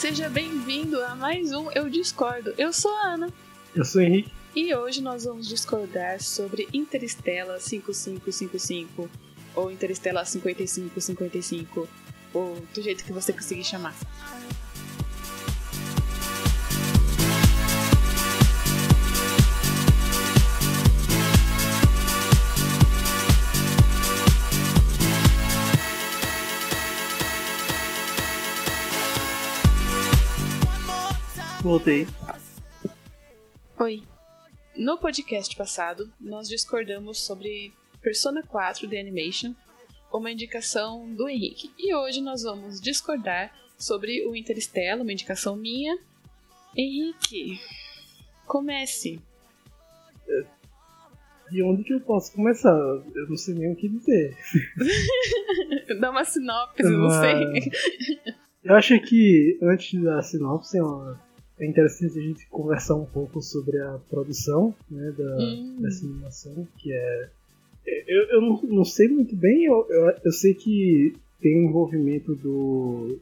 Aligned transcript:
Seja 0.00 0.30
bem-vindo 0.30 0.98
a 1.04 1.14
mais 1.14 1.52
um 1.52 1.70
Eu 1.72 1.90
Discordo. 1.90 2.54
Eu 2.56 2.72
sou 2.72 2.90
a 2.90 3.08
Ana. 3.08 3.30
Eu 3.76 3.84
sou 3.84 4.00
o 4.00 4.04
Henrique. 4.04 4.32
E 4.56 4.74
hoje 4.74 5.02
nós 5.02 5.24
vamos 5.24 5.46
discordar 5.46 6.22
sobre 6.22 6.66
Interestela 6.72 7.60
5555 7.60 9.10
ou 9.54 9.70
Interestela 9.70 10.24
5555 10.24 11.86
ou 12.32 12.56
do 12.74 12.80
jeito 12.80 13.04
que 13.04 13.12
você 13.12 13.30
conseguir 13.30 13.62
chamar. 13.62 13.94
Voltei. 31.70 32.04
Oi. 33.78 34.02
No 34.76 34.98
podcast 34.98 35.54
passado, 35.54 36.12
nós 36.20 36.48
discordamos 36.48 37.20
sobre 37.20 37.72
Persona 38.02 38.42
4 38.42 38.88
The 38.88 38.98
Animation, 38.98 39.54
uma 40.12 40.32
indicação 40.32 41.08
do 41.14 41.28
Henrique. 41.28 41.70
E 41.78 41.94
hoje 41.94 42.20
nós 42.20 42.42
vamos 42.42 42.80
discordar 42.80 43.54
sobre 43.78 44.26
o 44.26 44.34
Interstellar, 44.34 45.00
uma 45.00 45.12
indicação 45.12 45.54
minha. 45.54 45.96
Henrique, 46.76 47.60
comece. 48.48 49.20
De 51.52 51.62
onde 51.62 51.84
que 51.84 51.94
eu 51.94 52.00
posso 52.00 52.32
começar? 52.32 52.76
Eu 53.14 53.28
não 53.28 53.36
sei 53.36 53.54
nem 53.54 53.72
o 53.72 53.76
que 53.76 53.88
dizer. 53.88 54.36
Dá 56.00 56.10
uma 56.10 56.24
sinopse, 56.24 56.82
não 56.82 57.10
sei. 57.10 57.70
Eu 58.64 58.74
acho 58.74 59.00
que 59.02 59.56
antes 59.62 60.02
da 60.02 60.20
sinopse 60.20 60.76
é 60.76 60.82
uma 60.82 61.29
é 61.60 61.66
interessante 61.66 62.18
a 62.18 62.22
gente 62.22 62.48
conversar 62.48 62.96
um 62.96 63.04
pouco 63.04 63.42
sobre 63.42 63.78
a 63.78 63.98
produção 64.08 64.74
né, 64.90 65.12
da, 65.16 65.36
Hum. 65.36 65.76
dessa 65.80 66.06
animação, 66.06 66.66
que 66.78 66.92
é. 66.92 67.28
Eu, 68.06 68.22
eu 68.30 68.40
não, 68.40 68.62
não 68.62 68.84
sei 68.84 69.08
muito 69.08 69.36
bem, 69.36 69.64
eu, 69.64 69.86
eu, 69.88 70.14
eu 70.24 70.32
sei 70.32 70.54
que 70.54 71.14
tem 71.40 71.58
o 71.58 71.68
envolvimento 71.68 72.34
do 72.34 73.18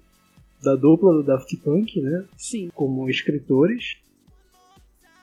da 0.63 0.75
dupla 0.75 1.13
do 1.13 1.23
Daft 1.23 1.57
Punk, 1.59 2.01
né? 2.01 2.25
Sim. 2.37 2.69
Como 2.75 3.09
escritores. 3.09 3.97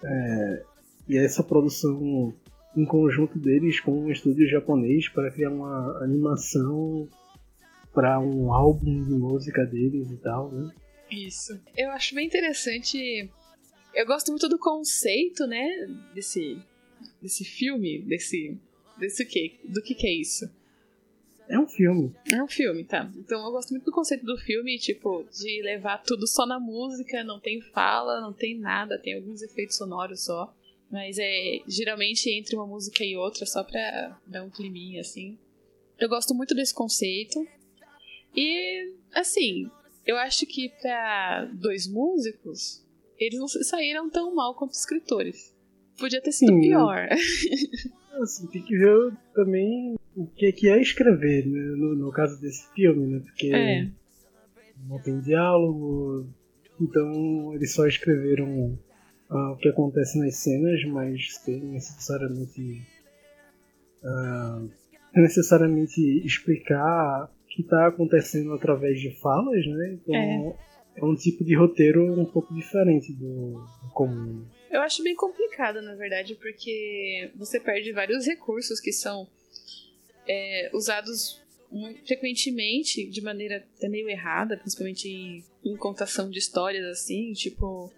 É, 0.04 0.64
e 1.10 1.18
essa 1.18 1.44
produção 1.44 2.34
em 2.76 2.86
conjunto 2.86 3.38
deles 3.38 3.80
com 3.80 3.92
um 4.06 4.12
estúdio 4.12 4.48
japonês 4.48 5.10
para 5.10 5.32
criar 5.32 5.50
uma 5.50 6.04
animação 6.04 7.08
para 7.94 8.20
um 8.20 8.52
álbum 8.54 9.04
de 9.04 9.12
música 9.12 9.66
deles 9.66 10.12
e 10.12 10.18
tal, 10.18 10.52
né? 10.52 10.72
Isso. 11.16 11.60
Eu 11.78 11.92
acho 11.92 12.14
bem 12.14 12.28
interessante. 12.28 13.30
Eu 13.94 14.06
gosto 14.06 14.30
muito 14.30 14.50
do 14.50 14.60
conceito, 14.60 15.48
né? 15.48 15.68
Desse, 16.14 16.58
desse 17.22 17.46
filme, 17.46 18.00
desse. 18.00 18.58
Desse 18.98 19.26
quê? 19.26 19.60
Do 19.64 19.82
que 19.82 19.94
que 19.94 20.08
é 20.08 20.14
isso? 20.14 20.50
É 21.48 21.60
um 21.60 21.68
filme. 21.68 22.14
É 22.34 22.42
um 22.42 22.48
filme, 22.48 22.84
tá. 22.84 23.12
Então 23.16 23.46
eu 23.46 23.52
gosto 23.52 23.70
muito 23.70 23.86
do 23.86 23.92
conceito 23.92 24.26
do 24.26 24.38
filme, 24.38 24.80
tipo, 24.80 25.26
de 25.32 25.62
levar 25.62 26.00
tudo 26.00 26.26
só 26.28 26.46
na 26.46 26.60
música, 26.60 27.24
não 27.24 27.40
tem 27.40 27.62
fala, 27.62 28.20
não 28.20 28.34
tem 28.34 28.58
nada, 28.58 28.98
tem 28.98 29.16
alguns 29.16 29.42
efeitos 29.42 29.78
sonoros 29.78 30.26
só. 30.26 30.54
Mas 30.90 31.18
é 31.20 31.60
geralmente 31.68 32.30
entre 32.30 32.56
uma 32.56 32.66
música 32.66 33.04
e 33.04 33.16
outra, 33.16 33.46
só 33.46 33.64
pra 33.64 34.20
dar 34.26 34.44
um 34.44 34.50
climinha, 34.50 35.02
assim. 35.02 35.38
Eu 36.00 36.10
gosto 36.10 36.34
muito 36.34 36.56
desse 36.56 36.74
conceito. 36.74 37.46
E, 38.36 38.94
assim, 39.14 39.70
eu 40.06 40.18
acho 40.18 40.46
que 40.46 40.70
pra 40.82 41.46
dois 41.54 41.88
músicos, 41.88 42.86
eles 43.18 43.40
não 43.40 43.48
saíram 43.48 44.10
tão 44.10 44.34
mal 44.36 44.56
quanto 44.56 44.74
escritores. 44.74 45.54
Podia 45.98 46.22
ter 46.22 46.32
sido 46.32 46.54
Sim. 46.54 46.62
pior. 46.62 47.08
Assim, 48.22 48.48
tem 48.48 48.62
que 48.62 48.78
ver 48.78 49.14
também 49.34 49.96
o 50.16 50.26
que 50.28 50.46
é, 50.46 50.52
que 50.52 50.70
é 50.70 50.82
escrever, 50.82 51.46
né? 51.46 51.60
no, 51.76 51.96
no 51.96 52.12
caso 52.12 52.40
desse 52.40 52.72
filme, 52.74 53.08
né? 53.08 53.20
Porque 53.20 53.54
É. 53.54 53.90
não 54.88 55.02
tem 55.02 55.20
diálogo, 55.22 56.28
então 56.80 57.54
eles 57.54 57.74
só 57.74 57.86
escreveram 57.88 58.78
ah, 59.30 59.52
o 59.52 59.58
que 59.58 59.68
acontece 59.68 60.18
nas 60.20 60.36
cenas, 60.38 60.84
mas 60.86 61.36
sem 61.44 61.60
necessariamente 61.62 62.82
ah, 64.04 64.62
necessariamente 65.14 66.02
explicar 66.26 67.30
que 67.56 67.62
está 67.62 67.88
acontecendo 67.88 68.54
através 68.54 69.00
de 69.00 69.12
falas, 69.22 69.66
né? 69.66 69.94
Então 70.02 70.16
É. 70.16 71.00
é 71.00 71.06
um 71.06 71.16
tipo 71.16 71.44
de 71.44 71.56
roteiro 71.56 72.04
um 72.20 72.26
pouco 72.26 72.54
diferente 72.54 73.14
do, 73.14 73.54
do 73.84 73.90
comum. 73.94 74.46
Eu 74.70 74.82
acho 74.82 75.02
bem 75.02 75.16
complicado, 75.16 75.82
na 75.82 75.96
verdade, 75.96 76.36
porque 76.36 77.32
você 77.36 77.60
perde 77.60 77.92
vários 77.94 78.26
recursos 78.26 78.80
que 78.80 78.92
são 78.92 79.28
é, 80.28 80.70
usados 80.74 81.42
frequentemente 82.06 83.06
de 83.10 83.22
maneira 83.22 83.66
até 83.78 83.88
meio 83.88 84.10
errada, 84.10 84.58
principalmente 84.58 85.08
em, 85.10 85.44
em 85.64 85.76
contação 85.76 86.30
de 86.30 86.40
histórias 86.40 86.86
assim, 86.86 87.34
tipo. 87.34 87.92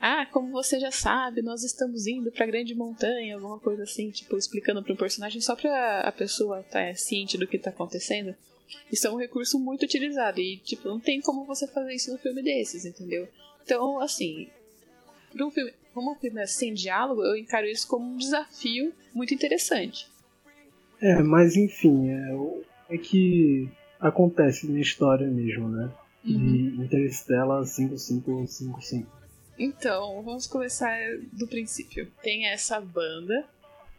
Ah, 0.00 0.26
como 0.26 0.50
você 0.50 0.78
já 0.78 0.90
sabe, 0.90 1.40
nós 1.40 1.64
estamos 1.64 2.06
indo 2.06 2.30
pra 2.30 2.44
grande 2.44 2.74
montanha, 2.74 3.36
alguma 3.36 3.58
coisa 3.58 3.84
assim, 3.84 4.10
tipo, 4.10 4.36
explicando 4.36 4.82
pro 4.82 4.96
personagem 4.96 5.40
só 5.40 5.56
pra 5.56 6.00
a 6.00 6.12
pessoa 6.12 6.60
estar 6.60 6.94
ciente 6.94 7.38
do 7.38 7.46
que 7.46 7.58
tá 7.58 7.70
acontecendo. 7.70 8.34
Isso 8.90 9.06
é 9.06 9.10
um 9.10 9.16
recurso 9.16 9.58
muito 9.58 9.84
utilizado 9.84 10.40
e, 10.40 10.58
tipo, 10.58 10.88
não 10.88 11.00
tem 11.00 11.20
como 11.20 11.44
você 11.44 11.66
fazer 11.66 11.94
isso 11.94 12.10
num 12.10 12.18
filme 12.18 12.42
desses, 12.42 12.84
entendeu? 12.84 13.28
Então, 13.62 14.00
assim, 14.00 14.48
pra 15.32 15.46
um 15.46 15.50
filme, 15.50 15.72
como 15.92 16.12
um 16.12 16.16
filme 16.16 16.40
é 16.40 16.46
sem 16.46 16.74
diálogo, 16.74 17.22
eu 17.22 17.36
encaro 17.36 17.66
isso 17.66 17.86
como 17.86 18.04
um 18.04 18.16
desafio 18.16 18.92
muito 19.14 19.34
interessante. 19.34 20.08
É, 21.00 21.22
mas 21.22 21.56
enfim, 21.56 22.10
é, 22.10 22.94
é 22.94 22.98
que 22.98 23.68
acontece 24.00 24.70
na 24.70 24.80
história 24.80 25.26
mesmo, 25.26 25.68
né? 25.68 25.90
De 26.24 26.82
Interstellar 26.82 27.64
5555. 27.64 29.06
Então, 29.58 30.22
vamos 30.22 30.46
começar 30.46 30.96
do 31.32 31.46
princípio. 31.46 32.10
Tem 32.22 32.46
essa 32.46 32.80
banda 32.80 33.46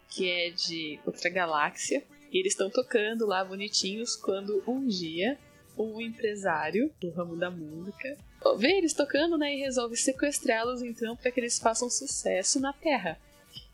que 0.08 0.28
é 0.28 0.50
de 0.50 0.98
outra 1.06 1.30
galáxia. 1.30 2.02
E 2.32 2.38
eles 2.38 2.52
estão 2.52 2.70
tocando 2.70 3.26
lá 3.26 3.44
bonitinhos 3.44 4.16
quando 4.16 4.62
um 4.66 4.86
dia 4.86 5.38
um 5.78 6.00
empresário 6.00 6.90
do 7.00 7.10
ramo 7.10 7.36
da 7.36 7.50
música 7.50 8.16
vê 8.54 8.76
eles 8.78 8.92
tocando, 8.92 9.36
né, 9.36 9.54
e 9.54 9.60
resolve 9.60 9.96
sequestrá-los 9.96 10.82
então 10.82 11.16
para 11.16 11.30
que 11.30 11.40
eles 11.40 11.58
façam 11.58 11.90
sucesso 11.90 12.60
na 12.60 12.72
Terra. 12.72 13.18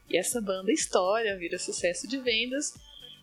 E 0.08 0.16
essa 0.16 0.40
banda 0.40 0.72
estoura, 0.72 1.36
vira 1.36 1.58
sucesso 1.58 2.06
de 2.08 2.18
vendas. 2.18 2.74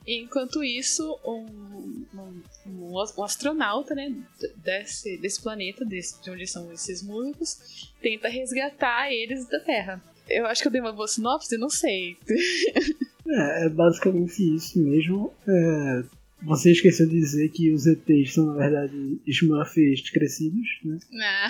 Enquanto 0.05 0.63
isso, 0.63 1.19
um, 1.23 2.05
um, 2.13 2.43
um, 2.65 2.93
um 3.17 3.23
astronauta, 3.23 3.93
né, 3.93 4.13
desse, 4.57 5.17
desse 5.17 5.41
planeta, 5.41 5.85
desse, 5.85 6.21
de 6.21 6.31
onde 6.31 6.47
são 6.47 6.71
esses 6.71 7.01
músicos, 7.03 7.91
tenta 8.01 8.27
resgatar 8.27 9.11
eles 9.11 9.47
da 9.47 9.59
Terra. 9.59 10.03
Eu 10.27 10.45
acho 10.45 10.61
que 10.61 10.67
eu 10.67 10.71
dei 10.71 10.81
uma 10.81 10.93
boa 10.93 11.07
sinopse, 11.07 11.57
não 11.57 11.69
sei. 11.69 12.17
É, 13.29 13.65
é 13.65 13.69
basicamente 13.69 14.55
isso 14.55 14.81
mesmo. 14.81 15.31
É, 15.47 16.03
você 16.41 16.71
esqueceu 16.71 17.07
de 17.07 17.19
dizer 17.19 17.49
que 17.49 17.71
os 17.71 17.85
ETs 17.85 18.33
são, 18.33 18.45
na 18.47 18.53
verdade, 18.55 19.19
Smurfs 19.27 20.09
crescidos, 20.11 20.67
né? 20.83 20.97
Ah, 21.21 21.49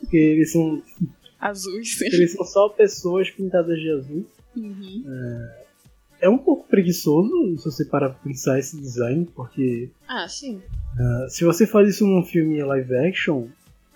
Porque 0.00 0.16
eles 0.16 0.50
são, 0.52 0.82
azuis. 1.38 2.00
eles 2.00 2.32
são 2.32 2.44
só 2.44 2.68
pessoas 2.68 3.30
pintadas 3.30 3.78
de 3.78 3.90
azul. 3.90 4.26
Uhum. 4.56 5.04
É 6.20 6.28
um 6.28 6.38
pouco 6.38 6.66
preguiçoso 6.68 7.56
se 7.58 7.64
você 7.64 7.84
parar 7.84 8.10
pra 8.10 8.18
pensar 8.24 8.58
esse 8.58 8.76
design, 8.76 9.26
porque 9.34 9.88
Ah, 10.08 10.26
sim. 10.28 10.60
ah, 10.98 11.26
se 11.28 11.44
você 11.44 11.66
faz 11.66 11.88
isso 11.88 12.06
num 12.06 12.24
filme 12.24 12.62
live 12.62 12.94
action, 12.96 13.46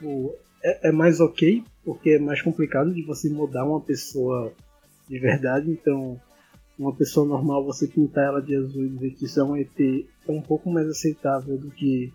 pô, 0.00 0.34
é, 0.62 0.88
é 0.88 0.92
mais 0.92 1.20
ok, 1.20 1.62
porque 1.84 2.10
é 2.10 2.18
mais 2.18 2.40
complicado 2.40 2.94
de 2.94 3.02
você 3.02 3.28
mudar 3.28 3.64
uma 3.66 3.80
pessoa 3.80 4.52
de 5.08 5.18
verdade, 5.18 5.70
então 5.70 6.18
uma 6.78 6.94
pessoa 6.94 7.26
normal 7.26 7.64
você 7.64 7.86
pintar 7.86 8.24
ela 8.24 8.40
de 8.40 8.54
azul 8.56 8.84
e 8.84 8.88
dizer 8.88 9.10
que 9.14 9.24
isso 9.26 9.40
é 9.40 9.44
um 9.44 9.56
ET 9.56 9.78
é 9.80 10.32
um 10.32 10.42
pouco 10.42 10.70
mais 10.70 10.88
aceitável 10.88 11.56
do 11.56 11.70
que 11.70 12.12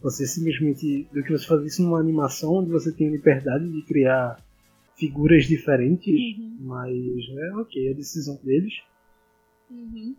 você 0.00 0.26
simplesmente 0.26 1.06
do 1.12 1.22
que 1.22 1.32
você 1.32 1.46
fazer 1.46 1.66
isso 1.66 1.82
numa 1.82 2.00
animação 2.00 2.54
onde 2.54 2.70
você 2.70 2.92
tem 2.92 3.08
a 3.08 3.12
liberdade 3.12 3.70
de 3.70 3.82
criar 3.82 4.42
figuras 4.96 5.44
diferentes, 5.46 6.14
Uhum. 6.38 6.56
mas 6.60 6.94
é 6.94 7.54
ok, 7.56 7.88
é 7.88 7.90
a 7.90 7.94
decisão 7.94 8.38
deles. 8.42 8.74
Uhum. 9.70 10.14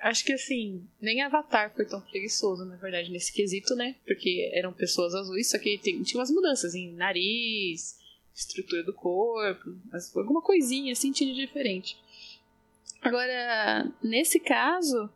Acho 0.00 0.24
que 0.24 0.32
assim, 0.32 0.82
nem 1.00 1.20
Avatar 1.20 1.74
foi 1.74 1.84
tão 1.84 2.00
preguiçoso, 2.00 2.64
na 2.64 2.76
verdade, 2.76 3.10
nesse 3.10 3.30
quesito, 3.32 3.74
né? 3.74 3.94
Porque 4.06 4.50
eram 4.54 4.72
pessoas 4.72 5.14
azuis, 5.14 5.50
só 5.50 5.58
que 5.58 5.76
tem, 5.76 6.02
tinha 6.02 6.18
umas 6.18 6.30
mudanças 6.30 6.74
em 6.74 6.90
nariz, 6.94 7.98
estrutura 8.34 8.82
do 8.82 8.94
corpo, 8.94 9.76
mas 9.92 10.16
alguma 10.16 10.40
coisinha 10.40 10.92
assim 10.92 11.12
tinha 11.12 11.34
de 11.34 11.38
diferente. 11.44 11.98
Agora, 13.02 13.90
nesse 14.02 14.38
caso, 14.38 15.08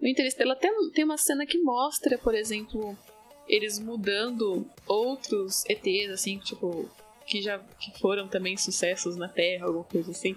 o 0.00 0.06
Interstellar 0.06 0.56
tem, 0.56 0.72
tem 0.90 1.04
uma 1.04 1.16
cena 1.16 1.46
que 1.46 1.58
mostra, 1.58 2.18
por 2.18 2.34
exemplo, 2.34 2.96
eles 3.48 3.78
mudando 3.78 4.68
outros 4.86 5.64
ETs, 5.68 6.10
assim, 6.10 6.38
tipo, 6.38 6.88
que 7.26 7.40
já 7.42 7.58
que 7.58 7.98
foram 8.00 8.28
também 8.28 8.56
sucessos 8.56 9.16
na 9.16 9.28
Terra, 9.28 9.66
alguma 9.66 9.84
coisa 9.84 10.10
assim. 10.10 10.36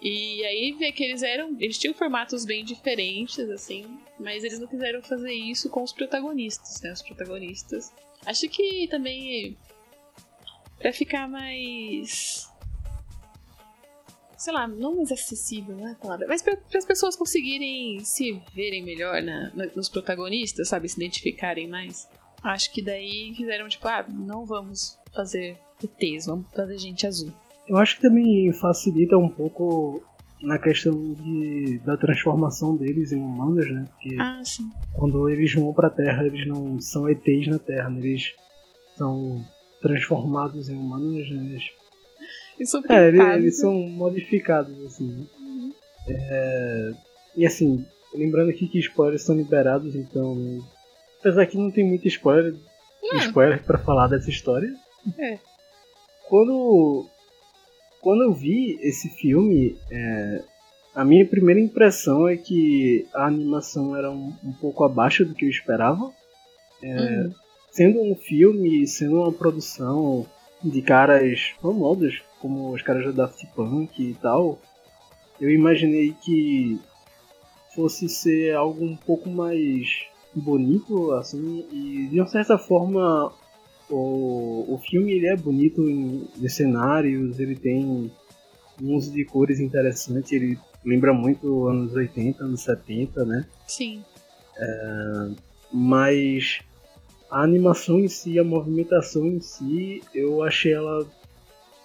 E 0.00 0.44
aí 0.44 0.72
vê 0.72 0.90
que 0.90 1.04
eles 1.04 1.22
eram. 1.22 1.56
Eles 1.60 1.78
tinham 1.78 1.94
formatos 1.94 2.44
bem 2.44 2.64
diferentes, 2.64 3.48
assim, 3.50 3.86
mas 4.18 4.42
eles 4.42 4.58
não 4.58 4.66
quiseram 4.66 5.00
fazer 5.00 5.32
isso 5.32 5.70
com 5.70 5.82
os 5.82 5.92
protagonistas, 5.92 6.80
né? 6.80 6.92
Os 6.92 7.02
protagonistas. 7.02 7.92
Acho 8.26 8.48
que 8.48 8.88
também. 8.88 9.56
Pra 10.80 10.92
ficar 10.92 11.28
mais. 11.28 12.51
Sei 14.42 14.52
lá, 14.52 14.66
não 14.66 14.96
mais 14.96 15.12
acessível, 15.12 15.76
não 15.76 15.86
é 15.86 15.92
a 15.92 15.94
palavra. 15.94 16.26
Mas 16.26 16.42
para 16.42 16.58
as 16.74 16.84
pessoas 16.84 17.14
conseguirem 17.14 18.00
se 18.00 18.42
verem 18.52 18.82
melhor 18.82 19.22
na, 19.22 19.52
nos 19.76 19.88
protagonistas, 19.88 20.66
sabe? 20.66 20.88
Se 20.88 20.96
identificarem 20.96 21.68
mais. 21.68 22.08
Acho 22.42 22.72
que 22.72 22.82
daí 22.82 23.32
fizeram 23.36 23.68
tipo, 23.68 23.86
ah, 23.86 24.04
não 24.08 24.44
vamos 24.44 24.98
fazer 25.14 25.56
ETs, 25.80 26.26
vamos 26.26 26.50
fazer 26.50 26.76
gente 26.76 27.06
azul. 27.06 27.30
Eu 27.68 27.76
acho 27.76 27.94
que 27.94 28.02
também 28.02 28.52
facilita 28.54 29.16
um 29.16 29.28
pouco 29.28 30.02
na 30.42 30.58
questão 30.58 31.12
de, 31.12 31.78
da 31.84 31.96
transformação 31.96 32.76
deles 32.76 33.12
em 33.12 33.22
humanos, 33.22 33.70
né? 33.70 33.84
Porque 33.90 34.16
ah, 34.18 34.42
quando 34.92 35.28
eles 35.28 35.54
vão 35.54 35.72
pra 35.72 35.88
Terra, 35.88 36.26
eles 36.26 36.48
não 36.48 36.80
são 36.80 37.08
ETs 37.08 37.46
na 37.46 37.60
Terra, 37.60 37.90
né? 37.90 38.00
eles 38.00 38.34
são 38.96 39.40
transformados 39.80 40.68
em 40.68 40.74
humanos, 40.74 41.30
né? 41.30 41.44
Eles... 41.44 41.81
É, 42.94 43.08
eles, 43.08 43.20
eles, 43.20 43.58
são 43.58 43.74
modificados, 43.74 44.78
assim. 44.84 45.26
Uhum. 45.38 45.72
É... 46.08 46.92
E 47.36 47.46
assim, 47.46 47.84
lembrando 48.14 48.50
aqui 48.50 48.66
que 48.66 48.78
spoilers 48.78 49.22
são 49.22 49.36
liberados, 49.36 49.94
então. 49.94 50.34
Né? 50.34 50.60
Apesar 51.20 51.46
que 51.46 51.56
não 51.56 51.70
tem 51.70 51.84
muito 51.84 52.06
spoiler, 52.08 52.54
é. 53.12 53.16
spoiler 53.18 53.62
para 53.62 53.78
falar 53.78 54.08
dessa 54.08 54.30
história. 54.30 54.72
É. 55.18 55.38
Quando 56.28 57.06
quando 58.02 58.24
eu 58.24 58.32
vi 58.32 58.78
esse 58.82 59.08
filme, 59.08 59.78
é, 59.88 60.42
a 60.92 61.04
minha 61.04 61.24
primeira 61.24 61.60
impressão 61.60 62.26
é 62.28 62.36
que 62.36 63.06
a 63.14 63.26
animação 63.26 63.96
era 63.96 64.10
um, 64.10 64.34
um 64.42 64.52
pouco 64.52 64.82
abaixo 64.82 65.24
do 65.24 65.34
que 65.34 65.44
eu 65.44 65.48
esperava. 65.48 66.10
É, 66.82 66.88
uhum. 66.88 67.34
Sendo 67.70 68.02
um 68.02 68.16
filme, 68.16 68.86
sendo 68.88 69.22
uma 69.22 69.32
produção 69.32 70.26
de 70.62 70.82
caras 70.82 71.54
famosos, 71.60 72.22
como 72.40 72.72
os 72.72 72.82
caras 72.82 73.04
da 73.06 73.24
Daft 73.24 73.46
Punk 73.54 74.02
e 74.02 74.14
tal, 74.14 74.58
eu 75.40 75.50
imaginei 75.50 76.14
que 76.22 76.78
fosse 77.74 78.08
ser 78.08 78.54
algo 78.54 78.84
um 78.84 78.96
pouco 78.96 79.28
mais 79.28 80.04
bonito, 80.34 81.12
assim, 81.12 81.66
e 81.72 82.08
de 82.08 82.20
uma 82.20 82.26
certa 82.26 82.56
forma 82.58 83.32
o, 83.90 84.74
o 84.74 84.78
filme 84.78 85.12
ele 85.12 85.26
é 85.26 85.36
bonito 85.36 85.88
em, 85.88 86.28
em 86.40 86.48
cenários, 86.48 87.38
ele 87.38 87.54
tem 87.54 88.10
um 88.80 88.94
uso 88.94 89.12
de 89.12 89.24
cores 89.24 89.60
interessante, 89.60 90.34
ele 90.34 90.58
lembra 90.84 91.12
muito 91.12 91.66
anos 91.68 91.94
80, 91.94 92.42
anos 92.42 92.62
70, 92.62 93.24
né? 93.24 93.46
Sim. 93.66 94.02
É, 94.56 95.28
mas 95.72 96.60
a 97.32 97.42
animação 97.42 97.98
em 97.98 98.08
si, 98.08 98.38
a 98.38 98.44
movimentação 98.44 99.26
em 99.26 99.40
si, 99.40 100.02
eu 100.14 100.42
achei 100.42 100.74
ela. 100.74 101.06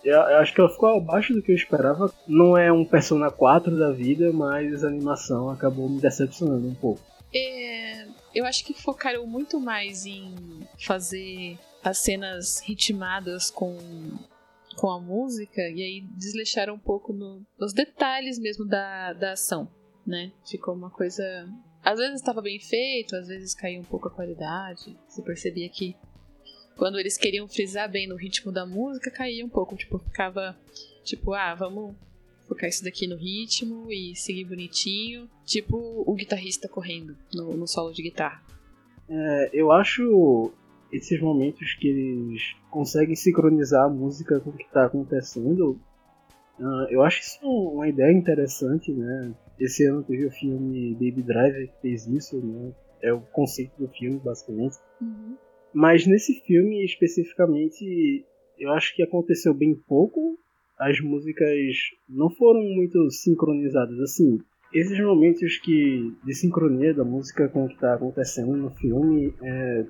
Eu 0.03 0.21
acho 0.39 0.53
que 0.53 0.59
ela 0.59 0.69
ficou 0.69 0.89
abaixo 0.89 1.33
do 1.33 1.41
que 1.41 1.51
eu 1.51 1.55
esperava. 1.55 2.13
Não 2.27 2.57
é 2.57 2.69
um 2.71 2.83
Persona 2.83 3.31
4 3.31 3.77
da 3.79 3.91
vida, 3.91 4.31
mas 4.33 4.83
a 4.83 4.87
animação 4.87 5.49
acabou 5.49 5.87
me 5.87 6.01
decepcionando 6.01 6.67
um 6.67 6.75
pouco. 6.75 7.01
É, 7.33 8.07
eu 8.35 8.45
acho 8.45 8.65
que 8.65 8.73
focaram 8.73 9.25
muito 9.25 9.59
mais 9.59 10.05
em 10.05 10.35
fazer 10.77 11.57
as 11.81 11.99
cenas 11.99 12.59
ritmadas 12.59 13.49
com, 13.49 13.77
com 14.75 14.89
a 14.89 14.99
música 14.99 15.61
e 15.61 15.81
aí 15.81 16.01
desleixaram 16.11 16.73
um 16.73 16.79
pouco 16.79 17.13
no, 17.13 17.41
nos 17.57 17.73
detalhes 17.73 18.37
mesmo 18.37 18.65
da, 18.65 19.13
da 19.13 19.31
ação, 19.31 19.69
né? 20.05 20.31
Ficou 20.45 20.73
uma 20.73 20.89
coisa. 20.89 21.23
Às 21.87 21.99
vezes 21.99 22.15
estava 22.15 22.41
bem 22.41 22.59
feito, 22.59 23.15
às 23.15 23.29
vezes 23.29 23.53
caiu 23.53 23.79
um 23.79 23.85
pouco 23.85 24.09
a 24.09 24.11
qualidade. 24.11 24.93
Você 25.07 25.21
percebia 25.21 25.69
que 25.69 25.95
quando 26.75 26.99
eles 26.99 27.17
queriam 27.17 27.47
frisar 27.47 27.89
bem 27.89 28.05
no 28.05 28.17
ritmo 28.17 28.51
da 28.51 28.65
música, 28.65 29.09
caía 29.09 29.45
um 29.45 29.47
pouco. 29.47 29.73
Tipo, 29.77 29.97
ficava 29.97 30.53
tipo, 31.05 31.33
ah, 31.33 31.55
vamos 31.55 31.95
focar 32.45 32.67
isso 32.67 32.83
daqui 32.83 33.07
no 33.07 33.15
ritmo 33.15 33.89
e 33.89 34.13
seguir 34.17 34.43
bonitinho. 34.43 35.29
Tipo 35.45 35.77
o 36.05 36.13
guitarrista 36.13 36.67
correndo 36.67 37.15
no, 37.33 37.55
no 37.55 37.65
solo 37.65 37.93
de 37.93 38.03
guitarra. 38.03 38.43
É, 39.07 39.49
eu 39.53 39.71
acho 39.71 40.51
esses 40.91 41.21
momentos 41.21 41.73
que 41.75 41.87
eles 41.87 42.53
conseguem 42.69 43.15
sincronizar 43.15 43.85
a 43.85 43.89
música 43.89 44.41
com 44.41 44.49
o 44.49 44.57
que 44.57 44.63
está 44.63 44.87
acontecendo, 44.87 45.79
uh, 46.59 46.87
eu 46.89 47.01
acho 47.01 47.21
isso 47.21 47.39
uma 47.45 47.87
ideia 47.87 48.11
interessante, 48.11 48.91
né? 48.91 49.33
Esse 49.59 49.85
ano 49.85 50.03
teve 50.03 50.25
o 50.25 50.31
filme 50.31 50.93
Baby 50.93 51.23
Driver 51.23 51.67
que 51.67 51.81
fez 51.81 52.07
isso, 52.07 52.39
né? 52.41 52.71
É 53.01 53.13
o 53.13 53.21
conceito 53.21 53.73
do 53.77 53.87
filme, 53.89 54.19
basicamente. 54.19 54.77
Uhum. 55.01 55.35
Mas 55.73 56.07
nesse 56.07 56.33
filme, 56.41 56.83
especificamente, 56.83 58.25
eu 58.57 58.71
acho 58.71 58.95
que 58.95 59.03
aconteceu 59.03 59.53
bem 59.53 59.75
pouco. 59.75 60.37
As 60.79 60.99
músicas 60.99 61.49
não 62.07 62.29
foram 62.29 62.61
muito 62.61 63.09
sincronizadas. 63.11 63.99
Assim, 63.99 64.39
esses 64.73 64.99
momentos 64.99 65.57
que 65.57 66.13
de 66.23 66.33
sincronia 66.33 66.93
da 66.93 67.03
música 67.03 67.47
com 67.49 67.65
o 67.65 67.67
que 67.67 67.75
está 67.75 67.93
acontecendo 67.93 68.55
no 68.55 68.69
filme 68.71 69.33
é, 69.41 69.85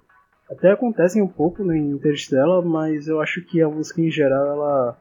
até 0.50 0.72
acontecem 0.72 1.22
um 1.22 1.28
pouco 1.28 1.64
né, 1.64 1.78
em 1.78 1.92
Interstellar, 1.92 2.64
mas 2.64 3.08
eu 3.08 3.20
acho 3.20 3.44
que 3.46 3.62
a 3.62 3.70
música 3.70 4.02
em 4.02 4.10
geral 4.10 4.46
ela 4.48 4.98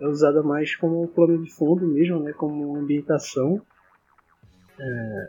é 0.00 0.06
usada 0.06 0.42
mais 0.42 0.76
como 0.76 1.08
plano 1.08 1.42
de 1.42 1.50
fundo 1.52 1.86
mesmo, 1.86 2.20
né, 2.20 2.32
como 2.32 2.76
ambientação. 2.76 3.60
É, 4.78 5.28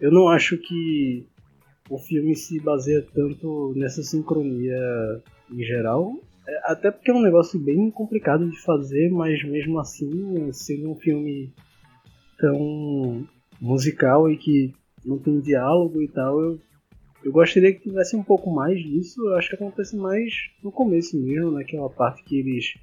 eu 0.00 0.12
não 0.12 0.28
acho 0.28 0.56
que 0.58 1.26
o 1.90 1.98
filme 1.98 2.34
se 2.36 2.60
baseia 2.60 3.04
tanto 3.14 3.72
nessa 3.76 4.02
sincronia 4.02 4.78
em 5.50 5.62
geral, 5.62 6.14
é, 6.46 6.72
até 6.72 6.90
porque 6.90 7.10
é 7.10 7.14
um 7.14 7.22
negócio 7.22 7.58
bem 7.58 7.90
complicado 7.90 8.48
de 8.48 8.60
fazer, 8.60 9.10
mas 9.10 9.42
mesmo 9.44 9.78
assim, 9.78 10.52
sendo 10.52 10.90
um 10.90 10.96
filme 10.96 11.52
tão 12.38 13.26
musical 13.60 14.30
e 14.30 14.36
que 14.36 14.74
não 15.04 15.18
tem 15.18 15.40
diálogo 15.40 16.02
e 16.02 16.08
tal, 16.08 16.40
eu 16.40 16.60
eu 17.24 17.32
gostaria 17.32 17.72
que 17.74 17.82
tivesse 17.82 18.16
um 18.16 18.22
pouco 18.22 18.50
mais 18.50 18.80
disso. 18.82 19.20
Eu 19.26 19.36
acho 19.36 19.48
que 19.48 19.56
acontece 19.56 19.96
mais 19.96 20.32
no 20.62 20.70
começo 20.70 21.20
mesmo, 21.20 21.50
naquela 21.50 21.90
parte 21.90 22.22
que 22.22 22.38
eles. 22.38 22.74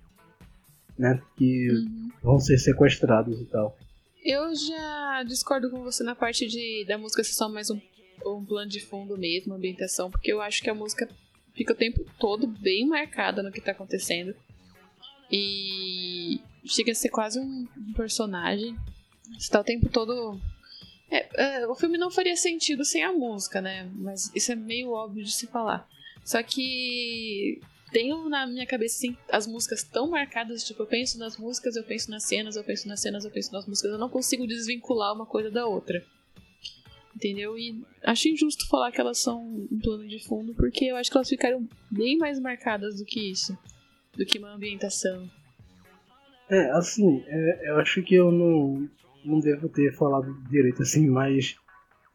né, 0.97 1.21
que 1.37 1.71
uhum. 1.71 2.09
vão 2.21 2.39
ser 2.39 2.57
sequestrados 2.57 3.41
e 3.41 3.45
tal. 3.45 3.77
Eu 4.25 4.55
já 4.55 5.21
discordo 5.21 5.69
com 5.69 5.83
você 5.83 6.03
na 6.03 6.15
parte 6.15 6.47
de 6.47 6.83
da 6.87 6.97
música 6.97 7.23
ser 7.23 7.33
só 7.33 7.47
mais 7.47 7.69
um, 7.69 7.79
um 8.25 8.43
plano 8.43 8.67
de 8.67 8.79
fundo 8.79 9.15
mesmo, 9.15 9.53
ambientação, 9.53 10.09
porque 10.09 10.33
eu 10.33 10.41
acho 10.41 10.63
que 10.63 10.69
a 10.69 10.73
música 10.73 11.07
fica 11.53 11.73
o 11.73 11.75
tempo 11.75 12.03
todo 12.19 12.47
bem 12.47 12.87
marcada 12.87 13.43
no 13.43 13.51
que 13.51 13.61
tá 13.61 13.71
acontecendo. 13.71 14.35
E 15.31 16.41
chega 16.65 16.91
a 16.91 16.95
ser 16.95 17.09
quase 17.09 17.39
um, 17.39 17.67
personagem. 17.95 18.75
Você 19.37 19.51
tá 19.51 19.61
o 19.61 19.63
tempo 19.63 19.89
todo 19.89 20.41
é, 21.11 21.59
é, 21.61 21.67
o 21.67 21.75
filme 21.75 21.95
não 21.95 22.09
faria 22.09 22.35
sentido 22.35 22.83
sem 22.83 23.03
a 23.03 23.13
música, 23.13 23.61
né? 23.61 23.87
Mas 23.93 24.31
isso 24.33 24.51
é 24.51 24.55
meio 24.55 24.89
óbvio 24.89 25.23
de 25.23 25.31
se 25.31 25.45
falar. 25.45 25.87
Só 26.23 26.41
que 26.41 27.61
tenho 27.91 28.27
na 28.29 28.45
minha 28.47 28.65
cabeça 28.65 28.97
assim, 28.97 29.17
as 29.29 29.47
músicas 29.47 29.83
tão 29.83 30.09
marcadas, 30.09 30.63
tipo, 30.63 30.83
eu 30.83 30.87
penso 30.87 31.17
nas 31.17 31.37
músicas, 31.37 31.75
eu 31.75 31.83
penso 31.83 32.09
nas 32.11 32.23
cenas, 32.23 32.55
eu 32.55 32.63
penso 32.63 32.87
nas 32.87 33.01
cenas, 33.01 33.25
eu 33.25 33.31
penso 33.31 33.51
nas 33.53 33.65
músicas, 33.65 33.91
eu 33.91 33.97
não 33.97 34.09
consigo 34.09 34.47
desvincular 34.47 35.13
uma 35.13 35.25
coisa 35.25 35.51
da 35.51 35.65
outra. 35.65 36.03
Entendeu? 37.15 37.57
E 37.57 37.81
acho 38.03 38.27
injusto 38.27 38.67
falar 38.67 38.91
que 38.91 38.99
elas 38.99 39.19
são 39.19 39.41
um 39.41 39.79
plano 39.81 40.07
de 40.07 40.19
fundo, 40.25 40.53
porque 40.53 40.85
eu 40.85 40.97
acho 40.97 41.09
que 41.09 41.17
elas 41.17 41.29
ficaram 41.29 41.67
bem 41.89 42.17
mais 42.17 42.39
marcadas 42.39 42.97
do 42.97 43.05
que 43.05 43.31
isso, 43.31 43.57
do 44.17 44.25
que 44.25 44.37
uma 44.37 44.53
ambientação. 44.53 45.29
É, 46.49 46.71
assim, 46.71 47.23
é, 47.27 47.69
eu 47.69 47.77
acho 47.77 48.03
que 48.03 48.15
eu 48.15 48.31
não, 48.31 48.89
não 49.23 49.39
devo 49.39 49.69
ter 49.69 49.95
falado 49.95 50.37
direito 50.49 50.81
assim, 50.81 51.07
mas 51.07 51.55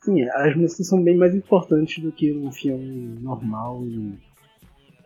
sim, 0.03 0.23
as 0.23 0.55
músicas 0.55 0.87
são 0.87 1.03
bem 1.03 1.17
mais 1.17 1.35
importantes 1.35 2.03
do 2.03 2.13
que 2.13 2.33
um 2.33 2.53
filme 2.53 3.19
normal 3.21 3.85
e 3.87 4.19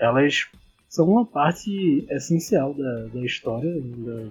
elas 0.04 0.46
são 0.88 1.08
uma 1.08 1.26
parte 1.26 2.06
essencial 2.10 2.74
da, 2.74 3.06
da 3.06 3.24
história, 3.24 3.70
da, 3.80 4.28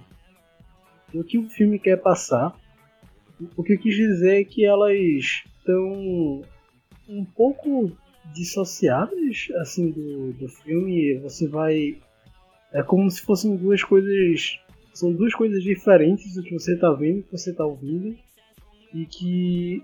do 1.13 1.23
que 1.23 1.37
o 1.37 1.49
filme 1.49 1.77
quer 1.77 1.97
passar. 1.97 2.57
O 3.57 3.63
que 3.63 3.73
eu 3.73 3.79
quis 3.79 3.95
dizer 3.95 4.41
é 4.41 4.43
que 4.43 4.65
elas 4.65 5.43
estão 5.57 6.41
um 7.09 7.25
pouco 7.25 7.91
dissociadas 8.33 9.49
assim 9.59 9.91
do, 9.91 10.33
do 10.33 10.47
filme. 10.47 11.19
Você 11.19 11.47
vai. 11.47 11.97
É 12.71 12.81
como 12.81 13.09
se 13.11 13.21
fossem 13.21 13.55
duas 13.55 13.83
coisas 13.83 14.59
são 14.93 15.11
duas 15.11 15.33
coisas 15.33 15.63
diferentes 15.63 16.35
do 16.35 16.43
que 16.43 16.53
você 16.53 16.75
está 16.75 16.91
vendo 16.93 17.19
e 17.19 17.23
que 17.23 17.31
você 17.31 17.49
está 17.49 17.65
ouvindo. 17.65 18.15
E 18.93 19.05
que 19.05 19.83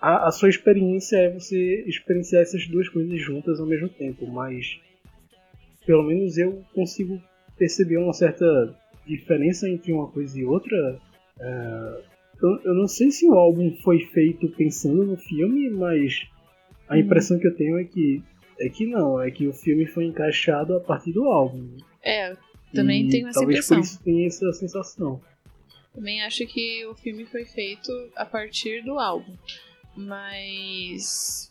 a, 0.00 0.28
a, 0.28 0.30
sua 0.30 0.50
experiência 0.50 1.16
é 1.16 1.30
você 1.30 1.82
experienciar 1.86 2.42
essas 2.42 2.66
duas 2.66 2.88
coisas 2.88 3.20
juntas 3.20 3.58
ao 3.58 3.66
mesmo 3.66 3.88
tempo, 3.88 4.26
mas 4.26 4.78
pelo 5.90 6.04
menos 6.04 6.38
eu 6.38 6.64
consigo 6.72 7.20
perceber 7.58 7.96
uma 7.96 8.12
certa 8.12 8.46
diferença 9.04 9.68
entre 9.68 9.92
uma 9.92 10.06
coisa 10.06 10.38
e 10.38 10.44
outra. 10.44 11.00
É, 11.40 12.02
eu, 12.40 12.60
eu, 12.62 12.74
não 12.74 12.86
sei 12.86 13.10
se 13.10 13.26
o 13.26 13.34
álbum 13.34 13.76
foi 13.82 13.98
feito 14.06 14.48
pensando 14.50 15.04
no 15.04 15.16
filme, 15.16 15.68
mas 15.68 16.22
a 16.88 16.94
uhum. 16.94 17.00
impressão 17.00 17.40
que 17.40 17.48
eu 17.48 17.56
tenho 17.56 17.76
é 17.76 17.82
que 17.82 18.22
é 18.60 18.68
que 18.68 18.86
não, 18.86 19.20
é 19.20 19.32
que 19.32 19.48
o 19.48 19.52
filme 19.52 19.84
foi 19.84 20.04
encaixado 20.04 20.76
a 20.76 20.80
partir 20.80 21.10
do 21.10 21.24
álbum. 21.24 21.76
É, 22.04 22.36
também 22.72 23.08
e 23.08 23.08
tenho 23.08 23.26
essa 23.26 23.40
talvez 23.40 23.58
impressão. 23.58 23.76
Talvez 23.78 23.96
por 23.96 23.96
isso 23.96 24.04
tenha 24.04 24.26
essa 24.28 24.52
sensação. 24.52 25.20
Também 25.92 26.22
acho 26.22 26.46
que 26.46 26.86
o 26.86 26.94
filme 26.94 27.26
foi 27.26 27.44
feito 27.46 27.90
a 28.14 28.24
partir 28.24 28.84
do 28.84 28.96
álbum. 28.96 29.36
Mas. 29.96 31.49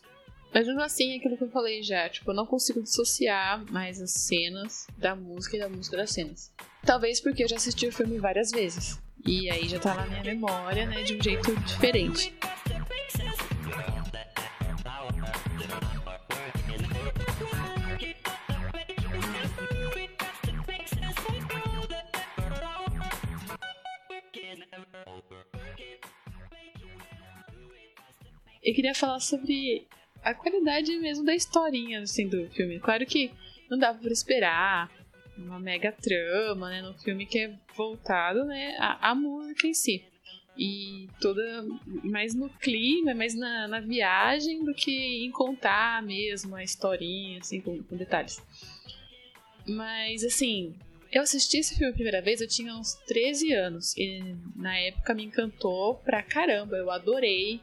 Mas 0.52 0.66
mesmo 0.66 0.82
assim, 0.82 1.12
é 1.12 1.16
aquilo 1.16 1.36
que 1.36 1.44
eu 1.44 1.50
falei 1.50 1.82
já, 1.82 2.08
tipo, 2.08 2.30
eu 2.30 2.34
não 2.34 2.44
consigo 2.44 2.82
dissociar 2.82 3.64
mais 3.70 4.00
as 4.00 4.10
cenas 4.10 4.86
da 4.98 5.14
música 5.14 5.56
e 5.56 5.60
da 5.60 5.68
música 5.68 5.96
das 5.96 6.10
cenas. 6.10 6.52
Talvez 6.84 7.20
porque 7.20 7.44
eu 7.44 7.48
já 7.48 7.56
assisti 7.56 7.86
o 7.86 7.92
filme 7.92 8.18
várias 8.18 8.50
vezes. 8.50 9.00
E 9.24 9.48
aí 9.48 9.68
já 9.68 9.78
tá 9.78 9.94
na 9.94 10.06
minha 10.06 10.24
memória, 10.24 10.86
né, 10.86 11.02
de 11.02 11.14
um 11.16 11.22
jeito 11.22 11.54
diferente. 11.60 12.34
Eu 28.62 28.74
queria 28.74 28.94
falar 28.94 29.20
sobre 29.20 29.86
a 30.22 30.34
qualidade 30.34 30.96
mesmo 30.98 31.24
da 31.24 31.34
historinha 31.34 32.00
assim, 32.00 32.28
do 32.28 32.48
filme. 32.50 32.78
Claro 32.80 33.04
que 33.06 33.30
não 33.70 33.78
dava 33.78 33.98
para 33.98 34.12
esperar 34.12 34.90
uma 35.36 35.58
mega 35.58 35.90
trama, 35.92 36.68
né, 36.68 36.82
no 36.82 36.94
filme 36.94 37.24
que 37.24 37.38
é 37.38 37.54
voltado, 37.74 38.44
né, 38.44 38.76
à, 38.78 39.10
à 39.10 39.14
música 39.14 39.66
em 39.66 39.74
si. 39.74 40.04
E 40.56 41.08
toda 41.20 41.64
mais 42.04 42.34
no 42.34 42.50
clima, 42.50 43.14
mais 43.14 43.34
na, 43.34 43.66
na 43.66 43.80
viagem 43.80 44.64
do 44.64 44.74
que 44.74 45.24
em 45.24 45.30
contar 45.30 46.02
mesmo 46.02 46.54
a 46.54 46.62
historinha, 46.62 47.38
assim, 47.38 47.60
com, 47.60 47.82
com 47.82 47.96
detalhes. 47.96 48.42
Mas, 49.66 50.24
assim, 50.24 50.74
eu 51.12 51.22
assisti 51.22 51.58
esse 51.58 51.74
filme 51.76 51.90
a 51.90 51.94
primeira 51.94 52.20
vez, 52.22 52.40
eu 52.40 52.48
tinha 52.48 52.74
uns 52.74 52.94
13 53.06 53.52
anos. 53.52 53.96
E 53.96 54.36
na 54.54 54.76
época 54.78 55.14
me 55.14 55.24
encantou 55.24 55.96
pra 55.96 56.22
caramba. 56.22 56.76
Eu 56.76 56.90
adorei. 56.90 57.60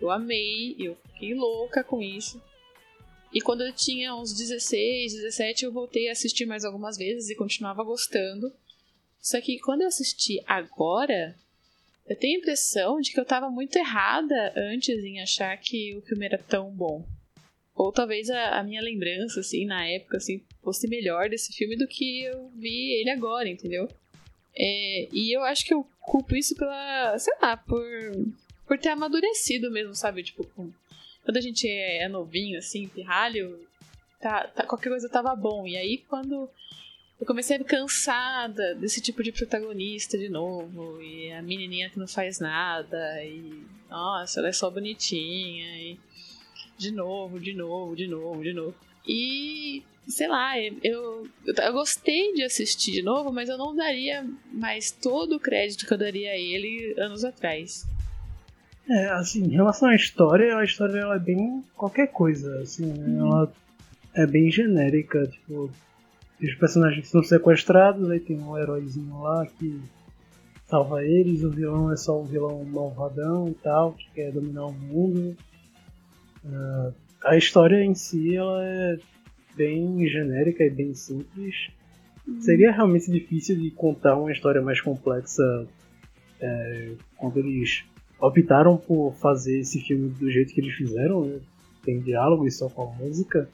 Eu 0.00 0.10
amei, 0.10 0.74
eu 0.78 0.96
fiquei 1.14 1.34
louca 1.34 1.82
com 1.82 2.02
isso. 2.02 2.42
E 3.32 3.40
quando 3.40 3.62
eu 3.62 3.72
tinha 3.72 4.14
uns 4.14 4.32
16, 4.32 5.14
17, 5.14 5.64
eu 5.64 5.72
voltei 5.72 6.08
a 6.08 6.12
assistir 6.12 6.46
mais 6.46 6.64
algumas 6.64 6.96
vezes 6.96 7.30
e 7.30 7.34
continuava 7.34 7.82
gostando. 7.82 8.52
Só 9.20 9.40
que 9.40 9.58
quando 9.58 9.80
eu 9.80 9.88
assisti 9.88 10.40
agora, 10.46 11.34
eu 12.06 12.16
tenho 12.16 12.36
a 12.36 12.38
impressão 12.38 13.00
de 13.00 13.10
que 13.10 13.18
eu 13.18 13.24
estava 13.24 13.50
muito 13.50 13.76
errada 13.76 14.52
antes 14.56 15.02
em 15.02 15.20
achar 15.20 15.56
que 15.56 15.96
o 15.96 16.02
filme 16.02 16.26
era 16.26 16.38
tão 16.38 16.70
bom. 16.70 17.04
Ou 17.74 17.90
talvez 17.90 18.30
a, 18.30 18.60
a, 18.60 18.62
minha 18.62 18.80
lembrança, 18.80 19.40
assim, 19.40 19.64
na 19.66 19.84
época, 19.88 20.18
assim, 20.18 20.40
fosse 20.62 20.86
melhor 20.86 21.28
desse 21.28 21.52
filme 21.52 21.76
do 21.76 21.88
que 21.88 22.22
eu 22.22 22.48
vi 22.54 23.00
ele 23.00 23.10
agora, 23.10 23.48
entendeu? 23.48 23.88
É, 24.56 25.08
e 25.12 25.36
eu 25.36 25.42
acho 25.42 25.64
que 25.64 25.74
eu 25.74 25.84
culpo 26.00 26.36
isso 26.36 26.54
pela, 26.54 27.18
sei 27.18 27.34
lá, 27.42 27.56
por 27.56 27.82
por 28.66 28.78
ter 28.78 28.88
amadurecido 28.88 29.70
mesmo, 29.70 29.94
sabe? 29.94 30.22
Tipo, 30.22 30.46
quando 31.24 31.38
a 31.38 31.40
gente 31.40 31.68
é, 31.68 32.04
é 32.04 32.08
novinho, 32.08 32.58
assim, 32.58 32.88
pirralho, 32.88 33.66
tá, 34.20 34.46
tá, 34.48 34.66
qualquer 34.66 34.90
coisa 34.90 35.08
tava 35.08 35.34
bom. 35.34 35.66
E 35.66 35.76
aí 35.76 35.98
quando 36.08 36.48
eu 37.20 37.26
comecei 37.26 37.56
a 37.56 37.58
ficar 37.58 37.78
cansada 37.78 38.74
desse 38.74 39.00
tipo 39.00 39.22
de 39.22 39.32
protagonista 39.32 40.18
de 40.18 40.28
novo, 40.28 41.00
e 41.02 41.32
a 41.32 41.42
menininha 41.42 41.90
que 41.90 41.98
não 41.98 42.08
faz 42.08 42.38
nada, 42.38 43.24
e 43.24 43.62
nossa, 43.88 44.40
ela 44.40 44.48
é 44.48 44.52
só 44.52 44.68
bonitinha, 44.70 45.78
e 45.78 45.98
de 46.76 46.90
novo, 46.90 47.40
de 47.40 47.54
novo, 47.54 47.96
de 47.96 48.06
novo, 48.06 48.42
de 48.42 48.52
novo. 48.52 48.74
E 49.06 49.82
sei 50.08 50.28
lá, 50.28 50.58
eu, 50.60 50.76
eu, 50.82 51.28
eu, 51.46 51.72
gostei 51.72 52.34
de 52.34 52.42
assistir 52.42 52.92
de 52.92 53.02
novo, 53.02 53.32
mas 53.32 53.48
eu 53.48 53.56
não 53.56 53.74
daria 53.74 54.26
mais 54.52 54.90
todo 54.90 55.36
o 55.36 55.40
crédito 55.40 55.86
que 55.86 55.92
eu 55.92 55.98
daria 55.98 56.32
a 56.32 56.36
ele 56.36 56.94
anos 56.98 57.24
atrás. 57.24 57.86
É, 58.88 59.06
assim, 59.10 59.44
em 59.44 59.50
relação 59.54 59.88
à 59.88 59.94
história, 59.94 60.56
a 60.56 60.64
história 60.64 60.98
ela 60.98 61.16
é 61.16 61.18
bem 61.18 61.64
qualquer 61.74 62.08
coisa, 62.08 62.60
assim, 62.60 62.84
uhum. 62.84 63.20
ela 63.20 63.52
é 64.14 64.26
bem 64.26 64.50
genérica, 64.50 65.26
tipo, 65.26 65.70
os 66.40 66.54
personagens 66.56 67.08
são 67.08 67.22
sequestrados, 67.22 68.10
aí 68.10 68.20
tem 68.20 68.38
um 68.38 68.58
heróizinho 68.58 69.22
lá 69.22 69.46
que 69.46 69.80
salva 70.66 71.02
eles, 71.04 71.42
o 71.42 71.50
vilão 71.50 71.92
é 71.92 71.96
só 71.96 72.20
um 72.20 72.24
vilão 72.24 72.64
malvadão 72.64 73.48
e 73.48 73.54
tal, 73.54 73.92
que 73.92 74.10
quer 74.14 74.32
dominar 74.32 74.66
o 74.66 74.72
mundo. 74.72 75.36
Uh, 76.44 76.92
a 77.24 77.36
história 77.36 77.82
em 77.82 77.94
si, 77.94 78.36
ela 78.36 78.62
é 78.62 78.98
bem 79.56 80.06
genérica 80.06 80.64
e 80.64 80.70
bem 80.70 80.92
simples. 80.94 81.70
Uhum. 82.26 82.40
Seria 82.40 82.72
realmente 82.72 83.10
difícil 83.10 83.56
de 83.56 83.70
contar 83.70 84.16
uma 84.16 84.32
história 84.32 84.60
mais 84.60 84.80
complexa 84.80 85.66
é, 86.40 86.92
quando 87.16 87.38
eles 87.38 87.84
optaram 88.26 88.76
por 88.76 89.14
fazer 89.14 89.60
esse 89.60 89.80
filme 89.80 90.08
do 90.08 90.30
jeito 90.30 90.54
que 90.54 90.60
eles 90.60 90.74
fizeram, 90.74 91.24
né? 91.24 91.40
tem 91.84 92.00
diálogo 92.00 92.46
e 92.46 92.50
só 92.50 92.68
com 92.68 92.82
a 92.82 93.04
música. 93.04 93.48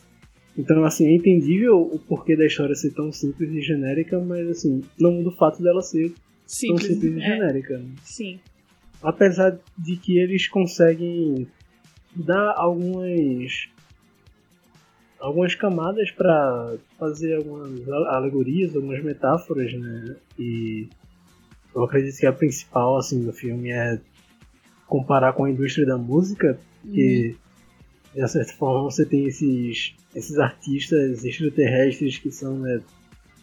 Então, 0.56 0.84
assim, 0.84 1.06
é 1.06 1.14
entendível 1.14 1.80
o 1.80 1.98
porquê 1.98 2.36
da 2.36 2.46
história 2.46 2.74
ser 2.74 2.92
tão 2.92 3.10
simples 3.10 3.50
e 3.50 3.60
genérica, 3.60 4.18
mas, 4.20 4.48
assim, 4.48 4.82
não 4.98 5.12
muda 5.12 5.30
o 5.30 5.36
fato 5.36 5.62
dela 5.62 5.82
ser 5.82 6.12
simples, 6.46 6.86
tão 6.86 6.94
simples 6.94 7.14
e 7.14 7.22
é. 7.22 7.26
genérica. 7.26 7.78
Né? 7.78 7.90
Sim. 8.02 8.40
Apesar 9.02 9.58
de 9.76 9.96
que 9.96 10.18
eles 10.18 10.46
conseguem 10.46 11.48
dar 12.14 12.54
algumas 12.56 13.68
algumas 15.18 15.54
camadas 15.54 16.10
para 16.12 16.76
fazer 16.98 17.36
algumas 17.36 17.88
alegorias, 17.88 18.74
algumas 18.74 19.02
metáforas, 19.02 19.72
né? 19.72 20.16
E 20.38 20.88
eu 21.74 21.84
acredito 21.84 22.18
que 22.18 22.26
a 22.26 22.32
principal 22.32 22.96
assim 22.96 23.22
do 23.22 23.32
filme 23.32 23.70
é 23.70 24.00
comparar 24.90 25.32
com 25.34 25.44
a 25.44 25.50
indústria 25.50 25.86
da 25.86 25.96
música, 25.96 26.58
que 26.82 27.36
uhum. 28.14 28.22
de 28.22 28.28
certa 28.28 28.52
forma 28.54 28.90
você 28.90 29.06
tem 29.06 29.24
esses, 29.24 29.94
esses 30.14 30.36
artistas 30.36 31.24
extraterrestres 31.24 32.18
que 32.18 32.30
são, 32.32 32.58
né, 32.58 32.82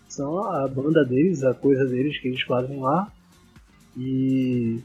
são 0.10 0.44
a 0.44 0.68
banda 0.68 1.06
deles, 1.06 1.44
a 1.44 1.54
coisa 1.54 1.86
deles 1.86 2.20
que 2.20 2.28
eles 2.28 2.42
fazem 2.42 2.80
lá. 2.80 3.12
E 3.96 4.80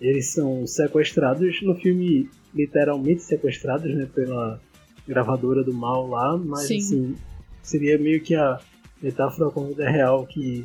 eles 0.00 0.30
são 0.30 0.66
sequestrados 0.66 1.62
no 1.62 1.74
filme, 1.76 2.28
literalmente 2.54 3.22
sequestrados 3.22 3.92
né, 3.94 4.06
pela 4.14 4.60
gravadora 5.08 5.64
do 5.64 5.72
mal 5.72 6.06
lá, 6.06 6.36
mas 6.36 6.66
Sim. 6.66 6.78
assim, 6.78 7.16
seria 7.62 7.98
meio 7.98 8.20
que 8.20 8.34
a 8.34 8.60
metáfora 9.02 9.50
com 9.50 9.64
a 9.64 9.68
vida 9.68 9.90
real 9.90 10.26
que 10.26 10.64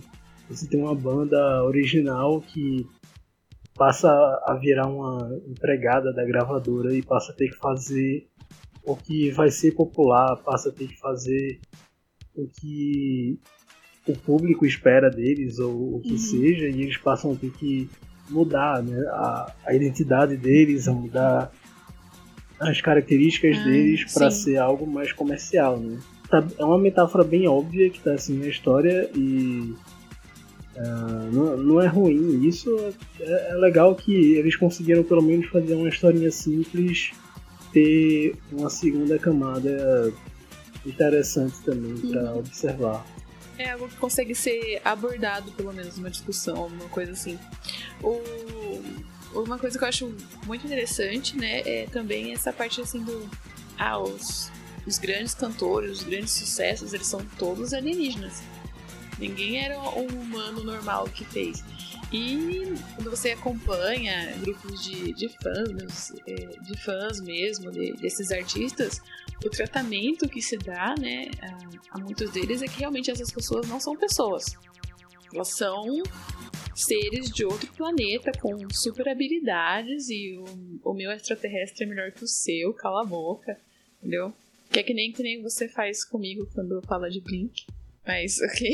você 0.49 0.67
tem 0.67 0.79
uma 0.79 0.93
banda 0.93 1.63
original 1.63 2.41
que 2.41 2.85
passa 3.77 4.09
a 4.45 4.53
virar 4.55 4.87
uma 4.87 5.39
empregada 5.47 6.11
da 6.11 6.25
gravadora 6.25 6.93
e 6.93 7.01
passa 7.01 7.31
a 7.31 7.35
ter 7.35 7.49
que 7.49 7.57
fazer 7.57 8.27
o 8.83 8.95
que 8.95 9.31
vai 9.31 9.51
ser 9.51 9.73
popular, 9.73 10.37
passa 10.37 10.69
a 10.69 10.71
ter 10.71 10.87
que 10.87 10.99
fazer 10.99 11.59
o 12.35 12.47
que 12.47 13.37
o 14.07 14.13
público 14.13 14.65
espera 14.65 15.09
deles 15.09 15.59
ou 15.59 15.97
o 15.97 16.01
que 16.01 16.13
uhum. 16.13 16.17
seja, 16.17 16.67
e 16.67 16.81
eles 16.81 16.97
passam 16.97 17.33
a 17.33 17.35
ter 17.35 17.51
que 17.51 17.89
mudar 18.29 18.81
né, 18.81 18.97
a, 19.09 19.53
a 19.65 19.73
identidade 19.73 20.37
deles, 20.37 20.87
a 20.87 20.93
mudar 20.93 21.51
as 22.59 22.81
características 22.81 23.57
ah, 23.57 23.63
deles 23.63 24.13
para 24.13 24.31
ser 24.31 24.57
algo 24.57 24.87
mais 24.87 25.11
comercial. 25.11 25.77
Né? 25.77 25.99
Tá, 26.29 26.45
é 26.57 26.63
uma 26.63 26.79
metáfora 26.79 27.23
bem 27.23 27.47
óbvia 27.47 27.89
que 27.89 27.97
está 27.97 28.13
assim 28.13 28.37
na 28.39 28.47
história 28.47 29.09
e 29.15 29.73
Uh, 30.77 31.31
não, 31.33 31.57
não, 31.57 31.81
é 31.81 31.87
ruim 31.87 32.47
isso, 32.47 32.69
é, 33.19 33.49
é, 33.49 33.53
legal 33.55 33.95
que 33.95 34.35
eles 34.35 34.55
conseguiram 34.55 35.03
pelo 35.03 35.23
menos 35.23 35.47
fazer 35.47 35.73
uma 35.73 35.89
historinha 35.89 36.29
simples, 36.29 37.13
ter 37.73 38.35
uma 38.51 38.69
segunda 38.69 39.17
camada 39.17 40.13
interessante 40.85 41.55
também 41.65 41.93
uhum. 41.93 42.11
para 42.11 42.35
observar. 42.35 43.05
É 43.57 43.71
algo 43.71 43.87
que 43.87 43.95
consegue 43.95 44.35
ser 44.35 44.79
abordado, 44.85 45.51
pelo 45.53 45.73
menos, 45.73 45.97
numa 45.97 46.11
discussão, 46.11 46.55
alguma 46.57 46.87
coisa 46.89 47.11
assim. 47.13 47.39
O... 48.03 48.21
Uma 49.33 49.57
coisa 49.57 49.77
que 49.77 49.83
eu 49.83 49.87
acho 49.87 50.15
muito 50.45 50.65
interessante, 50.65 51.35
né, 51.35 51.61
é 51.65 51.87
também 51.91 52.33
essa 52.33 52.53
parte 52.53 52.79
assim 52.81 53.03
do. 53.03 53.29
Ah, 53.77 53.99
os, 53.99 54.51
os 54.85 54.97
grandes 54.97 55.33
cantores, 55.33 55.99
os 55.99 56.03
grandes 56.03 56.31
sucessos, 56.31 56.93
eles 56.93 57.07
são 57.07 57.19
todos 57.37 57.73
alienígenas. 57.73 58.41
Ninguém 59.17 59.63
era 59.63 59.79
um 59.79 60.07
humano 60.07 60.63
normal 60.63 61.05
que 61.05 61.25
fez. 61.25 61.63
E 62.11 62.73
quando 62.95 63.09
você 63.09 63.31
acompanha 63.31 64.33
grupos 64.37 64.83
de, 64.83 65.13
de 65.13 65.27
fãs, 65.27 66.13
é, 66.25 66.33
de 66.61 66.77
fãs 66.81 67.19
mesmo, 67.19 67.71
de, 67.71 67.93
desses 67.93 68.31
artistas, 68.31 69.01
o 69.43 69.49
tratamento 69.49 70.29
que 70.29 70.41
se 70.41 70.57
dá 70.57 70.95
né, 70.99 71.29
a, 71.41 71.97
a 71.97 71.99
muitos 71.99 72.31
deles 72.31 72.61
é 72.61 72.67
que 72.67 72.79
realmente 72.79 73.11
essas 73.11 73.31
pessoas 73.31 73.67
não 73.67 73.79
são 73.79 73.95
pessoas. 73.95 74.45
Elas 75.33 75.49
são 75.49 76.01
seres 76.73 77.29
de 77.31 77.43
outro 77.43 77.71
planeta 77.73 78.31
com 78.39 78.55
super 78.71 79.09
habilidades 79.09 80.09
e 80.09 80.37
o, 80.37 80.91
o 80.91 80.93
meu 80.93 81.11
extraterrestre 81.11 81.83
é 81.83 81.87
melhor 81.87 82.11
que 82.11 82.23
o 82.23 82.27
seu, 82.27 82.73
cala 82.73 83.01
a 83.01 83.05
boca, 83.05 83.59
entendeu? 83.97 84.31
Que 84.71 84.79
é 84.79 84.83
que 84.83 84.93
nem, 84.93 85.11
que 85.11 85.23
nem 85.23 85.41
você 85.41 85.67
faz 85.67 86.05
comigo 86.05 86.47
quando 86.53 86.81
fala 86.83 87.09
de 87.09 87.19
Blink. 87.19 87.65
Mas, 88.07 88.39
ok. 88.41 88.71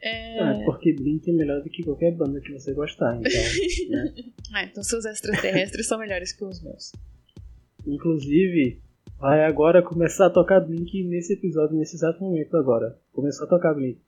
é... 0.00 0.38
Ah, 0.38 0.62
porque 0.64 0.92
Blink 0.92 1.28
é 1.28 1.32
melhor 1.32 1.60
do 1.60 1.68
que 1.68 1.82
qualquer 1.82 2.12
banda 2.12 2.40
que 2.40 2.52
você 2.52 2.72
gostar, 2.72 3.16
então. 3.16 3.32
Né? 3.90 4.14
ah, 4.54 4.62
então 4.70 4.84
seus 4.84 5.04
extraterrestres 5.04 5.88
são 5.88 5.98
melhores 5.98 6.32
que 6.32 6.44
os 6.44 6.62
meus. 6.62 6.92
Inclusive, 7.84 8.80
vai 9.18 9.44
agora 9.44 9.82
começar 9.82 10.26
a 10.26 10.30
tocar 10.30 10.60
Blink 10.60 11.02
nesse 11.04 11.32
episódio, 11.32 11.76
nesse 11.76 11.96
exato 11.96 12.22
momento 12.22 12.56
agora. 12.56 12.96
Começou 13.12 13.44
a 13.46 13.50
tocar 13.50 13.74
Blink. 13.74 14.00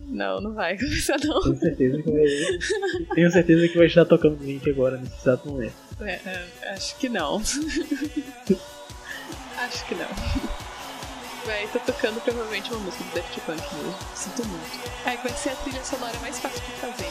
Não, 0.00 0.40
não 0.40 0.54
vai 0.54 0.76
começar 0.76 1.18
não. 1.24 1.40
Tenho 1.40 1.56
certeza 1.56 2.02
que 2.02 2.10
vai, 2.10 2.24
tenho 3.14 3.30
certeza 3.30 3.68
que 3.68 3.78
vai 3.78 3.86
estar 3.86 4.04
tocando 4.04 4.36
Blink 4.36 4.68
agora 4.68 4.98
nesse 4.98 5.20
exato 5.20 5.48
momento. 5.48 5.76
É, 6.00 6.20
é, 6.26 6.48
acho 6.70 6.98
que 6.98 7.08
não. 7.08 7.36
acho 9.56 9.88
que 9.88 9.94
não. 9.94 10.63
Vai, 11.46 11.66
tá 11.68 11.78
tocando 11.80 12.22
provavelmente 12.22 12.72
uma 12.72 12.80
música 12.84 13.04
do 13.04 13.14
Daft 13.16 13.40
Punk 13.42 13.74
mesmo. 13.74 13.94
Sinto 14.14 14.48
muito. 14.48 14.64
Ai, 15.04 15.16
vai 15.18 15.32
ser 15.32 15.50
a 15.50 15.56
trilha 15.56 15.84
sonora 15.84 16.18
mais 16.20 16.40
fácil 16.40 16.60
de 16.60 16.72
fazer. 16.80 17.10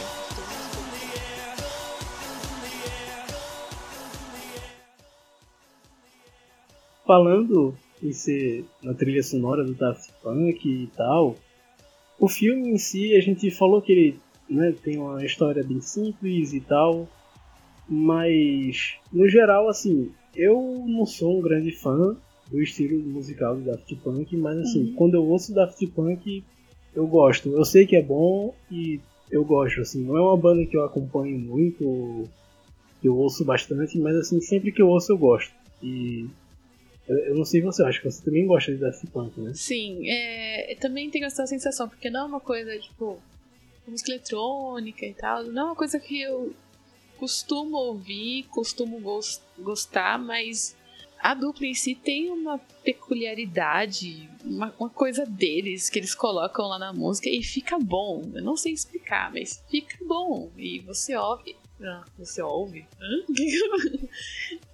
Falando 7.05 7.77
em 8.01 8.11
ser 8.11 8.65
na 8.81 8.95
trilha 8.95 9.21
sonora 9.21 9.63
do 9.63 9.75
Daft 9.75 10.11
Punk 10.23 10.67
e 10.67 10.87
tal, 10.97 11.35
o 12.19 12.27
filme 12.27 12.69
em 12.69 12.77
si, 12.79 13.15
a 13.15 13.21
gente 13.21 13.51
falou 13.51 13.83
que 13.83 13.91
ele 13.91 14.19
né, 14.49 14.73
tem 14.83 14.97
uma 14.97 15.23
história 15.23 15.63
bem 15.63 15.79
simples 15.79 16.53
e 16.53 16.59
tal, 16.59 17.07
mas 17.87 18.95
no 19.11 19.29
geral, 19.29 19.69
assim, 19.69 20.11
eu 20.35 20.83
não 20.87 21.05
sou 21.05 21.37
um 21.37 21.41
grande 21.41 21.71
fã 21.71 22.17
do 22.49 22.61
estilo 22.61 22.99
musical 22.99 23.55
do 23.55 23.63
Daft 23.63 23.95
Punk, 23.97 24.35
mas 24.37 24.57
assim, 24.57 24.89
uhum. 24.89 24.95
quando 24.95 25.15
eu 25.15 25.25
ouço 25.25 25.53
Daft 25.53 25.85
Punk, 25.87 26.43
eu 26.95 27.07
gosto. 27.07 27.49
Eu 27.49 27.65
sei 27.65 27.85
que 27.85 27.95
é 27.95 28.01
bom 28.01 28.53
e 28.71 28.99
eu 29.31 29.43
gosto, 29.43 29.81
assim, 29.81 30.03
não 30.03 30.17
é 30.17 30.21
uma 30.21 30.37
banda 30.37 30.65
que 30.65 30.77
eu 30.77 30.83
acompanho 30.83 31.39
muito, 31.39 32.29
que 33.01 33.07
eu 33.07 33.17
ouço 33.17 33.43
bastante, 33.43 33.97
mas 33.97 34.15
assim, 34.15 34.39
sempre 34.39 34.71
que 34.71 34.81
eu 34.81 34.87
ouço 34.87 35.11
eu 35.11 35.17
gosto. 35.17 35.53
E 35.81 36.27
eu, 37.07 37.35
não 37.35 37.43
sei 37.43 37.61
você, 37.61 37.83
acho 37.83 38.01
que 38.01 38.09
você 38.09 38.23
também 38.23 38.45
gosta 38.45 38.71
de 38.71 38.77
Daft 38.77 39.05
Punk, 39.07 39.39
né? 39.41 39.51
Sim, 39.53 40.09
é, 40.09 40.75
também 40.79 41.09
tenho 41.09 41.25
essa 41.25 41.45
sensação, 41.45 41.89
porque 41.89 42.09
não 42.09 42.21
é 42.21 42.23
uma 42.25 42.39
coisa, 42.39 42.77
tipo, 42.77 43.19
música 43.87 44.11
eletrônica 44.11 45.05
e 45.05 45.13
tal, 45.13 45.43
não 45.43 45.61
é 45.61 45.65
uma 45.65 45.75
coisa 45.75 45.99
que 45.99 46.21
eu 46.21 46.53
costumo 47.17 47.77
ouvir, 47.77 48.43
costumo 48.49 48.99
gostar, 49.57 50.19
mas 50.19 50.75
a 51.23 51.33
dupla 51.33 51.65
em 51.65 51.73
si 51.73 51.95
tem 51.95 52.29
uma 52.29 52.59
peculiaridade, 52.83 54.29
uma, 54.43 54.75
uma, 54.77 54.89
coisa 54.89 55.25
deles 55.25 55.89
que 55.89 55.97
eles 55.97 56.13
colocam 56.13 56.67
lá 56.67 56.77
na 56.77 56.91
música 56.91 57.29
e 57.29 57.41
fica 57.41 57.79
bom. 57.79 58.29
Eu 58.33 58.43
não 58.43 58.57
sei 58.57 58.73
explicar, 58.73 59.31
mas 59.31 59.63
fica 59.69 59.97
bom. 60.05 60.51
E 60.57 60.81
você 60.81 61.15
ouve. 61.15 61.55
Ah, 61.81 62.03
você 62.17 62.41
ouve? 62.41 62.85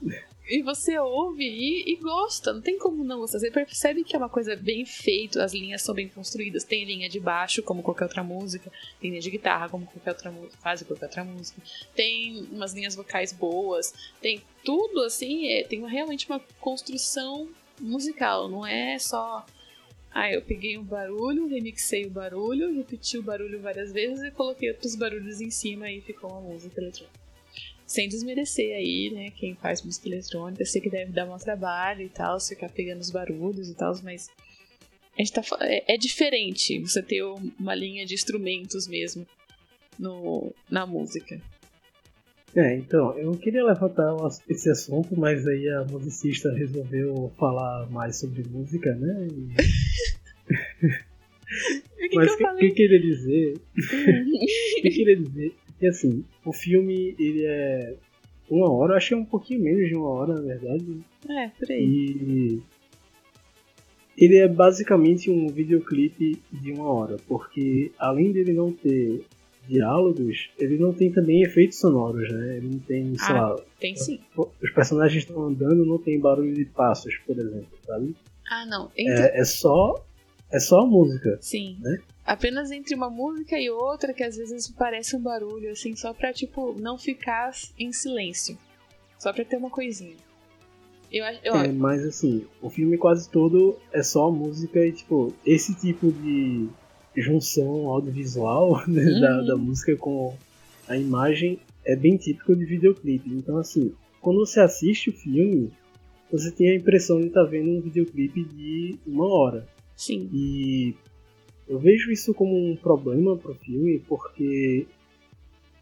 e 0.50 0.64
você 0.64 0.98
ouve 0.98 1.44
e, 1.44 1.94
e, 1.94 1.96
gosta, 1.98 2.52
não 2.52 2.62
tem 2.62 2.80
como 2.80 3.04
não 3.04 3.20
gostar. 3.20 3.38
Você 3.38 3.52
percebe 3.52 4.04
que 4.04 4.16
é 4.16 4.18
uma 4.18 4.28
coisa 4.28 4.56
bem 4.56 4.84
feita, 4.84 5.44
as 5.44 5.54
linhas 5.54 5.84
são 5.84 5.94
bem 5.94 6.10
construídas. 6.10 6.64
Tem 6.64 6.84
linha 6.84 7.08
de 7.08 7.20
baixo, 7.20 7.62
como 7.62 7.84
qualquer 7.84 8.06
outra 8.06 8.24
música, 8.24 8.72
tem 9.00 9.12
linha 9.12 9.22
de 9.22 9.30
guitarra, 9.30 9.70
como 9.70 9.86
qualquer 9.86 10.10
outra 10.10 10.32
música, 10.32 10.58
faz 10.58 10.82
qualquer 10.82 11.06
outra 11.06 11.24
música. 11.24 11.62
Tem 11.96 12.48
umas 12.52 12.74
linhas 12.74 12.96
vocais 12.96 13.32
boas, 13.32 13.94
tem 14.20 14.42
tudo 14.66 15.04
assim, 15.04 15.48
é, 15.50 15.64
tem 15.64 15.86
realmente 15.86 16.28
uma 16.28 16.40
construção 16.60 17.48
musical, 17.80 18.50
não 18.50 18.66
é 18.66 18.98
só. 18.98 19.46
Ah, 20.12 20.32
eu 20.32 20.42
peguei 20.42 20.76
um 20.80 20.84
barulho, 20.84 21.48
remixei 21.48 22.08
o 22.08 22.10
barulho, 22.10 22.76
repeti 22.76 23.20
o 23.20 23.24
barulho 23.24 23.62
várias 23.62 23.92
vezes 23.92 24.24
e 24.24 24.32
coloquei 24.32 24.72
outros 24.72 24.96
barulhos 24.96 25.40
em 25.40 25.52
cima 25.52 25.92
e 25.92 26.02
ficou 26.02 26.32
uma 26.32 26.42
música 26.42 26.82
eletrônica 26.82 27.29
sem 27.90 28.08
desmerecer 28.08 28.76
aí, 28.76 29.10
né, 29.12 29.32
quem 29.32 29.56
faz 29.56 29.82
música 29.82 30.08
eletrônica, 30.08 30.64
sei 30.64 30.80
que 30.80 30.92
deve 30.92 31.12
dar 31.12 31.26
um 31.26 31.36
trabalho 31.40 32.04
e 32.04 32.10
tal, 32.10 32.40
ficar 32.40 32.70
pegando 32.70 33.02
os 33.02 33.10
barulhos 33.10 33.68
e 33.68 33.74
tal, 33.74 33.92
mas 34.04 34.30
a 35.18 35.22
gente 35.24 35.34
tá, 35.34 35.42
é, 35.62 35.96
é 35.96 35.98
diferente 35.98 36.78
você 36.78 37.02
ter 37.02 37.24
uma 37.24 37.74
linha 37.74 38.06
de 38.06 38.14
instrumentos 38.14 38.88
mesmo 38.88 39.26
no, 39.98 40.54
na 40.70 40.86
música. 40.86 41.42
É, 42.56 42.76
então, 42.76 43.18
eu 43.18 43.32
queria 43.32 43.66
levantar 43.66 44.16
esse 44.48 44.70
assunto, 44.70 45.20
mas 45.20 45.48
aí 45.48 45.68
a 45.70 45.84
musicista 45.86 46.54
resolveu 46.54 47.34
falar 47.40 47.90
mais 47.90 48.20
sobre 48.20 48.44
música, 48.48 48.94
né? 48.94 49.28
E... 49.32 49.50
que 52.08 52.16
mas 52.16 52.34
o 52.34 52.38
que, 52.38 52.46
que, 52.46 52.58
que 52.60 52.72
queria 52.72 53.02
dizer? 53.02 53.54
O 53.56 53.82
que 54.82 54.92
queria 54.92 55.16
dizer 55.18 55.56
e 55.82 55.88
assim, 55.88 56.26
o 56.46 56.52
filme, 56.52 57.16
ele 57.20 57.46
é 57.46 57.96
uma 58.50 58.72
hora, 58.72 58.94
eu 58.94 58.98
achei 58.98 59.16
um 59.16 59.26
pouquinho 59.26 59.62
menos 59.62 59.88
de 59.88 59.96
uma 59.96 60.10
hora, 60.10 60.34
na 60.34 60.42
verdade. 60.42 61.02
É, 61.30 61.48
por 61.50 61.72
aí. 61.72 61.84
E 61.86 62.62
ele 64.18 64.38
é 64.38 64.48
basicamente 64.48 65.32
um 65.32 65.48
videoclipe 65.48 66.42
de 66.52 66.72
uma 66.74 66.92
hora, 66.92 67.16
porque 67.28 67.92
além 67.98 68.32
dele 68.32 68.54
não 68.54 68.72
ter 68.72 69.24
diálogos, 69.68 70.50
ele 70.58 70.78
não 70.78 70.92
tem 70.92 71.12
também 71.12 71.44
efeitos 71.44 71.80
sonoros, 71.80 72.30
né? 72.32 72.58
Ele 72.58 72.70
não 72.70 72.80
tem, 72.80 73.16
sei 73.18 73.36
ah, 73.36 73.50
lá. 73.50 73.62
Tem 73.80 73.96
sim. 73.96 74.20
Os 74.36 74.72
personagens 74.72 75.24
estão 75.24 75.44
andando, 75.44 75.86
não 75.86 76.00
tem 76.00 76.20
barulho 76.20 76.54
de 76.54 76.66
passos, 76.66 77.16
por 77.26 77.38
exemplo, 77.38 77.78
sabe? 77.86 78.16
Ah, 78.50 78.66
não. 78.66 78.92
Então... 78.98 79.24
É, 79.24 79.40
é 79.40 79.46
só 79.46 80.04
é 80.52 80.60
só 80.60 80.82
a 80.82 80.86
música. 80.86 81.38
Sim. 81.42 81.78
Né? 81.80 82.00
Apenas 82.26 82.72
entre 82.72 82.96
uma 82.96 83.10
música 83.10 83.60
e 83.60 83.70
outra, 83.70 84.14
que 84.14 84.24
às 84.24 84.38
vezes 84.38 84.70
parece 84.72 85.16
um 85.16 85.22
barulho, 85.22 85.72
assim, 85.72 85.96
só 85.96 86.14
pra, 86.14 86.32
tipo, 86.32 86.76
não 86.80 86.98
ficar 86.98 87.52
em 87.78 87.92
silêncio. 87.92 88.58
Só 89.18 89.34
pra 89.34 89.44
ter 89.44 89.58
uma 89.58 89.70
coisinha. 89.70 90.16
Eu, 91.12 91.26
eu... 91.44 91.56
É, 91.56 91.72
mas 91.72 92.06
assim, 92.06 92.46
o 92.62 92.70
filme 92.70 92.98
quase 92.98 93.30
todo 93.30 93.78
é 93.92 94.04
só 94.04 94.28
a 94.28 94.32
música 94.32 94.86
e, 94.86 94.92
tipo, 94.92 95.34
esse 95.46 95.74
tipo 95.74 96.12
de 96.12 96.70
junção 97.18 97.88
audiovisual 97.88 98.84
né, 98.88 99.04
uhum. 99.04 99.22
da, 99.22 99.42
da 99.42 99.58
música 99.58 99.96
com 99.98 100.36
a 100.88 100.96
imagem 100.96 101.60
é 101.84 101.96
bem 101.96 102.16
típico 102.16 102.56
de 102.56 102.66
videoclipe. 102.66 103.30
Então, 103.32 103.58
assim, 103.58 103.92
quando 104.22 104.40
você 104.46 104.60
assiste 104.60 105.10
o 105.10 105.14
filme, 105.14 105.72
você 106.32 106.52
tem 106.52 106.70
a 106.70 106.76
impressão 106.76 107.20
de 107.20 107.28
estar 107.28 107.44
tá 107.44 107.50
vendo 107.50 107.72
um 107.72 107.82
videoclipe 107.82 108.44
de 108.44 108.96
uma 109.06 109.26
hora. 109.28 109.68
Sim. 110.00 110.30
E 110.34 110.96
eu 111.68 111.78
vejo 111.78 112.10
isso 112.10 112.34
como 112.34 112.56
um 112.56 112.74
problema 112.78 113.36
pro 113.36 113.54
filme, 113.56 114.00
porque 114.08 114.88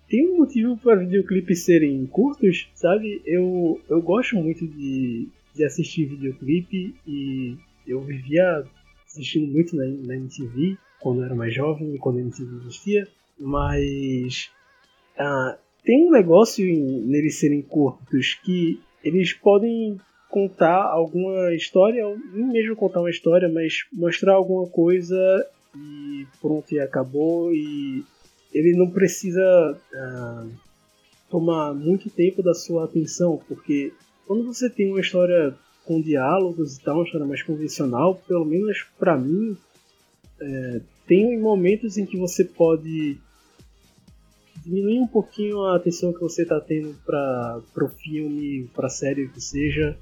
tem 0.09 0.27
um 0.27 0.39
motivo 0.39 0.75
para 0.75 0.95
videoclipes 0.95 1.65
serem 1.65 2.03
curtos, 2.07 2.67
sabe? 2.73 3.21
Eu, 3.23 3.79
eu 3.87 4.01
gosto 4.01 4.35
muito 4.35 4.65
de, 4.65 5.29
de 5.53 5.63
assistir 5.63 6.05
videoclipe 6.05 6.95
e 7.05 7.55
eu 7.85 8.01
vivia 8.01 8.65
assistindo 9.05 9.53
muito 9.53 9.75
na, 9.75 9.85
na 9.85 10.15
MTV 10.15 10.79
quando 10.99 11.19
eu 11.19 11.25
era 11.25 11.35
mais 11.35 11.53
jovem 11.53 11.95
quando 11.97 12.17
a 12.17 12.21
MTV 12.21 12.55
existia, 12.61 13.07
mas 13.39 14.49
ah, 15.15 15.59
tem 15.83 16.07
um 16.07 16.11
negócio 16.11 16.65
em, 16.65 17.01
neles 17.01 17.35
serem 17.35 17.61
curtos 17.61 18.33
que 18.33 18.79
eles 19.03 19.31
podem 19.31 19.99
contar 20.29 20.83
alguma 20.83 21.53
história, 21.53 22.03
nem 22.33 22.47
mesmo 22.47 22.75
contar 22.75 22.99
uma 22.99 23.09
história, 23.09 23.49
mas 23.49 23.85
mostrar 23.93 24.33
alguma 24.33 24.67
coisa 24.67 25.15
e 25.75 26.25
pronto, 26.41 26.73
e 26.73 26.79
acabou. 26.79 27.53
E 27.53 28.03
ele 28.53 28.75
não 28.75 28.89
precisa 28.89 29.77
uh, 29.93 30.49
tomar 31.29 31.73
muito 31.73 32.09
tempo 32.09 32.41
da 32.41 32.53
sua 32.53 32.85
atenção, 32.85 33.41
porque 33.47 33.93
quando 34.25 34.43
você 34.45 34.69
tem 34.69 34.89
uma 34.89 35.01
história 35.01 35.55
com 35.85 36.01
diálogos 36.01 36.75
e 36.75 36.83
tal, 36.83 36.95
uma 36.95 37.05
história 37.05 37.25
mais 37.25 37.43
convencional, 37.43 38.15
pelo 38.27 38.43
menos 38.43 38.85
para 38.99 39.17
mim, 39.17 39.57
é, 40.39 40.81
tem 41.07 41.39
momentos 41.39 41.97
em 41.97 42.05
que 42.05 42.17
você 42.17 42.43
pode 42.43 43.17
diminuir 44.57 44.99
um 44.99 45.07
pouquinho 45.07 45.63
a 45.63 45.77
atenção 45.77 46.11
que 46.11 46.19
você 46.19 46.43
está 46.43 46.59
tendo 46.59 46.93
para 47.05 47.61
o 47.77 47.87
filme, 47.87 48.69
para 48.75 48.87
a 48.87 48.89
série 48.89 49.29
que 49.29 49.39
seja, 49.39 49.97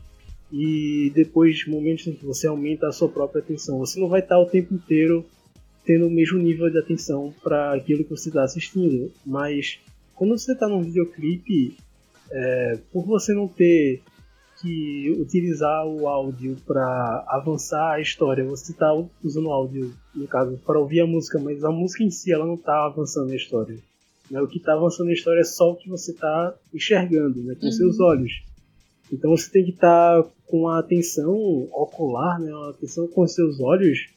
e 0.57 1.11
depois 1.13 1.67
momentos 1.67 2.07
em 2.07 2.13
que 2.13 2.25
você 2.25 2.47
aumenta 2.47 2.87
a 2.87 2.91
sua 2.93 3.09
própria 3.09 3.41
atenção. 3.41 3.77
Você 3.79 3.99
não 3.99 4.07
vai 4.07 4.21
estar 4.21 4.39
o 4.39 4.45
tempo 4.45 4.73
inteiro 4.73 5.25
tendo 5.83 6.07
o 6.07 6.09
mesmo 6.09 6.39
nível 6.39 6.69
de 6.69 6.79
atenção 6.79 7.33
para 7.43 7.73
aquilo 7.73 8.05
que 8.05 8.09
você 8.09 8.29
está 8.29 8.41
assistindo. 8.43 9.11
Mas 9.25 9.81
quando 10.15 10.37
você 10.37 10.53
está 10.53 10.69
num 10.69 10.81
videoclipe, 10.81 11.75
é, 12.31 12.79
por 12.93 13.05
você 13.05 13.33
não 13.33 13.49
ter 13.49 14.01
que 14.61 15.13
utilizar 15.19 15.85
o 15.85 16.07
áudio 16.07 16.55
para 16.65 17.25
avançar 17.27 17.95
a 17.95 17.99
história, 17.99 18.45
você 18.45 18.71
está 18.71 18.93
usando 19.21 19.47
o 19.47 19.51
áudio, 19.51 19.93
no 20.15 20.25
caso, 20.25 20.57
para 20.65 20.79
ouvir 20.79 21.01
a 21.01 21.05
música, 21.05 21.37
mas 21.37 21.65
a 21.65 21.69
música 21.69 22.01
em 22.01 22.09
si 22.09 22.31
ela 22.31 22.45
não 22.45 22.55
está 22.55 22.85
avançando 22.85 23.29
a 23.33 23.35
história. 23.35 23.77
Né? 24.31 24.41
O 24.41 24.47
que 24.47 24.59
está 24.59 24.71
avançando 24.71 25.09
a 25.09 25.13
história 25.13 25.41
é 25.41 25.43
só 25.43 25.71
o 25.71 25.75
que 25.75 25.89
você 25.89 26.11
está 26.11 26.55
enxergando 26.73 27.43
né, 27.43 27.55
com 27.55 27.65
uhum. 27.65 27.71
seus 27.73 27.99
olhos. 27.99 28.41
Então 29.11 29.31
você 29.31 29.51
tem 29.51 29.65
que 29.65 29.71
estar 29.71 30.23
tá 30.23 30.29
com 30.47 30.67
a 30.67 30.79
atenção 30.79 31.33
ocular, 31.71 32.39
né, 32.39 32.51
a 32.51 32.69
atenção 32.69 33.07
com 33.07 33.27
seus 33.27 33.59
olhos 33.59 34.07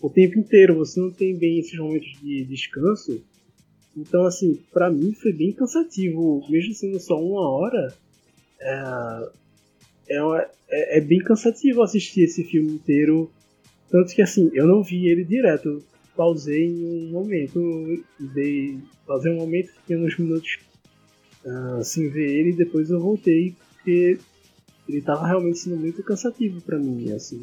o 0.00 0.10
tempo 0.10 0.38
inteiro. 0.38 0.76
Você 0.76 1.00
não 1.00 1.10
tem 1.10 1.36
bem 1.36 1.58
esses 1.58 1.78
momentos 1.78 2.08
de 2.20 2.44
descanso. 2.44 3.22
Então, 3.96 4.24
assim, 4.24 4.60
para 4.72 4.90
mim 4.90 5.12
foi 5.12 5.32
bem 5.32 5.52
cansativo, 5.52 6.44
mesmo 6.48 6.74
sendo 6.74 7.00
só 7.00 7.20
uma 7.20 7.48
hora. 7.48 7.92
É, 8.60 9.30
é, 10.10 10.18
é, 10.68 10.98
é, 10.98 11.00
bem 11.00 11.18
cansativo 11.18 11.82
assistir 11.82 12.22
esse 12.22 12.44
filme 12.44 12.72
inteiro. 12.72 13.30
Tanto 13.90 14.14
que, 14.14 14.22
assim, 14.22 14.50
eu 14.52 14.66
não 14.66 14.82
vi 14.82 15.08
ele 15.08 15.24
direto. 15.24 15.82
Pausei 16.16 16.66
em 16.66 16.84
um 16.84 17.10
momento, 17.10 18.02
dei, 18.18 18.78
pausei 19.06 19.32
um 19.32 19.36
momento, 19.36 19.72
fiquei 19.72 19.96
uns 19.96 20.18
minutos 20.18 20.58
uh, 21.44 21.84
sem 21.84 22.08
ver 22.08 22.28
ele, 22.28 22.52
depois 22.52 22.90
eu 22.90 23.00
voltei, 23.00 23.54
porque 23.72 24.18
ele 24.88 25.02
tava 25.02 25.26
realmente 25.26 25.58
sendo 25.58 25.76
muito 25.76 26.02
cansativo 26.02 26.60
para 26.62 26.78
mim, 26.78 27.12
assim, 27.12 27.42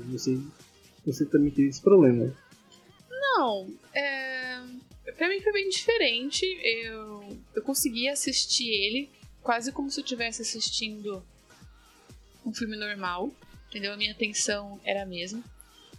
você 1.06 1.26
também 1.26 1.52
teve 1.52 1.70
esse 1.70 1.82
problema. 1.82 2.34
Não, 3.10 3.70
é... 3.94 4.62
pra 5.16 5.30
mim 5.30 5.40
foi 5.42 5.54
bem 5.54 5.70
diferente, 5.70 6.44
eu, 6.64 7.38
eu 7.54 7.62
consegui 7.62 8.10
assistir 8.10 8.68
ele 8.68 9.10
quase 9.42 9.72
como 9.72 9.92
se 9.92 10.00
eu 10.00 10.04
estivesse 10.04 10.42
assistindo 10.42 11.24
um 12.44 12.54
filme 12.54 12.76
normal, 12.76 13.32
entendeu? 13.70 13.94
A 13.94 13.98
minha 13.98 14.12
atenção 14.12 14.80
era 14.84 15.04
a 15.04 15.06
mesma. 15.06 15.44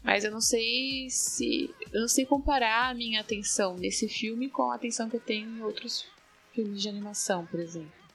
Mas 0.03 0.25
eu 0.25 0.31
não 0.31 0.41
sei 0.41 1.09
se. 1.11 1.69
Eu 1.93 2.03
não 2.03 2.09
sei 2.09 2.25
comparar 2.25 2.91
a 2.91 2.95
minha 2.95 3.21
atenção 3.21 3.77
nesse 3.77 4.09
filme 4.09 4.49
com 4.49 4.71
a 4.71 4.77
atenção 4.77 5.11
que 5.11 5.17
eu 5.17 5.21
tenho 5.21 5.49
em 5.49 5.63
outros 5.63 6.07
filmes 6.53 6.81
de 6.81 6.89
animação, 6.89 7.45
por 7.45 7.59
exemplo 7.59 8.06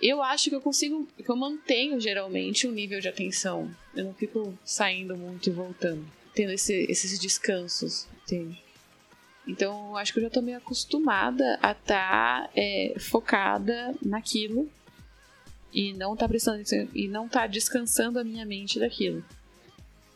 eu 0.00 0.22
acho 0.22 0.50
que 0.50 0.56
eu 0.56 0.60
consigo, 0.60 1.08
que 1.16 1.28
eu 1.28 1.36
mantenho 1.36 2.00
geralmente 2.00 2.66
um 2.66 2.72
nível 2.72 3.00
de 3.00 3.08
atenção. 3.08 3.70
Eu 3.94 4.04
não 4.04 4.14
fico 4.14 4.56
saindo 4.64 5.16
muito 5.16 5.48
e 5.48 5.52
voltando, 5.52 6.04
tendo 6.34 6.52
esse, 6.52 6.86
esses 6.88 7.18
descansos, 7.18 8.06
entende? 8.22 8.62
Então, 9.46 9.90
eu 9.90 9.96
acho 9.96 10.12
que 10.12 10.18
eu 10.18 10.24
já 10.24 10.30
tô 10.30 10.42
meio 10.42 10.58
acostumada 10.58 11.58
a 11.62 11.70
estar 11.70 12.42
tá, 12.44 12.50
é, 12.54 12.94
focada 12.98 13.94
naquilo 14.02 14.68
e 15.72 15.92
não 15.92 16.16
tá 16.16 16.28
prestando 16.28 16.62
e 16.94 17.06
não 17.06 17.28
tá 17.28 17.46
descansando 17.46 18.18
a 18.18 18.24
minha 18.24 18.44
mente 18.44 18.78
daquilo. 18.78 19.24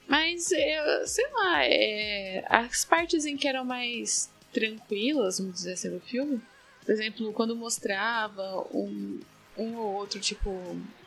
Mas 0.09 0.51
eu, 0.51 1.07
sei 1.07 1.27
lá, 1.33 1.65
é, 1.65 2.45
as 2.49 2.85
partes 2.85 3.25
em 3.25 3.37
que 3.37 3.47
eram 3.47 3.65
mais 3.65 4.29
tranquilas, 4.53 5.39
vamos 5.39 5.55
dizer 5.55 5.75
assim, 5.75 5.91
do 5.91 6.01
filme, 6.01 6.41
por 6.85 6.93
exemplo, 6.93 7.33
quando 7.33 7.55
mostrava 7.55 8.67
um, 8.75 9.21
um 9.61 9.77
ou 9.77 9.95
outro, 9.95 10.19
tipo, 10.19 10.51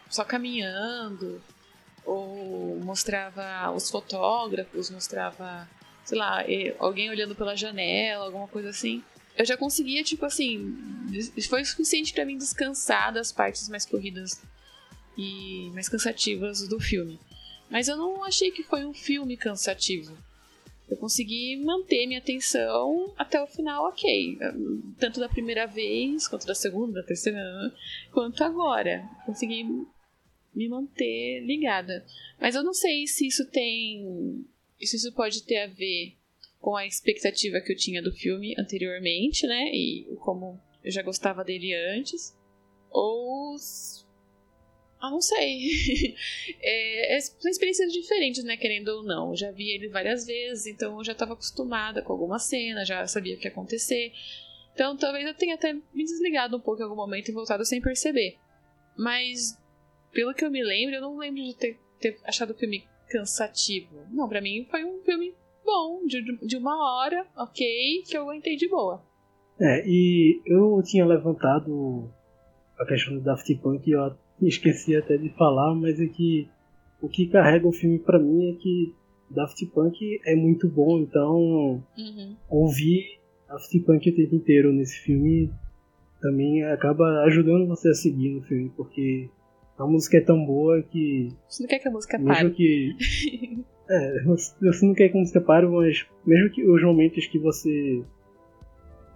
só 0.10 0.24
caminhando, 0.24 1.42
ou 2.06 2.80
mostrava 2.80 3.72
os 3.72 3.90
fotógrafos, 3.90 4.90
mostrava, 4.90 5.68
sei 6.06 6.18
lá, 6.18 6.44
alguém 6.80 7.10
olhando 7.10 7.36
pela 7.36 7.56
janela, 7.56 8.26
alguma 8.26 8.48
coisa 8.48 8.70
assim. 8.70 9.04
Eu 9.36 9.46
já 9.46 9.58
conseguia, 9.58 10.04
tipo 10.04 10.26
assim, 10.26 10.78
foi 11.50 11.66
suficiente 11.66 12.14
para 12.14 12.26
mim 12.26 12.38
descansar 12.38 13.12
das 13.12 13.32
partes 13.32 13.68
mais 13.68 13.86
corridas 13.86 14.42
e 15.18 15.72
mais 15.74 15.90
cansativas 15.90 16.68
do 16.68 16.80
filme. 16.80 17.20
Mas 17.70 17.88
eu 17.88 17.98
não 17.98 18.24
achei 18.24 18.52
que 18.52 18.62
foi 18.62 18.86
um 18.86 18.94
filme 18.94 19.36
cansativo 19.36 20.16
eu 20.90 20.98
consegui 20.98 21.58
manter 21.58 22.06
minha 22.06 22.20
atenção 22.20 23.14
até 23.18 23.42
o 23.42 23.48
final, 23.48 23.88
ok. 23.88 24.38
Tanto 25.00 25.20
da 25.20 25.30
primeira 25.30 25.66
vez, 25.66 26.28
quanto 26.28 26.46
da 26.46 26.54
segunda, 26.54 27.02
da 27.02 27.08
terceira, 27.08 27.40
quanto 28.12 28.44
agora. 28.44 29.04
Consegui 29.26 29.64
me 30.54 30.68
manter 30.68 31.42
ligada. 31.46 32.06
Mas 32.40 32.56
eu 32.56 32.64
não 32.64 32.74
sei 32.74 33.08
se 33.08 33.28
isso 33.28 33.50
tem. 33.50 34.46
Se 34.80 34.98
isso 34.98 35.12
pode 35.14 35.44
ter 35.44 35.60
a 35.60 35.68
ver 35.68 36.16
com 36.60 36.76
a 36.76 36.86
expectativa 36.86 37.62
que 37.62 37.72
eu 37.72 37.78
tinha 37.78 38.02
do 38.02 38.12
filme 38.12 38.54
anteriormente, 38.58 39.48
né? 39.48 39.70
E 39.74 40.06
como 40.20 40.60
eu 40.84 40.92
já 40.92 41.02
gostava 41.02 41.44
dele 41.44 41.74
antes. 41.74 42.38
Ou 42.90 43.56
ah, 45.04 45.12
não 45.12 45.20
sei. 45.20 46.16
é, 46.64 47.20
são 47.20 47.52
experiências 47.52 47.92
diferentes, 47.92 48.42
né? 48.46 48.56
Querendo 48.56 48.88
ou 48.88 49.04
não. 49.04 49.32
Eu 49.32 49.36
já 49.36 49.52
vi 49.52 49.70
ele 49.72 49.90
várias 49.90 50.26
vezes, 50.26 50.66
então 50.66 50.98
eu 50.98 51.04
já 51.04 51.12
estava 51.12 51.34
acostumada 51.34 52.02
com 52.02 52.14
alguma 52.14 52.40
cena, 52.40 52.86
já 52.86 53.06
sabia 53.06 53.36
o 53.36 53.38
que 53.38 53.46
ia 53.46 53.52
acontecer. 53.52 54.14
Então 54.74 54.96
talvez 54.96 55.28
eu 55.28 55.34
tenha 55.34 55.56
até 55.56 55.74
me 55.74 56.06
desligado 56.06 56.56
um 56.56 56.60
pouco 56.62 56.80
em 56.80 56.86
algum 56.86 56.96
momento 56.96 57.28
e 57.28 57.34
voltado 57.34 57.66
sem 57.66 57.82
perceber. 57.82 58.38
Mas, 58.98 59.60
pelo 60.14 60.34
que 60.34 60.46
eu 60.46 60.50
me 60.50 60.64
lembro, 60.64 60.96
eu 60.96 61.02
não 61.02 61.18
lembro 61.18 61.44
de 61.44 61.54
ter, 61.54 61.78
ter 62.00 62.18
achado 62.24 62.52
o 62.52 62.58
filme 62.58 62.88
cansativo. 63.10 64.08
Não, 64.10 64.30
para 64.30 64.40
mim 64.40 64.66
foi 64.72 64.86
um 64.86 65.02
filme 65.04 65.36
bom, 65.66 66.06
de, 66.06 66.24
de 66.48 66.56
uma 66.56 66.78
hora, 66.78 67.28
ok, 67.36 68.04
que 68.08 68.16
eu 68.16 68.22
aguentei 68.24 68.56
de 68.56 68.70
boa. 68.70 69.04
É, 69.60 69.86
e 69.86 70.42
eu 70.46 70.82
tinha 70.82 71.06
levantado 71.06 72.10
a 72.80 72.86
questão 72.86 73.16
do 73.16 73.22
Daft 73.22 73.54
Punk 73.58 73.86
e 73.86 73.92
eu 73.92 74.02
esqueci 74.48 74.96
até 74.96 75.18
de 75.18 75.30
falar, 75.30 75.74
mas 75.76 76.00
é 76.00 76.08
que 76.08 76.48
o 77.02 77.10
que 77.10 77.28
carrega 77.28 77.68
o 77.68 77.74
filme 77.74 78.00
para 78.00 78.20
mim 78.20 78.50
é 78.50 78.54
que 78.54 78.94
Daft 79.30 79.66
Punk 79.68 80.22
é 80.26 80.36
muito 80.36 80.70
bom, 80.70 81.00
então 81.00 81.84
uhum. 81.98 82.36
ouvir 82.50 83.20
Daft 83.48 83.80
Punk 83.82 84.10
o 84.10 84.16
tempo 84.16 84.36
inteiro 84.36 84.72
nesse 84.72 85.00
filme 85.00 85.52
também 86.22 86.64
acaba 86.64 87.24
ajudando 87.26 87.68
você 87.68 87.90
a 87.90 87.94
seguir 87.94 88.30
no 88.30 88.42
filme, 88.44 88.72
porque 88.78 89.30
a 89.78 89.86
música 89.86 90.18
é 90.18 90.22
tão 90.22 90.46
boa 90.46 90.82
que. 90.82 91.30
Você 91.50 91.64
não 91.64 91.68
quer 91.68 91.80
que 91.80 91.88
a 91.88 91.92
música 91.92 92.18
pare. 92.18 92.44
Mesmo 92.44 92.56
que. 92.56 92.96
é, 93.90 94.24
você 94.24 94.86
não 94.86 94.94
quer 94.94 95.10
que 95.10 95.18
a 95.18 95.20
música 95.20 95.42
pare, 95.42 95.68
mas 95.68 96.06
mesmo 96.26 96.50
que 96.50 96.64
os 96.64 96.82
momentos 96.82 97.28
que 97.28 97.38
você. 97.38 98.04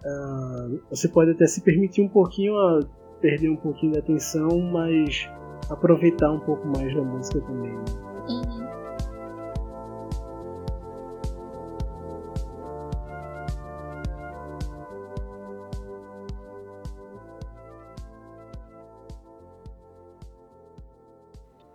Uh, 0.03 0.79
você 0.89 1.07
pode 1.07 1.31
até 1.31 1.47
se 1.47 1.61
permitir 1.61 2.01
um 2.01 2.09
pouquinho 2.09 2.55
a 2.57 2.79
perder 3.21 3.49
um 3.49 3.55
pouquinho 3.55 3.93
da 3.93 3.99
atenção, 3.99 4.59
mas 4.59 5.29
aproveitar 5.69 6.31
um 6.31 6.39
pouco 6.39 6.67
mais 6.67 6.93
da 6.95 7.01
música 7.01 7.41
também. 7.41 7.73
Uhum. 8.29 8.67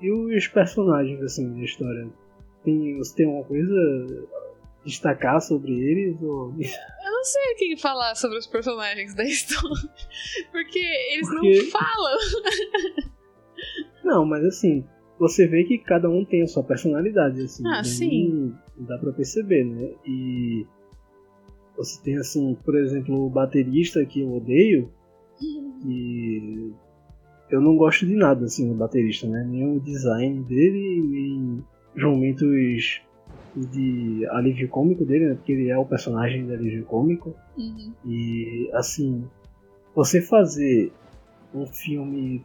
E 0.02 0.11
os 0.11 0.48
personagens 0.48 1.22
assim 1.22 1.52
da 1.52 1.61
história? 1.62 2.09
Tem, 2.64 2.98
você 2.98 3.14
tem 3.14 3.26
alguma 3.26 3.44
coisa 3.44 3.72
a 3.72 4.85
destacar 4.85 5.40
sobre 5.40 5.72
eles? 5.72 6.20
Ou 6.20 6.52
não 7.22 7.24
sei 7.24 7.52
o 7.52 7.56
que 7.56 7.76
falar 7.80 8.16
sobre 8.16 8.37
os 8.37 8.46
personagens 8.48 9.14
da 9.14 9.22
história. 9.22 9.88
Porque 10.50 10.80
eles 11.12 11.28
porque... 11.28 11.62
não 11.62 11.70
falam. 11.70 12.18
não, 14.04 14.26
mas 14.26 14.44
assim, 14.44 14.85
você 15.20 15.46
vê 15.46 15.62
que 15.62 15.78
cada 15.78 16.11
um 16.11 16.24
tem 16.24 16.42
a 16.42 16.48
sua 16.48 16.64
personalidade, 16.64 17.40
assim. 17.42 17.62
Ah, 17.68 17.85
sim. 17.85 18.52
Dá 18.76 18.98
pra 18.98 19.12
perceber, 19.12 19.64
né? 19.64 19.92
E 20.04 20.66
você 21.76 22.02
tem, 22.02 22.16
assim, 22.16 22.56
por 22.64 22.76
exemplo, 22.76 23.26
o 23.26 23.30
baterista 23.30 24.04
que 24.04 24.22
eu 24.22 24.35
odeio, 24.35 24.92
e 25.87 26.72
eu 27.50 27.61
não 27.61 27.76
gosto 27.76 28.04
de 28.04 28.16
nada, 28.16 28.46
assim, 28.46 28.68
do 28.68 28.74
baterista, 28.74 29.28
né? 29.28 29.46
Nem 29.48 29.76
o 29.76 29.80
design 29.80 30.42
dele, 30.42 31.00
nem 31.02 31.64
os 31.94 32.02
momentos 32.02 33.00
de 33.54 34.26
alívio 34.30 34.68
cômico 34.68 35.04
dele, 35.04 35.28
né? 35.28 35.34
Porque 35.34 35.52
ele 35.52 35.68
é 35.68 35.76
o 35.76 35.84
personagem 35.84 36.46
de 36.46 36.54
alívio 36.54 36.84
cômico. 36.84 37.34
Uhum. 37.56 37.92
E, 38.06 38.70
assim, 38.72 39.24
você 39.94 40.20
fazer 40.20 40.92
um 41.54 41.66
filme 41.66 42.44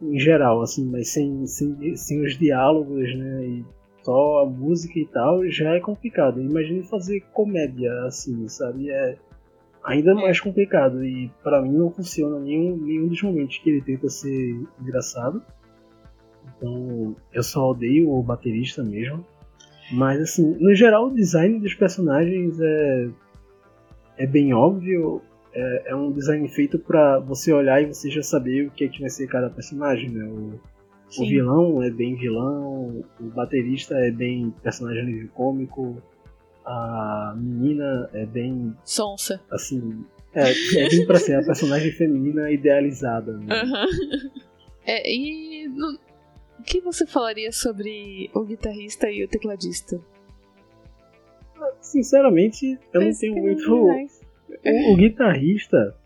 em 0.00 0.18
geral, 0.18 0.62
assim, 0.62 0.84
mas 0.84 1.08
sem, 1.08 1.46
sem, 1.46 1.96
sem 1.96 2.24
os 2.24 2.36
diálogos, 2.36 3.14
né? 3.14 3.46
E 3.46 3.64
só 4.02 4.42
a 4.42 4.46
música 4.46 4.98
e 4.98 5.06
tal, 5.06 5.46
já 5.48 5.74
é 5.74 5.80
complicado. 5.80 6.40
Imagine 6.40 6.82
fazer 6.82 7.20
comédia, 7.32 7.92
assim, 8.04 8.48
sabe? 8.48 8.90
É 8.90 9.16
ainda 9.84 10.14
mais 10.14 10.40
complicado. 10.40 11.04
E 11.04 11.30
para 11.42 11.62
mim 11.62 11.72
não 11.72 11.90
funciona 11.90 12.38
nenhum, 12.40 12.76
nenhum 12.76 13.08
dos 13.08 13.22
momentos 13.22 13.58
que 13.58 13.70
ele 13.70 13.82
tenta 13.82 14.08
ser 14.08 14.60
engraçado. 14.80 15.42
Então 16.56 17.14
eu 17.32 17.42
só 17.42 17.70
odeio 17.70 18.10
o 18.10 18.22
baterista 18.22 18.82
mesmo. 18.82 19.24
Mas 19.90 20.20
assim, 20.20 20.56
no 20.58 20.74
geral 20.74 21.08
o 21.08 21.14
design 21.14 21.58
dos 21.60 21.74
personagens 21.74 22.58
é, 22.60 23.08
é 24.18 24.26
bem 24.26 24.54
óbvio. 24.54 25.22
É, 25.54 25.90
é 25.90 25.96
um 25.96 26.10
design 26.10 26.48
feito 26.48 26.78
para 26.78 27.18
você 27.18 27.52
olhar 27.52 27.82
e 27.82 27.86
você 27.86 28.10
já 28.10 28.22
saber 28.22 28.66
o 28.66 28.70
que, 28.70 28.84
é 28.84 28.88
que 28.88 29.00
vai 29.00 29.10
ser 29.10 29.26
cada 29.26 29.50
personagem, 29.50 30.08
né? 30.10 30.24
O, 30.24 30.60
o 31.18 31.28
vilão 31.28 31.82
é 31.82 31.90
bem 31.90 32.16
vilão, 32.16 33.04
o 33.20 33.24
baterista 33.24 33.94
é 33.96 34.10
bem 34.10 34.54
personagem 34.62 35.26
cômico, 35.34 36.02
a 36.64 37.34
menina 37.36 38.08
é 38.14 38.24
bem. 38.24 38.74
Sonsa. 38.84 39.40
Assim. 39.50 40.04
É, 40.34 40.50
é 40.50 40.88
bem 40.88 41.06
pra 41.06 41.18
ser 41.18 41.34
a 41.34 41.42
personagem 41.44 41.92
feminina 41.92 42.50
idealizada. 42.50 43.36
Né? 43.36 43.62
Uhum. 43.62 44.30
É, 44.86 45.12
e 45.12 45.68
o 46.62 46.64
que 46.64 46.80
você 46.80 47.04
falaria 47.04 47.50
sobre 47.50 48.30
o 48.32 48.44
guitarrista 48.44 49.10
e 49.10 49.24
o 49.24 49.28
tecladista? 49.28 50.00
Sinceramente, 51.80 52.78
eu 52.94 53.00
não 53.00 53.12
tenho 53.12 53.36
muito. 53.36 53.88
O, 54.64 54.92
o, 54.92 54.96
guitarrista, 54.96 55.96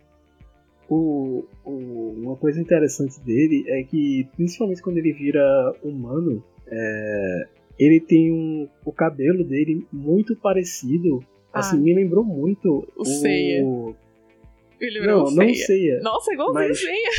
o, 0.88 1.44
o, 1.64 2.14
uma 2.16 2.36
coisa 2.36 2.60
interessante 2.60 3.20
dele 3.20 3.64
é 3.66 3.82
que, 3.82 4.26
principalmente 4.36 4.80
quando 4.80 4.98
ele 4.98 5.12
vira 5.12 5.74
humano, 5.82 6.42
é, 6.68 7.48
ele 7.76 8.00
tem 8.00 8.32
um, 8.32 8.68
o 8.84 8.92
cabelo 8.92 9.42
dele 9.44 9.84
muito 9.92 10.36
parecido. 10.36 11.22
Ah, 11.52 11.58
assim, 11.58 11.78
me 11.80 11.92
lembrou 11.92 12.24
muito 12.24 12.88
o. 12.96 13.02
o... 13.02 13.04
Ceia. 13.04 13.62
Ele 14.80 15.00
não, 15.00 15.24
não 15.24 15.32
Ceia. 15.32 15.54
Ceia. 15.56 16.00
Nossa, 16.00 16.32
igualzinho 16.32 16.68
mas... 16.68 16.80
Ceia. 16.80 17.10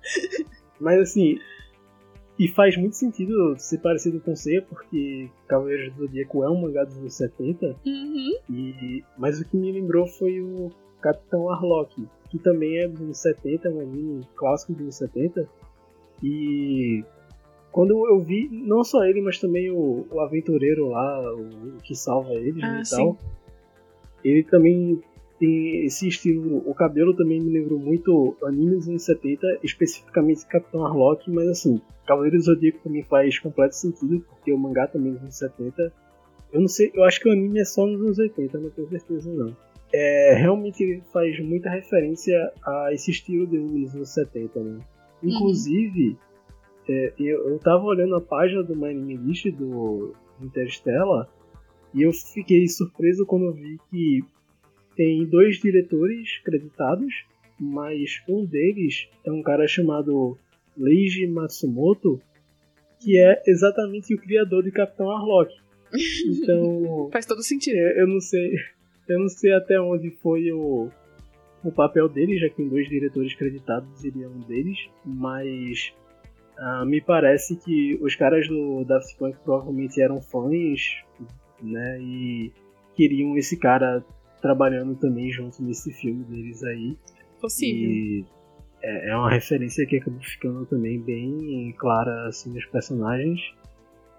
mas 0.80 1.00
assim. 1.00 1.38
E 2.40 2.48
faz 2.48 2.74
muito 2.74 2.96
sentido 2.96 3.54
ser 3.58 3.76
parecido 3.82 4.18
com 4.18 4.34
Ceia, 4.34 4.62
porque 4.62 5.28
Cavaleiros 5.46 5.92
do 5.92 6.06
Zodíaco 6.06 6.42
é 6.42 6.48
um 6.48 6.58
mangá 6.58 6.84
dos 6.84 6.96
anos 6.96 7.12
70. 7.12 7.76
Uhum. 7.84 8.30
E, 8.48 9.04
mas 9.18 9.38
o 9.38 9.44
que 9.44 9.58
me 9.58 9.70
lembrou 9.70 10.06
foi 10.06 10.40
o 10.40 10.70
Capitão 11.02 11.50
Arlok, 11.50 12.08
que 12.30 12.38
também 12.38 12.78
é 12.78 12.88
dos 12.88 12.98
anos 13.02 13.18
70, 13.18 13.68
um 13.68 13.80
anime 13.80 14.26
clássico 14.34 14.72
dos 14.72 14.80
anos 14.80 14.94
70. 14.94 15.46
E 16.22 17.04
quando 17.70 18.08
eu 18.08 18.18
vi, 18.20 18.48
não 18.50 18.82
só 18.84 19.04
ele, 19.04 19.20
mas 19.20 19.38
também 19.38 19.70
o, 19.70 20.06
o 20.10 20.20
aventureiro 20.20 20.88
lá, 20.88 21.34
o, 21.34 21.42
o 21.42 21.76
que 21.82 21.94
salva 21.94 22.32
ele 22.32 22.64
ah, 22.64 22.80
e 22.80 22.88
tal, 22.88 23.18
ele 24.24 24.44
também 24.44 24.98
tem 25.40 25.84
esse 25.84 26.06
estilo. 26.06 26.62
O 26.64 26.72
cabelo 26.74 27.16
também 27.16 27.40
me 27.40 27.50
lembrou 27.50 27.80
muito 27.80 28.36
animes 28.44 28.78
dos 28.78 28.88
anos 28.90 29.04
70, 29.04 29.58
especificamente 29.64 30.46
Capitão 30.46 30.86
Harlock, 30.86 31.28
mas 31.30 31.48
assim, 31.48 31.80
Cavaleiro 32.06 32.36
do 32.36 32.42
Zodíaco 32.42 32.78
também 32.84 33.02
faz 33.02 33.38
completo 33.40 33.74
sentido, 33.74 34.20
porque 34.28 34.52
o 34.52 34.58
mangá 34.58 34.86
também 34.86 35.10
é 35.10 35.14
dos 35.14 35.22
anos 35.22 35.38
70. 35.38 35.92
Eu 36.52 36.60
não 36.60 36.68
sei, 36.68 36.92
eu 36.94 37.02
acho 37.02 37.20
que 37.20 37.28
o 37.28 37.32
anime 37.32 37.60
é 37.60 37.64
só 37.64 37.86
nos 37.86 38.00
anos 38.00 38.18
80, 38.18 38.58
não 38.58 38.70
tenho 38.70 38.88
certeza 38.88 39.32
não. 39.32 39.56
É, 39.92 40.34
realmente 40.34 41.02
faz 41.12 41.40
muita 41.40 41.68
referência 41.68 42.52
a 42.64 42.90
esse 42.92 43.10
estilo 43.10 43.46
de 43.46 43.56
anime 43.56 43.86
dos 43.86 43.94
anos 43.96 44.10
70, 44.14 44.60
né? 44.60 44.70
Uhum. 44.70 45.30
Inclusive, 45.30 46.10
uhum 46.10 46.30
é, 46.90 47.12
eu, 47.20 47.50
eu 47.50 47.58
tava 47.60 47.84
olhando 47.84 48.16
a 48.16 48.20
página 48.20 48.64
do 48.64 48.74
My 48.74 48.88
Anime 48.88 49.16
List 49.16 49.46
do 49.52 50.12
Interstellar 50.40 51.28
e 51.94 52.02
eu 52.02 52.12
fiquei 52.12 52.66
surpreso 52.66 53.24
quando 53.24 53.44
eu 53.44 53.52
vi 53.52 53.78
que 53.88 54.24
tem 54.96 55.24
dois 55.24 55.58
diretores 55.58 56.38
creditados, 56.44 57.24
mas 57.58 58.22
um 58.28 58.44
deles 58.44 59.08
é 59.24 59.30
um 59.30 59.42
cara 59.42 59.66
chamado 59.66 60.38
Leiji 60.76 61.26
Matsumoto, 61.26 62.20
que 63.00 63.18
é 63.18 63.42
exatamente 63.46 64.14
o 64.14 64.18
criador 64.18 64.62
de 64.62 64.70
Capitão 64.70 65.10
Harlock. 65.10 65.52
Então. 66.26 67.08
Faz 67.12 67.26
todo 67.26 67.42
sentido. 67.42 67.76
Eu 67.76 68.06
não 68.06 68.20
sei. 68.20 68.54
Eu 69.08 69.18
não 69.18 69.28
sei 69.28 69.52
até 69.52 69.80
onde 69.80 70.10
foi 70.10 70.52
o, 70.52 70.88
o 71.64 71.72
papel 71.72 72.08
dele, 72.08 72.38
já 72.38 72.48
que 72.48 72.56
tem 72.56 72.68
dois 72.68 72.88
diretores 72.88 73.34
creditados, 73.34 74.04
ele 74.04 74.22
é 74.22 74.28
um 74.28 74.40
deles, 74.40 74.78
mas 75.04 75.92
Uh, 76.60 76.84
me 76.84 77.00
parece 77.00 77.56
que 77.56 77.98
os 78.02 78.14
caras 78.14 78.46
do 78.46 78.84
Daft 78.84 79.16
Punk 79.16 79.38
provavelmente 79.42 79.98
eram 79.98 80.20
fãs, 80.20 81.02
né? 81.62 81.98
E 81.98 82.52
queriam 82.94 83.34
esse 83.38 83.56
cara 83.56 84.04
trabalhando 84.40 84.94
também 84.96 85.30
junto 85.30 85.62
nesse 85.62 85.92
filme 85.92 86.24
deles 86.24 86.62
aí. 86.62 86.96
Possível. 87.40 87.90
E 87.90 88.24
é, 88.82 89.10
é 89.10 89.16
uma 89.16 89.30
referência 89.30 89.86
que 89.86 89.96
acabou 89.96 90.20
ficando 90.20 90.66
também 90.66 91.00
bem 91.00 91.74
clara 91.78 92.28
assim 92.28 92.52
nos 92.52 92.64
personagens. 92.66 93.40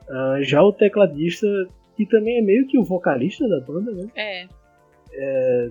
Uh, 0.08 0.44
já 0.44 0.62
o 0.62 0.74
tecladista, 0.74 1.48
que 1.96 2.06
também 2.06 2.40
é 2.40 2.42
meio 2.42 2.68
que 2.68 2.78
o 2.78 2.84
vocalista 2.84 3.48
da 3.48 3.60
banda, 3.62 3.92
né? 3.92 4.08
É. 4.16 4.48
é 5.14 5.70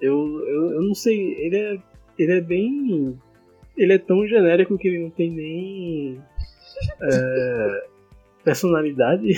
eu, 0.00 0.40
eu, 0.48 0.72
eu 0.72 0.82
não 0.82 0.94
sei, 0.94 1.34
ele 1.38 1.56
é, 1.56 1.78
ele 2.18 2.32
é 2.32 2.40
bem 2.40 3.16
ele 3.76 3.92
é 3.92 3.98
tão 3.98 4.26
genérico 4.26 4.76
que 4.78 4.88
ele 4.88 5.02
não 5.02 5.10
tem 5.10 5.30
nem 5.30 6.22
é, 7.00 7.88
personalidade. 8.44 9.28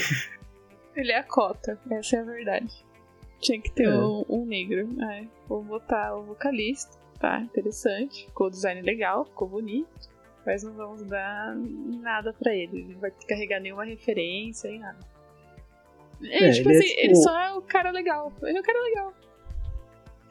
Ele 0.95 1.13
é 1.13 1.19
a 1.19 1.25
cota, 1.25 1.79
essa 1.91 2.17
é 2.17 2.21
a 2.21 2.25
verdade. 2.25 2.85
Tinha 3.41 3.61
que 3.61 3.71
ter 3.71 3.85
é. 3.85 3.95
um, 3.95 4.25
um, 4.29 4.45
negro. 4.47 4.89
É, 5.03 5.25
vou 5.49 5.63
botar 5.63 6.17
o 6.17 6.23
vocalista. 6.23 6.99
Tá, 7.19 7.41
interessante. 7.41 8.27
Ficou 8.27 8.49
o 8.49 8.51
design 8.51 8.83
legal, 8.83 9.25
ficou 9.25 9.49
bonito. 9.49 10.13
Mas 10.45 10.63
não 10.63 10.73
vamos 10.73 11.03
dar 11.05 11.57
nada 11.57 12.33
pra 12.33 12.55
ele. 12.55 12.81
Ele 12.81 12.93
não 12.95 13.01
vai 13.01 13.11
carregar 13.27 13.61
nenhuma 13.61 13.85
referência 13.85 14.69
e 14.69 14.79
nada. 14.79 14.99
É, 16.23 16.51
tipo 16.51 16.71
ele 16.71 16.77
é 16.77 16.81
assim, 16.81 16.91
é, 16.91 16.95
tipo... 16.95 17.01
ele 17.01 17.15
só 17.17 17.41
é 17.41 17.55
o 17.55 17.63
cara 17.63 17.91
legal. 17.91 18.33
Ele 18.43 18.59
é 18.59 18.61
o 18.61 18.65
cara 18.65 18.83
legal 18.83 19.15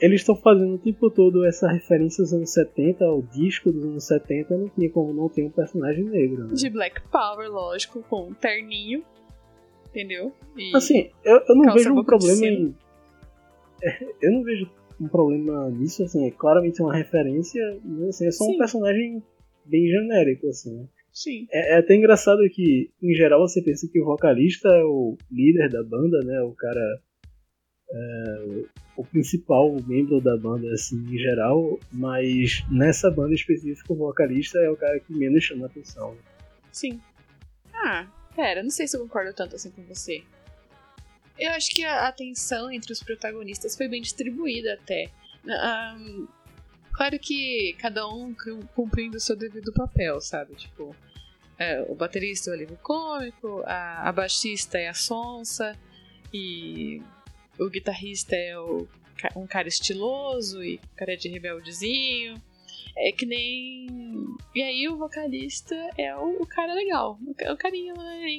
eles 0.04 0.20
estão 0.20 0.36
fazendo 0.36 0.76
o 0.76 0.78
tempo 0.78 1.10
todo 1.10 1.46
essa 1.46 1.66
referência 1.72 2.22
aos 2.22 2.34
anos 2.34 2.52
70, 2.52 3.06
ao 3.06 3.22
disco 3.22 3.72
dos 3.72 3.86
anos 3.86 4.04
70, 4.04 4.58
não 4.58 4.68
tinha 4.68 4.90
como 4.90 5.14
não 5.14 5.30
ter 5.30 5.46
um 5.46 5.50
personagem 5.50 6.04
negro. 6.04 6.48
Né? 6.48 6.56
De 6.56 6.70
Black 6.70 7.02
Power, 7.10 7.50
lógico, 7.50 8.04
com 8.10 8.28
um 8.28 8.34
terninho, 8.34 9.02
entendeu? 9.88 10.34
E 10.58 10.76
assim, 10.76 11.10
eu, 11.24 11.42
eu 11.48 11.56
não 11.56 11.74
vejo 11.74 11.94
um 11.94 12.04
problema 12.04 12.46
em. 12.46 12.76
Eu 14.22 14.32
não 14.32 14.44
vejo 14.44 14.70
um 15.00 15.08
problema 15.08 15.70
nisso, 15.70 16.04
assim, 16.04 16.28
é 16.28 16.32
claramente 16.32 16.82
uma 16.82 16.96
referência, 16.96 17.62
mas 17.84 18.10
assim, 18.10 18.28
é 18.28 18.32
só 18.32 18.46
Sim. 18.46 18.56
um 18.56 18.58
personagem 18.58 19.24
bem 19.66 19.88
genérico, 19.88 20.48
assim. 20.48 20.88
Sim. 21.12 21.48
É, 21.52 21.76
é, 21.76 21.78
até 21.78 21.96
engraçado 21.96 22.40
que, 22.52 22.90
em 23.02 23.14
geral, 23.14 23.48
você 23.48 23.62
pensa 23.62 23.88
que 23.92 24.02
o 24.02 24.06
vocalista 24.06 24.68
é 24.68 24.84
o 24.84 25.18
líder 25.32 25.70
da 25.70 25.84
banda, 25.84 26.20
né? 26.26 26.42
O 26.42 26.54
cara 26.54 27.02
é, 27.94 28.64
o 28.98 29.04
principal 29.04 29.76
membro 29.86 30.20
da 30.20 30.36
banda, 30.38 30.72
assim, 30.74 30.98
em 30.98 31.18
geral, 31.18 31.80
mas 31.92 32.64
nessa 32.72 33.12
banda 33.12 33.34
específica, 33.34 33.94
o 33.94 33.96
vocalista 33.96 34.58
é 34.60 34.70
o 34.70 34.76
cara 34.76 35.00
que 35.00 35.14
menos 35.14 35.44
chama 35.44 35.68
atenção. 35.68 36.16
Sim. 36.72 37.00
Ah, 37.74 38.08
pera, 38.36 38.64
não 38.64 38.70
sei 38.70 38.88
se 38.88 38.98
eu 38.98 39.02
concordo 39.02 39.34
tanto 39.34 39.56
assim 39.56 39.70
com 39.72 39.84
você. 39.84 40.24
Eu 41.38 41.52
acho 41.52 41.72
que 41.72 41.84
a 41.84 42.08
atenção 42.08 42.72
entre 42.72 42.94
os 42.94 43.02
protagonistas 43.02 43.76
foi 43.76 43.88
bem 43.88 44.02
distribuída 44.02 44.74
até. 44.74 45.10
Um, 45.46 46.28
claro 46.94 47.18
que 47.20 47.76
cada 47.80 48.08
um 48.08 48.36
cumprindo 48.76 49.18
o 49.18 49.20
seu 49.20 49.36
devido 49.36 49.74
papel, 49.74 50.22
sabe? 50.22 50.56
Tipo, 50.56 50.96
é, 51.58 51.82
o 51.88 51.96
baterista 51.96 52.50
é 52.50 52.52
o 52.52 52.56
alívio 52.56 52.78
cômico, 52.82 53.64
a, 53.66 54.10
a 54.10 54.12
baixista 54.12 54.78
é 54.78 54.88
a 54.88 54.94
sonsa, 54.94 55.78
e 56.34 57.02
o 57.60 57.70
guitarrista 57.70 58.36
é 58.36 58.58
o, 58.58 58.88
um 59.36 59.46
cara 59.46 59.68
estiloso 59.68 60.64
e 60.64 60.80
cara 60.96 61.16
de 61.16 61.30
rebeldezinho. 61.30 62.42
É 62.98 63.12
que 63.12 63.26
nem. 63.26 63.88
E 64.56 64.62
aí 64.62 64.88
o 64.88 64.98
vocalista 64.98 65.76
é 65.98 66.16
o, 66.16 66.42
o 66.42 66.46
cara 66.46 66.74
legal. 66.74 67.20
O, 67.26 67.58
carinha 67.58 67.94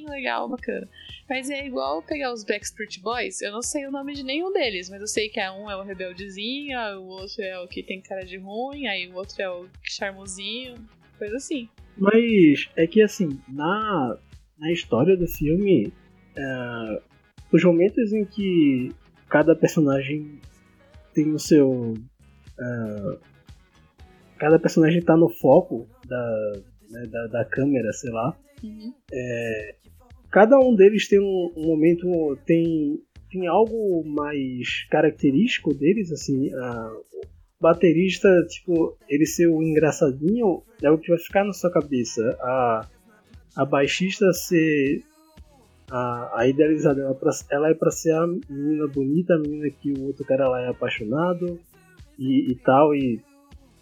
legal, 0.09 0.49
bacana. 0.49 0.89
Mas 1.29 1.51
é 1.51 1.67
igual 1.67 2.03
pegar 2.03 2.33
os 2.33 2.45
Backstreet 2.45 3.01
Boys. 3.01 3.41
Eu 3.41 3.51
não 3.53 3.63
sei 3.63 3.87
o 3.87 3.91
nome 3.91 4.15
de 4.15 4.23
nenhum 4.23 4.53
deles, 4.53 4.89
mas 4.89 5.01
eu 5.01 5.07
sei 5.07 5.29
que 5.29 5.41
um 5.41 5.71
é 5.71 5.77
o 5.77 5.83
rebeldezinho, 5.83 6.79
o 7.01 7.07
outro 7.07 7.43
é 7.43 7.59
o 7.59 7.67
que 7.67 7.83
tem 7.83 8.01
cara 8.01 8.25
de 8.25 8.39
ruim, 8.39 8.87
aí 8.87 9.09
o 9.09 9.15
outro 9.15 9.41
é 9.43 9.51
o 9.51 9.69
charmosinho, 9.83 10.77
coisa 11.19 11.37
assim. 11.37 11.69
Mas 11.97 12.69
é 12.77 12.87
que 12.87 13.03
assim, 13.03 13.41
na, 13.49 14.19
na 14.59 14.73
história 14.73 15.17
do 15.17 15.27
filme, 15.27 15.93
é, 16.37 17.03
os 17.53 17.65
momentos 17.65 18.13
em 18.13 18.25
que 18.25 18.93
cada 19.29 19.55
personagem 19.57 20.41
tem 21.13 21.33
o 21.33 21.39
seu. 21.39 21.95
Uh, 22.59 23.34
cada 24.39 24.59
personagem 24.59 25.03
tá 25.03 25.17
no 25.17 25.29
foco 25.29 25.89
da, 26.07 26.53
né, 26.91 27.07
da, 27.07 27.27
da, 27.27 27.45
câmera, 27.45 27.93
sei 27.93 28.11
lá. 28.11 28.37
Uhum. 28.63 28.93
É, 29.13 29.75
cada 30.31 30.59
um 30.59 30.75
deles 30.75 31.09
tem 31.09 31.21
um, 31.21 31.53
um, 31.57 31.67
momento. 31.67 32.39
tem 32.47 33.01
tem 33.31 33.49
algo 33.49 34.05
mais 34.07 34.87
característico 34.89 35.75
deles, 35.75 36.13
assim. 36.13 36.51
O 36.55 37.25
baterista, 37.61 38.29
tipo, 38.49 38.97
ele 39.09 39.27
ser 39.27 39.49
o 39.49 39.61
engraçadinho 39.61 40.63
é 40.81 40.91
o 40.91 40.99
que 40.99 41.09
vai 41.09 41.19
ficar 41.19 41.45
na 41.45 41.53
sua 41.53 41.71
cabeça. 41.71 42.23
A, 42.41 42.89
a 43.57 43.65
baixista 43.65 44.33
ser 44.33 45.03
a, 45.91 46.41
a 46.41 46.49
idealizada 46.49 47.03
ela, 47.03 47.15
pra, 47.15 47.31
ela 47.51 47.71
é 47.71 47.75
pra 47.75 47.91
ser 47.91 48.13
a 48.13 48.27
menina 48.27 48.87
bonita, 48.87 49.35
a 49.35 49.39
menina 49.39 49.69
que 49.71 49.93
o 49.93 50.07
outro 50.07 50.25
cara 50.25 50.49
lá 50.49 50.63
é 50.63 50.69
apaixonado 50.69 51.59
e, 52.19 52.53
e 52.53 52.55
tal, 52.57 52.95
e, 52.95 53.21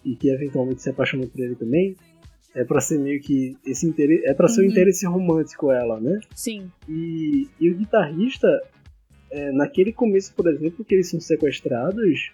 e 0.04 0.16
que 0.16 0.28
eventualmente 0.28 0.82
se 0.82 0.90
apaixonou 0.90 1.28
por 1.28 1.40
ele 1.40 1.54
também. 1.54 1.96
É 2.54 2.64
pra 2.64 2.80
ser 2.80 2.98
meio 2.98 3.20
que 3.20 3.56
esse 3.64 3.86
interesse. 3.86 4.26
É 4.26 4.34
pra 4.34 4.46
ser 4.48 4.60
o 4.60 4.64
Uhum. 4.64 4.70
interesse 4.70 5.06
romântico 5.06 5.70
ela, 5.72 5.98
né? 5.98 6.20
Sim. 6.34 6.70
E, 6.88 7.48
e 7.58 7.70
o 7.70 7.74
guitarrista, 7.76 8.46
é, 9.30 9.50
naquele 9.52 9.92
começo, 9.92 10.34
por 10.34 10.46
exemplo, 10.46 10.84
que 10.84 10.94
eles 10.94 11.08
são 11.08 11.18
sequestrados, 11.18 12.30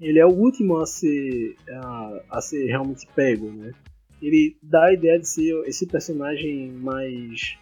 ele 0.00 0.18
é 0.18 0.26
o 0.26 0.30
último 0.32 0.78
a 0.78 0.86
ser, 0.86 1.54
a, 1.70 2.20
a 2.30 2.40
ser 2.40 2.66
realmente 2.66 3.06
pego, 3.14 3.50
né? 3.52 3.72
Ele 4.20 4.56
dá 4.60 4.86
a 4.86 4.92
ideia 4.92 5.18
de 5.20 5.28
ser 5.28 5.54
esse 5.66 5.86
personagem 5.86 6.72
mais. 6.72 7.56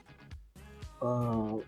ah, 1.02 1.58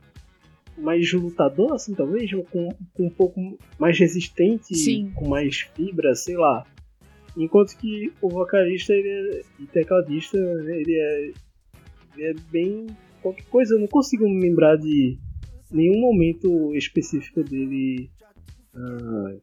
mais 0.79 1.12
lutador, 1.12 1.73
assim, 1.75 1.92
talvez, 1.94 2.31
com, 2.51 2.68
com 2.94 3.07
um 3.07 3.11
pouco 3.11 3.59
mais 3.79 3.99
resistente, 3.99 4.75
Sim. 4.77 5.11
com 5.14 5.29
mais 5.29 5.62
fibra, 5.75 6.14
sei 6.14 6.37
lá. 6.37 6.64
Enquanto 7.38 7.77
que 7.79 8.12
o 8.20 8.29
vocalista 8.29 8.92
ele 8.92 9.09
é, 9.09 9.42
e 9.61 9.66
tecladista, 9.66 10.37
né, 10.38 10.81
ele 10.81 10.94
é, 10.94 11.33
ele 12.16 12.24
é 12.31 12.35
bem 12.51 12.87
qualquer 13.22 13.44
coisa. 13.44 13.74
Eu 13.74 13.81
não 13.81 13.87
consigo 13.87 14.29
me 14.29 14.40
lembrar 14.40 14.77
de 14.77 15.16
nenhum 15.70 16.01
momento 16.01 16.74
específico 16.74 17.44
dele 17.44 18.11
ah, 18.74 19.37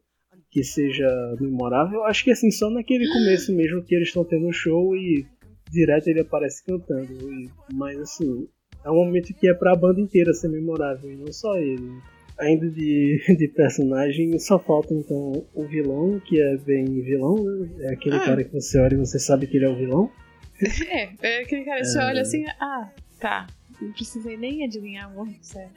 que 0.52 0.64
seja 0.64 1.08
memorável. 1.40 2.04
Acho 2.04 2.24
que 2.26 2.32
assim, 2.32 2.52
só 2.52 2.70
naquele 2.70 3.08
começo 3.08 3.54
mesmo 3.56 3.82
que 3.84 3.96
eles 3.96 4.10
estão 4.10 4.26
tendo 4.26 4.46
um 4.48 4.52
show 4.54 4.96
e 4.96 5.26
direto 5.72 6.08
ele 6.08 6.20
aparece 6.22 6.64
cantando. 6.66 7.14
E- 7.32 7.50
mas 7.74 7.98
assim, 8.00 8.48
é 8.84 8.92
um 8.92 8.96
momento 9.06 9.34
que 9.34 9.48
é 9.48 9.54
pra 9.54 9.76
banda 9.76 10.02
inteira 10.02 10.34
ser 10.34 10.50
memorável 10.50 11.12
e 11.12 11.16
não 11.16 11.32
só 11.32 11.58
ele. 11.58 11.90
Ainda 12.38 12.70
de, 12.70 13.22
de 13.38 13.48
personagem, 13.48 14.38
só 14.40 14.60
falta 14.60 14.94
então 14.94 15.46
o 15.54 15.64
vilão, 15.66 16.20
que 16.20 16.42
é 16.42 16.58
bem 16.58 16.86
vilão, 17.02 17.36
né? 17.44 17.70
É 17.82 17.94
aquele 17.94 18.18
Ah. 18.18 18.26
cara 18.26 18.44
que 18.44 18.52
você 18.54 18.78
olha 18.80 18.96
e 18.96 18.98
você 18.98 19.18
sabe 19.20 19.48
que 19.48 19.58
ele 19.58 19.66
é 19.66 19.70
o 19.70 19.76
vilão. 19.76 20.12
É, 20.90 21.10
é 21.22 21.42
aquele 21.42 21.64
cara 21.66 21.80
que 21.82 21.86
você 21.88 22.00
olha 22.00 22.22
assim, 22.22 22.46
ah, 22.60 22.90
tá. 23.20 23.48
Não 23.82 23.92
precisei 23.92 24.38
nem 24.38 24.64
adivinhar 24.64 25.14
muito, 25.14 25.46
sério. 25.46 25.72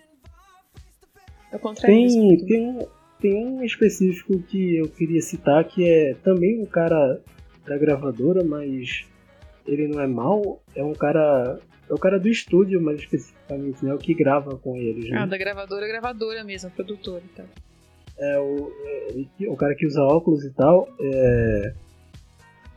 É 1.53 1.57
o 1.57 1.59
contrário 1.59 1.97
disso. 1.97 2.16
Tem, 2.18 2.47
tem, 2.47 2.66
um, 2.68 2.87
tem 3.21 3.47
um 3.47 3.64
específico 3.64 4.38
que 4.42 4.77
eu 4.77 4.88
queria 4.88 5.21
citar, 5.21 5.64
que 5.64 5.85
é 5.88 6.14
também 6.23 6.61
um 6.62 6.66
cara 6.66 7.21
da 7.66 7.77
gravadora, 7.77 8.44
mas 8.44 9.05
ele 9.66 9.88
não 9.88 10.01
é 10.01 10.07
mal, 10.07 10.62
é 10.77 10.85
um 10.85 10.92
cara. 10.94 11.59
É 11.90 11.92
o 11.94 11.99
cara 11.99 12.18
do 12.21 12.29
estúdio, 12.29 12.81
mais 12.81 13.01
né? 13.56 13.94
O 13.94 13.98
que 13.98 14.14
grava 14.14 14.56
com 14.56 14.76
eles, 14.76 15.08
né? 15.11 15.18
Ah, 15.18 15.26
da 15.26 15.38
gravadora, 15.38 15.87
gravadora 15.87 16.44
mesmo, 16.44 16.70
produtora 16.70 17.22
e 17.24 17.37
tal. 17.37 17.46
é 18.18 18.38
o, 18.38 18.72
é, 19.40 19.48
o 19.48 19.56
cara 19.56 19.74
que 19.74 19.87
usa 19.87 20.02
óculos 20.02 20.44
e 20.44 20.50
tal, 20.50 20.88
é, 21.00 21.72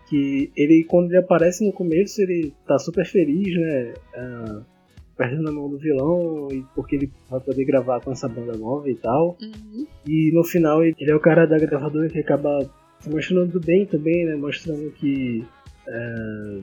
que 0.07 0.51
ele, 0.55 0.83
quando 0.83 1.09
ele 1.09 1.17
aparece 1.17 1.65
no 1.65 1.73
começo, 1.73 2.21
ele 2.21 2.53
tá 2.67 2.77
super 2.77 3.05
feliz, 3.05 3.55
né? 3.55 3.93
É, 4.13 4.71
perdendo 5.17 5.49
a 5.49 5.51
mão 5.51 5.69
do 5.69 5.77
vilão, 5.77 6.47
e 6.51 6.63
porque 6.73 6.95
ele 6.95 7.11
vai 7.29 7.39
poder 7.39 7.63
gravar 7.65 8.01
com 8.01 8.11
essa 8.11 8.27
banda 8.27 8.57
nova 8.57 8.89
e 8.89 8.95
tal. 8.95 9.37
Uhum. 9.41 9.85
E 10.07 10.31
no 10.33 10.43
final 10.43 10.83
ele 10.83 10.95
ele 10.99 11.11
é 11.11 11.15
o 11.15 11.19
cara 11.19 11.45
da 11.45 11.59
gravadora 11.59 12.09
que 12.09 12.19
acaba 12.19 12.67
se 12.99 13.09
mostrando 13.09 13.59
bem 13.59 13.85
também, 13.85 14.25
né? 14.25 14.35
Mostrando 14.35 14.91
que 14.91 15.45
é, 15.87 16.59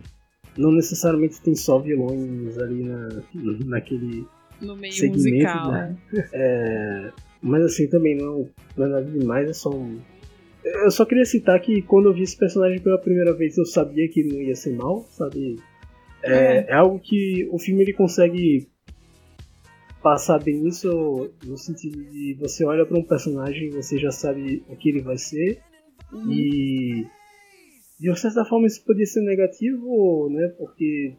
não 0.59 0.73
necessariamente 0.73 1.41
tem 1.41 1.55
só 1.55 1.79
vilões 1.79 2.59
ali 2.59 2.85
na, 2.85 3.09
naquele 3.65 4.27
No 4.61 4.77
meio 4.77 4.93
Segmento, 4.93 5.23
musical. 5.31 5.73
né? 5.73 5.97
é. 6.13 6.29
é, 6.35 7.13
mas 7.41 7.63
assim, 7.65 7.87
também 7.89 8.17
não, 8.17 8.49
não 8.77 8.87
é 8.87 8.89
nada 8.89 9.05
demais, 9.05 9.49
é 9.49 9.53
só 9.53 9.71
um. 9.71 9.99
Eu 10.65 10.91
só 10.91 11.05
queria 11.07 11.25
citar 11.25 11.59
que 11.61 11.81
quando 11.83 12.07
eu 12.11 12.13
vi 12.15 12.23
esse 12.23 12.37
personagem 12.37 12.81
pela 12.81 12.99
primeira 12.99 13.33
vez 13.33 13.57
eu 13.57 13.65
sabia 13.65 14.09
que 14.09 14.21
ele 14.21 14.35
não 14.35 14.43
ia 14.43 14.55
ser 14.57 14.75
mal, 14.75 15.07
sabe? 15.11 15.57
É, 16.23 16.67
é 16.69 16.75
algo 16.75 16.99
que 16.99 17.49
o 17.53 17.59
filme 17.59 17.83
ele 17.83 17.93
consegue 17.93 18.69
passar 20.03 20.39
bem 20.43 20.67
isso 20.67 21.31
no 21.45 21.57
sentido 21.57 22.03
de 22.05 22.35
você 22.41 22.65
olha 22.65 22.85
para 22.85 22.99
um 22.99 23.03
personagem 23.03 23.69
e 23.69 23.71
você 23.71 23.99
já 23.99 24.11
sabe 24.11 24.63
o 24.69 24.77
que 24.77 24.89
ele 24.91 25.01
vai 25.01 25.17
ser 25.17 25.61
Uhum. 26.13 26.33
e 26.33 27.07
de 27.99 28.09
uma 28.09 28.17
certa 28.17 28.45
forma 28.45 28.67
isso 28.67 28.85
podia 28.85 29.07
ser 29.07 29.23
negativo, 29.23 30.29
né? 30.31 30.49
Porque 30.57 31.15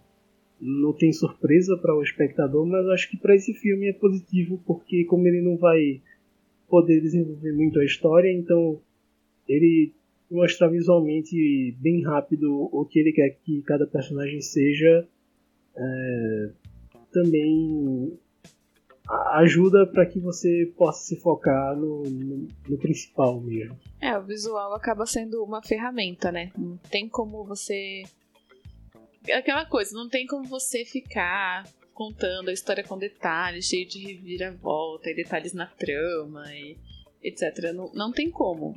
não 0.60 0.94
tem 0.94 1.12
surpresa 1.12 1.78
para 1.78 1.96
o 1.96 2.04
espectador, 2.04 2.65
mas 2.65 2.88
acho 2.89 3.10
que 3.10 3.18
para 3.18 3.36
esse 3.36 3.54
filme 3.54 3.89
é 3.89 3.94
positivo 3.94 4.62
porque 4.65 5.06
como 5.06 5.28
ele 5.28 5.42
não 5.42 5.58
vai 5.58 6.02
poder 6.68 7.02
desenvolver 7.02 7.52
muito 7.54 7.80
a 7.80 7.86
história, 7.86 8.32
então 8.32 8.80
ele 9.48 9.92
mostra 10.30 10.70
visualmente 10.70 11.76
bem 11.80 12.04
rápido 12.04 12.70
o 12.72 12.86
que 12.86 13.00
ele 13.00 13.12
quer 13.12 13.38
que 13.44 13.62
cada 13.63 13.88
personagem 13.88 14.42
seja, 14.42 15.08
é, 15.76 16.50
também 17.12 18.13
ajuda 19.34 19.88
para 19.88 20.06
que 20.06 20.19
você 20.19 20.72
possa 20.78 21.04
se 21.04 21.19
focar 21.19 21.76
no, 21.76 22.04
no, 22.04 22.48
no 22.67 22.78
principal 22.78 23.39
mesmo. 23.41 23.78
É, 24.00 24.17
o 24.17 24.24
visual 24.24 24.74
acaba 24.74 25.06
sendo 25.06 25.43
uma 25.43 25.62
ferramenta, 25.63 26.32
né? 26.32 26.52
Não 26.58 26.78
tem 26.78 27.08
como 27.10 27.43
você. 27.43 28.04
É 29.28 29.34
aquela 29.34 29.65
coisa, 29.65 29.95
não 29.95 30.08
tem 30.08 30.26
como 30.28 30.45
você 30.45 30.86
ficar 30.86 31.67
contando 31.93 32.50
a 32.50 32.54
história 32.54 32.84
com 32.84 32.98
detalhes, 32.98 33.65
cheio 33.65 33.86
de 33.88 34.00
reviravolta 34.00 35.10
e 35.10 35.15
detalhes 35.15 35.54
na 35.54 35.65
trama 35.65 36.45
e 36.54 36.78
etc. 37.22 37.74
Não, 37.74 37.91
não 37.93 38.12
tem 38.12 38.30
como. 38.32 38.76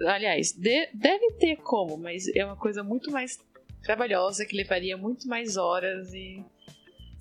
Aliás, 0.00 0.52
de- 0.52 0.88
deve 0.94 1.32
ter 1.32 1.56
como, 1.56 1.96
mas 1.96 2.28
é 2.28 2.44
uma 2.44 2.56
coisa 2.56 2.82
muito 2.84 3.10
mais 3.10 3.40
trabalhosa 3.82 4.46
que 4.46 4.56
levaria 4.56 4.96
muito 4.96 5.26
mais 5.28 5.56
horas 5.56 6.12
e 6.14 6.42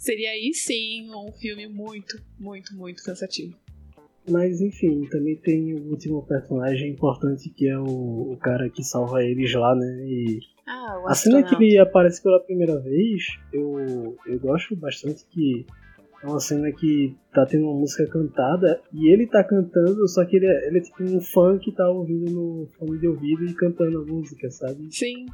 seria 0.01 0.31
aí 0.31 0.51
sim 0.53 1.09
um 1.13 1.31
filme 1.31 1.67
muito, 1.67 2.19
muito, 2.39 2.75
muito 2.75 3.03
cansativo. 3.03 3.55
Mas 4.29 4.59
enfim, 4.61 5.07
também 5.09 5.35
tem 5.35 5.73
o 5.73 5.89
último 5.89 6.25
personagem 6.25 6.91
importante 6.91 7.49
que 7.49 7.67
é 7.67 7.77
o, 7.77 8.33
o 8.33 8.37
cara 8.37 8.69
que 8.69 8.83
salva 8.83 9.23
eles 9.23 9.53
lá, 9.53 9.75
né? 9.75 10.05
E 10.07 10.39
Ah, 10.67 11.03
a 11.07 11.15
cena 11.15 11.43
que 11.43 11.55
ele 11.55 11.77
aparece 11.77 12.21
pela 12.21 12.39
primeira 12.39 12.79
vez, 12.79 13.23
eu, 13.53 14.17
eu 14.25 14.39
gosto 14.39 14.75
bastante 14.75 15.25
que 15.29 15.65
é 16.23 16.27
uma 16.27 16.39
cena 16.39 16.71
que 16.71 17.15
tá 17.33 17.45
tendo 17.47 17.65
uma 17.65 17.79
música 17.79 18.05
cantada 18.07 18.79
e 18.93 19.11
ele 19.11 19.25
tá 19.25 19.43
cantando, 19.43 20.07
só 20.07 20.23
que 20.23 20.35
ele 20.35 20.45
é, 20.45 20.67
ele 20.67 20.77
é 20.77 20.81
tipo 20.81 21.03
um 21.03 21.19
fã 21.19 21.57
que 21.57 21.71
tá 21.71 21.87
ouvindo 21.89 22.31
no 22.31 22.67
fone 22.77 22.99
de 22.99 23.07
ouvido 23.07 23.45
e 23.45 23.53
cantando 23.55 23.99
a 23.99 24.05
música, 24.05 24.49
sabe? 24.51 24.87
Sim, 24.91 25.25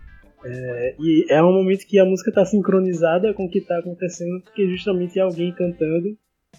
É, 0.45 0.95
e 0.99 1.25
é 1.29 1.41
um 1.41 1.51
momento 1.51 1.85
que 1.87 1.99
a 1.99 2.05
música 2.05 2.31
tá 2.31 2.45
sincronizada 2.45 3.33
com 3.33 3.45
o 3.45 3.49
que 3.49 3.61
tá 3.61 3.79
acontecendo, 3.79 4.41
porque 4.43 4.69
justamente 4.69 5.19
é 5.19 5.23
alguém 5.23 5.53
cantando 5.53 6.17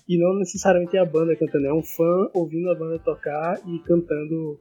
e 0.08 0.18
não 0.18 0.38
necessariamente 0.38 0.96
é 0.96 1.00
a 1.00 1.04
banda 1.04 1.36
cantando, 1.36 1.66
é 1.66 1.72
um 1.72 1.82
fã 1.82 2.30
ouvindo 2.34 2.70
a 2.70 2.74
banda 2.74 2.98
tocar 2.98 3.58
e 3.66 3.78
cantando 3.80 4.60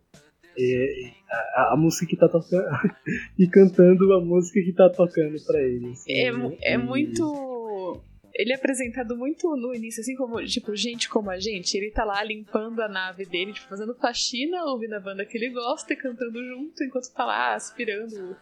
é, 0.59 1.11
a, 1.55 1.73
a 1.73 1.77
música 1.77 2.05
que 2.05 2.17
tá 2.17 2.27
tocando 2.27 2.65
e 3.37 3.47
cantando 3.47 4.13
a 4.13 4.21
música 4.21 4.59
que 4.61 4.73
tá 4.73 4.89
tocando 4.89 5.35
pra 5.45 5.61
eles. 5.61 6.03
É, 6.07 6.31
né? 6.31 6.57
é 6.61 6.77
muito. 6.77 8.03
Ele 8.33 8.51
é 8.51 8.55
apresentado 8.55 9.17
muito 9.17 9.55
no 9.55 9.73
início, 9.73 10.01
assim 10.01 10.15
como, 10.15 10.43
tipo, 10.45 10.75
gente 10.75 11.09
como 11.09 11.31
a 11.31 11.39
gente. 11.39 11.75
Ele 11.75 11.89
tá 11.89 12.05
lá 12.05 12.23
limpando 12.23 12.81
a 12.81 12.87
nave 12.87 13.25
dele, 13.25 13.51
tipo, 13.51 13.67
fazendo 13.67 13.95
faxina, 13.95 14.63
ouvindo 14.65 14.93
a 14.93 14.99
banda 14.99 15.25
que 15.25 15.37
ele 15.37 15.49
gosta 15.49 15.93
e 15.93 15.95
cantando 15.95 16.37
junto, 16.43 16.83
enquanto 16.83 17.11
tá 17.11 17.25
lá 17.25 17.55
aspirando 17.55 18.37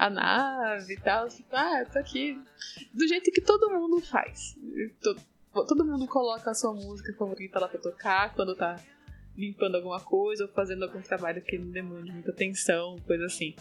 a 0.00 0.08
nave 0.08 0.94
e 0.94 1.00
tal. 1.00 1.28
Tipo, 1.28 1.54
ah, 1.54 1.84
tô 1.84 1.98
aqui. 1.98 2.40
Do 2.94 3.06
jeito 3.06 3.30
que 3.30 3.42
todo 3.42 3.70
mundo 3.70 4.00
faz. 4.00 4.56
Todo, 5.02 5.20
todo 5.52 5.84
mundo 5.84 6.06
coloca 6.06 6.50
a 6.50 6.54
sua 6.54 6.72
música 6.72 7.12
favorita 7.12 7.60
lá 7.60 7.68
pra 7.68 7.78
tocar 7.78 8.34
quando 8.34 8.56
tá 8.56 8.82
limpando 9.36 9.74
alguma 9.74 10.00
coisa 10.00 10.44
ou 10.44 10.50
fazendo 10.50 10.84
algum 10.84 11.02
trabalho 11.02 11.42
que 11.42 11.58
não 11.58 11.70
demande 11.70 12.10
muita 12.10 12.30
atenção, 12.30 12.96
coisa 13.06 13.26
assim. 13.26 13.54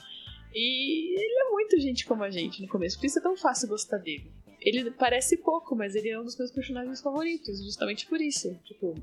E 0.53 1.13
ele 1.19 1.47
é 1.47 1.51
muito 1.51 1.77
gente 1.79 2.05
como 2.05 2.23
a 2.23 2.29
gente 2.29 2.61
no 2.61 2.69
começo, 2.69 2.97
por 2.97 3.05
isso 3.05 3.19
é 3.19 3.21
tão 3.21 3.35
fácil 3.35 3.67
gostar 3.67 3.97
dele. 3.97 4.31
Ele 4.61 4.91
parece 4.91 5.37
pouco, 5.37 5.75
mas 5.75 5.93
ele 5.93 6.09
é 6.09 6.19
um 6.19 6.23
dos 6.23 6.37
meus 6.37 6.51
personagens 6.51 7.01
favoritos, 7.01 7.63
justamente 7.63 8.07
por 8.07 8.19
isso. 8.19 8.57
Tipo, 8.65 8.95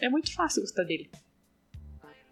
é 0.00 0.08
muito 0.08 0.32
fácil 0.34 0.62
gostar 0.62 0.84
dele. 0.84 1.10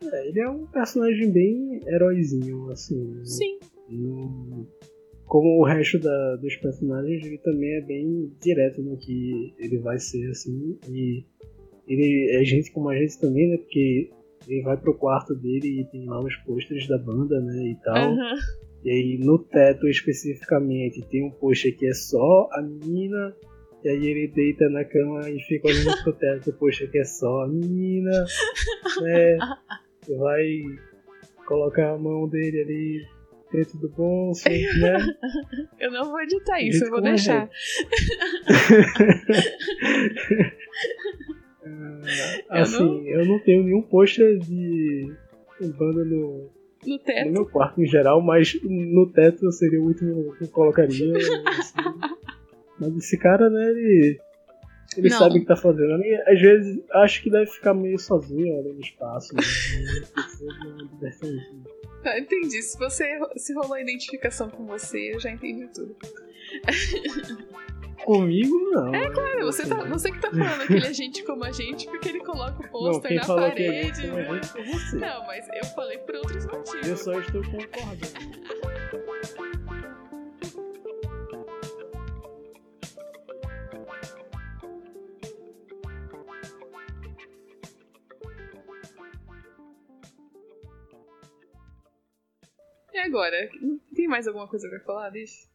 É, 0.02 0.28
ele 0.28 0.40
é 0.40 0.48
um 0.48 0.66
personagem 0.66 1.30
bem 1.30 1.80
heróizinho, 1.86 2.70
assim. 2.70 3.04
né? 3.04 3.24
Sim. 3.24 3.58
Não- 3.88 4.66
Como 5.26 5.58
o 5.60 5.64
resto 5.64 5.98
da- 5.98 6.36
dos 6.36 6.54
personagens, 6.56 7.24
ele 7.24 7.38
também 7.38 7.76
é 7.76 7.80
bem 7.80 8.30
direto 8.42 8.82
no 8.82 8.96
que 8.98 9.54
ele 9.58 9.78
vai 9.78 9.98
ser, 9.98 10.30
assim. 10.30 10.78
E 10.88 11.24
ele 11.88 12.30
é 12.38 12.44
gente 12.44 12.70
como 12.72 12.90
a 12.90 12.96
gente 12.96 13.18
também, 13.18 13.48
né? 13.48 13.56
Porque 13.56 14.10
ele 14.46 14.62
vai 14.62 14.76
pro 14.76 14.94
quarto 14.94 15.34
dele 15.34 15.80
e 15.80 15.84
tem 15.86 16.04
lá 16.04 16.20
os 16.22 16.36
pôsteres 16.44 16.86
da 16.86 16.98
banda, 16.98 17.40
né? 17.40 17.68
E 17.70 17.74
tal. 17.82 17.96
Aham. 18.12 18.34
E 18.84 18.90
aí 18.90 19.18
no 19.18 19.38
teto 19.38 19.88
especificamente 19.88 21.00
tem 21.08 21.24
um 21.24 21.30
pôster 21.30 21.74
que 21.74 21.86
é 21.86 21.94
só 21.94 22.48
a 22.52 22.60
menina 22.60 23.34
E 23.82 23.88
aí 23.88 24.06
ele 24.06 24.28
deita 24.28 24.68
na 24.68 24.84
cama 24.84 25.28
e 25.30 25.40
fica 25.40 25.68
olhando 25.68 26.02
pro 26.02 26.12
teto, 26.20 26.52
poxa, 26.58 26.86
que 26.86 26.98
é 26.98 27.04
só, 27.04 27.46
menina, 27.48 28.24
né? 29.02 29.38
Vai 30.18 30.60
colocar 31.46 31.92
a 31.94 31.98
mão 31.98 32.28
dele 32.28 32.60
ali 32.60 33.02
dentro 33.54 33.78
do 33.78 33.88
bolso, 33.88 34.48
né? 34.48 34.98
Eu 35.78 35.92
não 35.92 36.10
vou 36.10 36.20
editar 36.20 36.60
isso, 36.60 36.84
eu 36.84 36.90
vou 36.90 37.00
deixar. 37.00 37.48
Ah, 42.50 42.60
assim, 42.60 43.08
eu 43.08 43.16
não... 43.16 43.20
eu 43.20 43.26
não 43.26 43.38
tenho 43.40 43.62
nenhum 43.64 43.80
pôster 43.80 44.38
de 44.38 45.10
banda 45.78 46.04
no, 46.04 46.50
no 46.86 46.98
teto. 46.98 47.26
No 47.26 47.32
meu 47.32 47.46
quarto 47.46 47.80
em 47.80 47.86
geral, 47.86 48.20
mas 48.20 48.54
no 48.62 49.10
teto 49.10 49.50
seria 49.50 49.80
o 49.80 49.86
último 49.86 50.36
que 50.36 50.44
eu 50.44 50.48
colocaria. 50.48 51.14
Assim. 51.58 51.74
Mas 52.78 52.96
esse 52.96 53.16
cara, 53.16 53.48
né, 53.48 53.70
ele. 53.70 54.20
Ele 54.98 55.08
não. 55.08 55.18
sabe 55.18 55.38
o 55.38 55.40
que 55.40 55.46
tá 55.46 55.56
fazendo. 55.56 56.02
E, 56.04 56.14
às 56.26 56.40
vezes 56.40 56.84
acho 56.92 57.22
que 57.22 57.30
deve 57.30 57.46
ficar 57.46 57.72
meio 57.72 57.98
sozinho 57.98 58.58
ali 58.60 58.74
no 58.74 58.80
espaço. 58.80 59.34
Né? 59.34 59.42
Ah, 62.04 62.18
entendi. 62.18 62.62
Se 62.62 62.78
você 62.78 63.18
se 63.36 63.54
rolou 63.54 63.74
a 63.74 63.80
identificação 63.80 64.50
com 64.50 64.66
você, 64.66 65.14
eu 65.14 65.20
já 65.20 65.30
entendi 65.30 65.66
tudo. 65.68 65.96
Comigo, 68.04 68.54
não. 68.70 68.94
É 68.94 69.10
claro, 69.10 69.46
você, 69.46 69.66
tá, 69.66 69.76
você 69.84 70.10
que 70.10 70.20
tá 70.20 70.30
falando 70.30 70.66
que 70.66 70.74
ele 70.74 70.86
é 70.86 70.92
gente 70.92 71.22
como 71.22 71.42
a 71.42 71.50
gente 71.52 71.86
porque 71.86 72.10
ele 72.10 72.20
coloca 72.20 72.60
o 72.60 72.68
pôster 72.68 73.14
na 73.14 73.24
parede. 73.24 74.02
Que 74.02 74.08
é 74.08 74.24
gente 74.24 74.52
como 74.52 74.64
você. 74.72 74.96
Não, 74.96 75.26
mas 75.26 75.48
eu 75.54 75.64
falei 75.74 75.98
por 75.98 76.16
outros 76.16 76.44
motivos. 76.44 76.86
Eu 76.86 76.96
só 76.96 77.18
estou 77.18 77.42
concordando. 77.42 78.64
E 92.94 92.98
agora? 92.98 93.50
Tem 93.94 94.06
mais 94.06 94.28
alguma 94.28 94.46
coisa 94.46 94.68
pra 94.68 94.78
falar 94.80 95.10
disso? 95.10 95.48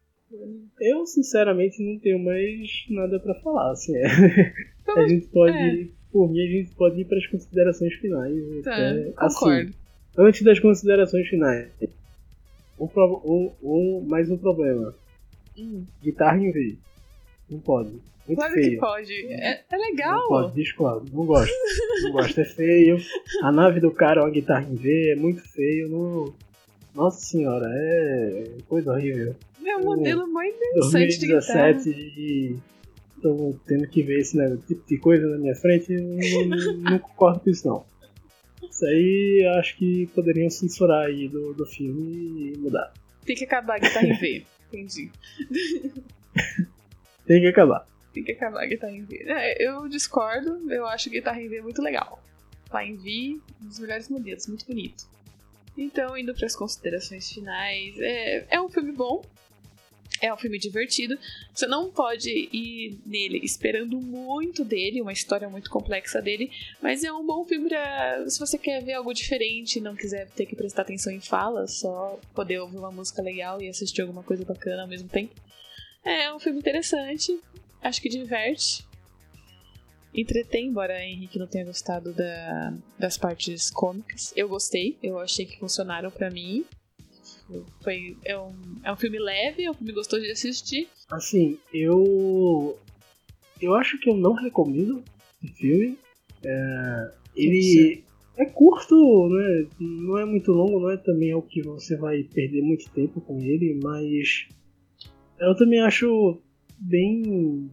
Eu, 0.79 1.05
sinceramente, 1.05 1.81
não 1.81 1.97
tenho 1.97 2.19
mais 2.19 2.85
nada 2.89 3.17
para 3.17 3.33
falar. 3.35 3.71
Assim, 3.71 3.95
é. 3.95 4.05
a 4.95 5.07
gente 5.07 5.27
pode, 5.27 5.57
é. 5.57 5.87
por 6.11 6.29
mim, 6.29 6.41
a 6.41 6.47
gente 6.47 6.75
pode 6.75 6.99
ir 6.99 7.05
para 7.05 7.17
as 7.17 7.27
considerações 7.27 7.93
finais. 7.95 8.63
Tá, 8.63 8.77
é, 8.77 9.11
concordo. 9.11 9.69
Assim, 9.69 9.73
antes 10.17 10.41
das 10.41 10.59
considerações 10.59 11.27
finais, 11.29 11.71
um, 12.77 12.85
um, 12.85 13.53
um, 13.63 14.05
mais 14.07 14.29
um 14.29 14.37
problema. 14.37 14.93
Hum. 15.57 15.85
Guitarra 16.03 16.37
em 16.37 16.51
V. 16.51 16.77
Não 17.49 17.59
pode. 17.59 17.91
Muito 18.27 18.37
claro 18.37 18.53
feio. 18.53 18.71
que 18.71 18.77
pode. 18.77 19.13
É, 19.33 19.63
é 19.71 19.77
legal. 19.77 20.19
Não 20.19 20.27
pode, 20.27 20.55
discordo. 20.55 21.11
Não 21.11 21.25
gosto. 21.25 21.51
não 22.03 22.11
gosto. 22.11 22.39
É 22.39 22.45
feio. 22.45 22.97
A 23.41 23.51
nave 23.51 23.79
do 23.79 23.91
cara 23.91 24.21
é 24.21 24.23
uma 24.23 24.29
guitarra 24.29 24.67
em 24.69 24.75
V. 24.75 25.13
É 25.13 25.15
muito 25.15 25.41
feio. 25.49 25.89
Não... 25.89 26.35
Nossa 26.93 27.21
senhora, 27.21 27.67
é 27.71 28.57
coisa 28.67 28.91
horrível. 28.91 29.35
É 29.65 29.77
um 29.77 29.83
modelo 29.83 30.27
mais 30.31 30.53
interessante 30.55 31.19
2017 31.19 31.93
de 31.93 32.59
Tô 33.21 33.55
tendo 33.65 33.87
que 33.87 34.01
ver 34.01 34.19
esse 34.19 34.37
né, 34.37 34.57
tipo 34.65 34.85
de 34.87 34.97
coisa 34.97 35.27
na 35.27 35.37
minha 35.37 35.55
frente 35.55 35.93
não, 35.93 36.45
não, 36.45 36.77
não 36.77 36.99
concordo 36.99 37.41
com 37.41 37.49
isso 37.49 37.67
não. 37.67 37.85
Isso 38.63 38.85
aí 38.85 39.45
acho 39.59 39.77
que 39.77 40.07
poderiam 40.07 40.49
censurar 40.49 41.07
aí 41.07 41.27
do, 41.27 41.53
do 41.53 41.65
filme 41.65 42.53
e 42.53 42.57
mudar. 42.57 42.93
Tem 43.25 43.35
que 43.35 43.43
acabar 43.43 43.75
a 43.75 43.79
guitarra 43.79 44.07
em 44.07 44.17
V. 44.17 44.45
Entendi. 44.67 45.11
Tem 47.25 47.41
que 47.41 47.47
acabar. 47.47 47.87
Tem 48.13 48.23
que 48.23 48.31
acabar 48.31 48.63
a 48.63 48.65
guitarra 48.65 48.93
em 48.93 49.03
V. 49.03 49.23
É, 49.27 49.67
eu 49.67 49.87
discordo, 49.89 50.71
eu 50.71 50.85
acho 50.85 51.09
a 51.09 51.11
guitarra 51.11 51.41
em 51.41 51.49
V 51.49 51.61
muito 51.61 51.81
legal. 51.81 52.23
Lá 52.71 52.85
em 52.85 52.95
V, 52.95 53.39
um 53.61 53.67
dos 53.67 53.79
melhores 53.79 54.07
modelos, 54.07 54.47
muito 54.47 54.65
bonito. 54.65 55.05
Então, 55.79 56.17
indo 56.17 56.35
para 56.35 56.45
as 56.45 56.57
considerações 56.57 57.31
finais, 57.31 57.97
é, 57.99 58.45
é 58.49 58.61
um 58.61 58.67
filme 58.67 58.91
bom, 58.91 59.23
é 60.21 60.33
um 60.33 60.35
filme 60.35 60.59
divertido. 60.59 61.17
Você 61.53 61.65
não 61.67 61.89
pode 61.89 62.29
ir 62.29 62.99
nele 63.05 63.39
esperando 63.43 63.97
muito 64.01 64.65
dele, 64.65 65.01
uma 65.01 65.13
história 65.13 65.47
muito 65.47 65.69
complexa 65.69 66.21
dele, 66.21 66.51
mas 66.81 67.05
é 67.05 67.13
um 67.13 67.25
bom 67.25 67.45
filme 67.45 67.69
pra, 67.69 68.25
se 68.27 68.37
você 68.37 68.57
quer 68.57 68.83
ver 68.83 68.93
algo 68.93 69.13
diferente 69.13 69.79
não 69.79 69.95
quiser 69.95 70.29
ter 70.31 70.45
que 70.45 70.55
prestar 70.55 70.81
atenção 70.81 71.13
em 71.13 71.21
fala, 71.21 71.65
só 71.65 72.19
poder 72.35 72.59
ouvir 72.59 72.77
uma 72.77 72.91
música 72.91 73.21
legal 73.21 73.61
e 73.61 73.69
assistir 73.69 74.01
alguma 74.01 74.21
coisa 74.21 74.43
bacana 74.43 74.81
ao 74.81 74.87
mesmo 74.87 75.07
tempo. 75.07 75.33
É 76.03 76.33
um 76.33 76.39
filme 76.39 76.59
interessante, 76.59 77.39
acho 77.81 78.01
que 78.01 78.09
diverte. 78.09 78.88
Entretém, 80.13 80.67
embora 80.67 81.03
Henrique 81.03 81.37
não 81.37 81.47
tenha 81.47 81.65
gostado 81.65 82.13
da, 82.13 82.73
das 82.97 83.17
partes 83.17 83.69
cômicas. 83.69 84.33
Eu 84.35 84.49
gostei, 84.49 84.97
eu 85.03 85.19
achei 85.19 85.45
que 85.45 85.59
funcionaram 85.59 86.09
para 86.09 86.29
mim. 86.31 86.65
Foi, 87.81 88.17
é, 88.25 88.37
um, 88.37 88.53
é 88.83 88.91
um 88.91 88.97
filme 88.97 89.19
leve, 89.19 89.63
é 89.63 89.71
um 89.71 89.73
filme 89.73 89.93
gostoso 89.93 90.23
de 90.23 90.31
assistir. 90.31 90.87
Assim, 91.09 91.57
eu. 91.73 92.77
Eu 93.61 93.73
acho 93.75 93.99
que 93.99 94.09
eu 94.09 94.15
não 94.15 94.33
recomendo 94.33 95.03
esse 95.43 95.53
filme. 95.53 95.97
É, 96.43 97.11
ele 97.35 98.03
é 98.37 98.45
curto, 98.45 98.95
né? 99.29 99.67
Não 99.79 100.17
é 100.17 100.25
muito 100.25 100.51
longo, 100.51 100.79
não 100.79 100.89
é 100.89 100.97
também 100.97 101.31
algo 101.31 101.47
que 101.47 101.61
você 101.61 101.97
vai 101.97 102.23
perder 102.23 102.61
muito 102.61 102.89
tempo 102.91 103.19
com 103.19 103.39
ele, 103.41 103.77
mas 103.83 104.47
eu 105.39 105.55
também 105.55 105.81
acho 105.81 106.41
bem. 106.77 107.69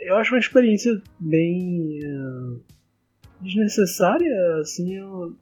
Eu 0.00 0.16
acho 0.16 0.34
uma 0.34 0.40
experiência 0.40 1.00
bem 1.18 1.98
uh, 2.04 2.60
desnecessária, 3.40 4.32
assim, 4.60 4.94
eu, 4.94 5.36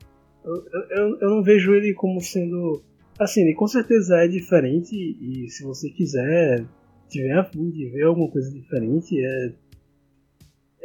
eu, 0.45 1.19
eu, 1.21 1.31
não 1.31 1.43
vejo 1.43 1.75
ele 1.75 1.93
como 1.95 2.21
sendo 2.21 2.83
Assim, 3.21 3.53
com 3.53 3.67
certeza 3.67 4.17
é 4.17 4.27
diferente 4.27 4.97
e 4.97 5.47
se 5.51 5.63
você 5.63 5.91
quiser, 5.91 6.65
tiver 7.07 7.37
a 7.37 7.45
fim 7.45 7.69
de 7.69 7.85
ver 7.91 8.05
alguma 8.05 8.31
coisa 8.31 8.51
diferente, 8.51 9.15
é, 9.23 9.53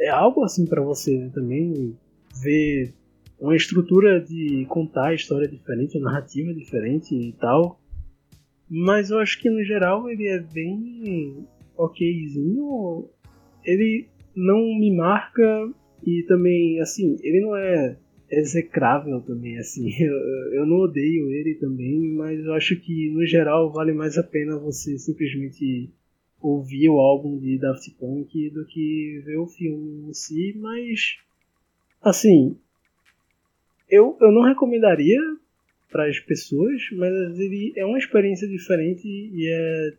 é 0.00 0.10
algo 0.10 0.44
assim 0.44 0.66
para 0.66 0.82
você 0.82 1.16
né, 1.16 1.30
também 1.32 1.96
ver 2.42 2.92
uma 3.40 3.56
estrutura 3.56 4.20
de 4.20 4.66
contar 4.68 5.08
a 5.08 5.14
história 5.14 5.48
diferente, 5.48 5.96
a 5.96 6.00
narrativa 6.02 6.52
diferente 6.52 7.14
e 7.14 7.32
tal. 7.32 7.80
Mas 8.68 9.08
eu 9.08 9.18
acho 9.18 9.40
que 9.40 9.48
no 9.48 9.64
geral 9.64 10.06
ele 10.10 10.28
é 10.28 10.38
bem 10.38 11.46
okzinho. 11.74 13.08
Ele 13.66 14.06
não 14.34 14.58
me 14.78 14.94
marca 14.94 15.42
e 16.06 16.22
também, 16.22 16.80
assim, 16.80 17.16
ele 17.22 17.40
não 17.40 17.56
é 17.56 17.96
execrável 18.30 19.20
também, 19.20 19.58
assim. 19.58 19.90
Eu, 20.00 20.14
eu 20.54 20.66
não 20.66 20.78
odeio 20.78 21.30
ele 21.30 21.54
também, 21.56 22.12
mas 22.14 22.38
eu 22.44 22.54
acho 22.54 22.76
que 22.80 23.10
no 23.10 23.26
geral 23.26 23.72
vale 23.72 23.92
mais 23.92 24.16
a 24.16 24.22
pena 24.22 24.58
você 24.58 24.98
simplesmente 24.98 25.90
ouvir 26.40 26.88
o 26.88 26.98
álbum 26.98 27.38
de 27.38 27.58
Daft 27.58 27.90
Punk 27.98 28.50
do 28.50 28.64
que 28.66 29.22
ver 29.24 29.36
o 29.36 29.46
filme 29.46 30.08
em 30.08 30.14
si, 30.14 30.54
mas 30.58 31.16
assim, 32.02 32.56
eu, 33.88 34.16
eu 34.20 34.32
não 34.32 34.42
recomendaria 34.42 35.20
para 35.90 36.08
as 36.08 36.20
pessoas, 36.20 36.82
mas 36.92 37.38
ele 37.38 37.72
é 37.76 37.84
uma 37.84 37.98
experiência 37.98 38.46
diferente 38.46 39.06
e 39.06 39.48
é 39.48 39.94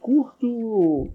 curto, 0.00 1.12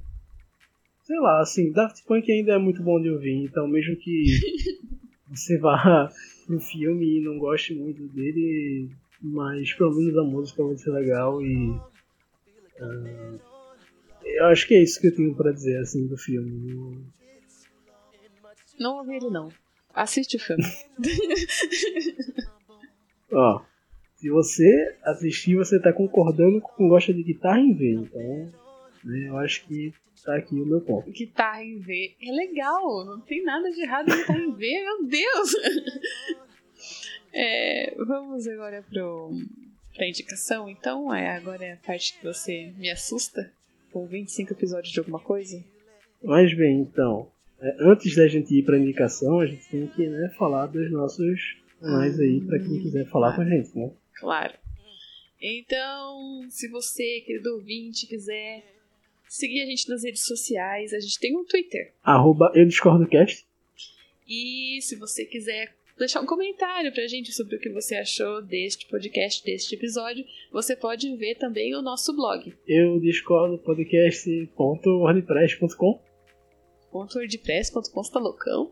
sei 1.06 1.20
lá, 1.20 1.40
assim, 1.40 1.72
Daft 1.72 2.04
Punk 2.06 2.30
ainda 2.32 2.54
é 2.54 2.58
muito 2.58 2.82
bom 2.82 3.00
de 3.00 3.12
ouvir, 3.12 3.44
então 3.44 3.68
mesmo 3.68 3.96
que 3.96 4.26
você 5.30 5.60
vá 5.60 6.12
no 6.50 6.60
filme 6.60 7.20
e 7.20 7.24
não 7.24 7.38
goste 7.38 7.76
muito 7.76 8.08
dele, 8.08 8.90
mas 9.22 9.72
pelo 9.74 9.96
menos 9.96 10.18
a 10.18 10.24
música 10.24 10.64
vai 10.64 10.76
ser 10.76 10.90
legal 10.92 11.42
e. 11.42 11.70
Uh, 12.82 13.40
eu 14.24 14.46
acho 14.46 14.68
que 14.68 14.74
é 14.74 14.82
isso 14.82 15.00
que 15.00 15.08
eu 15.08 15.16
tenho 15.16 15.36
para 15.36 15.54
dizer 15.54 15.80
assim 15.80 16.08
do 16.08 16.18
filme. 16.18 17.06
Não 18.80 18.98
ouvi 18.98 19.16
ele 19.16 19.30
não. 19.30 19.50
Assiste 19.94 20.36
o 20.36 20.40
filme. 20.40 20.64
Ó, 23.32 23.62
se 24.16 24.30
você 24.30 24.98
assistir, 25.04 25.56
você 25.56 25.80
tá 25.80 25.94
concordando 25.94 26.60
com 26.60 26.76
quem 26.76 26.90
gosta 26.90 27.14
de 27.14 27.24
guitarra 27.24 27.60
em 27.60 27.74
V, 27.74 27.94
então 27.94 28.52
né, 29.04 29.30
eu 29.30 29.38
acho 29.38 29.66
que 29.66 29.94
tá 30.26 30.36
aqui 30.36 30.56
o 30.56 30.66
meu 30.66 30.82
ponto. 30.82 31.10
Guitarra 31.12 31.64
em 31.64 31.80
V 31.80 32.16
é 32.22 32.32
legal, 32.32 33.06
não 33.06 33.22
tem 33.22 33.44
nada 33.44 33.70
de 33.72 33.82
errado 33.82 34.10
em 34.10 34.18
guitarra 34.18 34.40
em 34.40 34.52
V, 34.52 34.84
meu 34.84 35.08
Deus! 35.08 35.56
É, 37.38 37.94
vamos 37.98 38.48
agora 38.48 38.82
pro, 38.90 39.30
pra 39.94 40.08
indicação, 40.08 40.70
então. 40.70 41.14
É, 41.14 41.36
agora 41.36 41.66
é 41.66 41.74
a 41.74 41.78
parte 41.78 42.18
que 42.18 42.24
você 42.24 42.74
me 42.78 42.90
assusta 42.90 43.52
com 43.92 44.08
25 44.08 44.54
episódios 44.54 44.94
de 44.94 45.00
alguma 45.00 45.20
coisa. 45.20 45.62
Mas 46.24 46.56
bem, 46.56 46.80
então, 46.80 47.30
é, 47.60 47.76
antes 47.82 48.16
da 48.16 48.26
gente 48.30 48.58
ir 48.58 48.64
pra 48.64 48.78
indicação, 48.78 49.42
a 49.42 49.46
gente 49.46 49.68
tem 49.70 49.86
que 49.88 50.08
né, 50.08 50.34
falar 50.38 50.68
dos 50.68 50.90
nossos 50.92 51.58
canais 51.82 52.18
aí 52.18 52.40
para 52.40 52.60
quem 52.60 52.82
quiser 52.82 53.06
falar 53.10 53.36
claro. 53.36 53.50
com 53.50 53.54
a 53.54 53.58
gente, 53.58 53.78
né? 53.78 53.92
Claro. 54.18 54.54
Então, 55.42 56.50
se 56.50 56.70
você, 56.70 57.22
querido 57.26 57.54
ouvinte, 57.56 58.08
quiser 58.08 58.64
seguir 59.28 59.62
a 59.62 59.66
gente 59.66 59.88
nas 59.90 60.04
redes 60.04 60.26
sociais. 60.26 60.94
A 60.94 61.00
gente 61.00 61.20
tem 61.20 61.36
um 61.38 61.44
Twitter. 61.46 61.94
Arroba 62.04 62.52
eu 62.56 62.66
discordo 62.66 63.08
cast. 63.08 63.46
E 64.28 64.80
se 64.82 64.96
você 64.96 65.24
quiser 65.26 65.76
deixar 65.98 66.20
um 66.22 66.26
comentário 66.26 66.92
pra 66.94 67.08
gente 67.08 67.32
sobre 67.32 67.56
o 67.56 67.60
que 67.60 67.70
você 67.70 67.96
achou 67.96 68.42
deste 68.42 68.86
podcast, 68.88 69.44
deste 69.46 69.76
episódio, 69.76 70.26
você 70.52 70.76
pode 70.76 71.16
ver 71.16 71.36
também 71.36 71.74
o 71.76 71.82
nosso 71.82 72.14
blog. 72.16 72.54
Eu 72.68 73.00
discordo 73.00 73.58
podcast.wordpress.com. 73.60 76.02
.wordpress.com, 76.92 78.04
você 78.04 78.12
tá 78.12 78.20
loucão? 78.20 78.72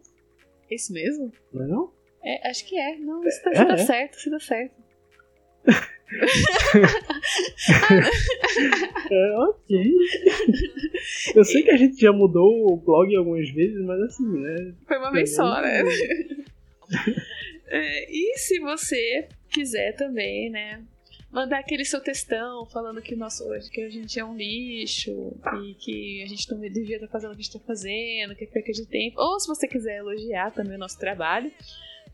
É 0.70 0.76
isso 0.76 0.92
mesmo? 0.94 1.32
Não 1.54 1.64
é 1.64 1.68
não? 1.68 1.94
É, 2.24 2.50
acho 2.50 2.66
que 2.66 2.78
é. 2.78 2.98
Não, 2.98 3.24
isso 3.26 3.42
tá, 3.44 3.52
É, 3.52 3.54
isso 3.54 3.66
tá 3.68 3.74
é. 3.74 3.78
certo, 3.78 4.18
isso 4.18 4.30
tá 4.32 4.40
certo. 4.40 4.83
É, 9.10 9.38
ok. 9.38 9.94
Eu 11.36 11.44
sei 11.44 11.64
que 11.64 11.72
a 11.72 11.78
gente 11.78 12.00
já 12.00 12.12
mudou 12.12 12.72
o 12.72 12.78
blog 12.78 13.16
algumas 13.16 13.50
vezes, 13.50 13.84
mas 13.84 14.00
assim, 14.02 14.28
né? 14.40 14.74
Foi 14.88 14.98
uma 14.98 15.12
vez 15.12 15.36
só, 15.36 15.62
né? 15.62 15.84
É, 17.68 18.12
e 18.12 18.38
se 18.38 18.60
você 18.60 19.28
quiser 19.50 19.96
também, 19.96 20.50
né? 20.50 20.84
Mandar 21.32 21.58
aquele 21.58 21.84
seu 21.84 22.00
textão 22.00 22.68
falando 22.68 23.02
que, 23.02 23.16
nosso, 23.16 23.44
que 23.72 23.82
a 23.82 23.90
gente 23.90 24.20
é 24.20 24.24
um 24.24 24.38
lixo 24.38 25.36
e 25.64 25.74
que 25.74 26.22
a 26.22 26.28
gente 26.28 26.52
não 26.52 26.60
devia 26.60 26.98
estar 26.98 27.08
fazendo 27.08 27.32
o 27.32 27.34
que 27.34 27.42
a 27.42 27.44
gente 27.44 27.56
está 27.56 27.66
fazendo, 27.66 28.36
que 28.36 28.44
é 28.44 28.48
perca 28.48 28.72
de 28.72 28.86
tempo. 28.86 29.20
Ou 29.20 29.40
se 29.40 29.48
você 29.48 29.68
quiser 29.68 29.98
elogiar 29.98 30.52
também 30.52 30.76
o 30.76 30.80
nosso 30.80 31.00
trabalho, 31.00 31.52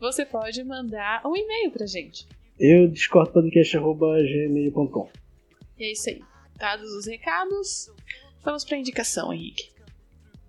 você 0.00 0.24
pode 0.24 0.64
mandar 0.64 1.20
um 1.26 1.36
e-mail 1.36 1.70
pra 1.70 1.84
gente. 1.84 2.26
Eu 2.60 2.88
discordo 2.88 3.32
podcast.gmail.com. 3.32 5.08
E 5.78 5.84
é 5.84 5.92
isso 5.92 6.10
aí. 6.10 6.20
Dados 6.58 6.92
os 6.92 7.06
recados, 7.06 7.90
vamos 8.44 8.66
pra 8.66 8.76
indicação, 8.76 9.32
Henrique. 9.32 9.70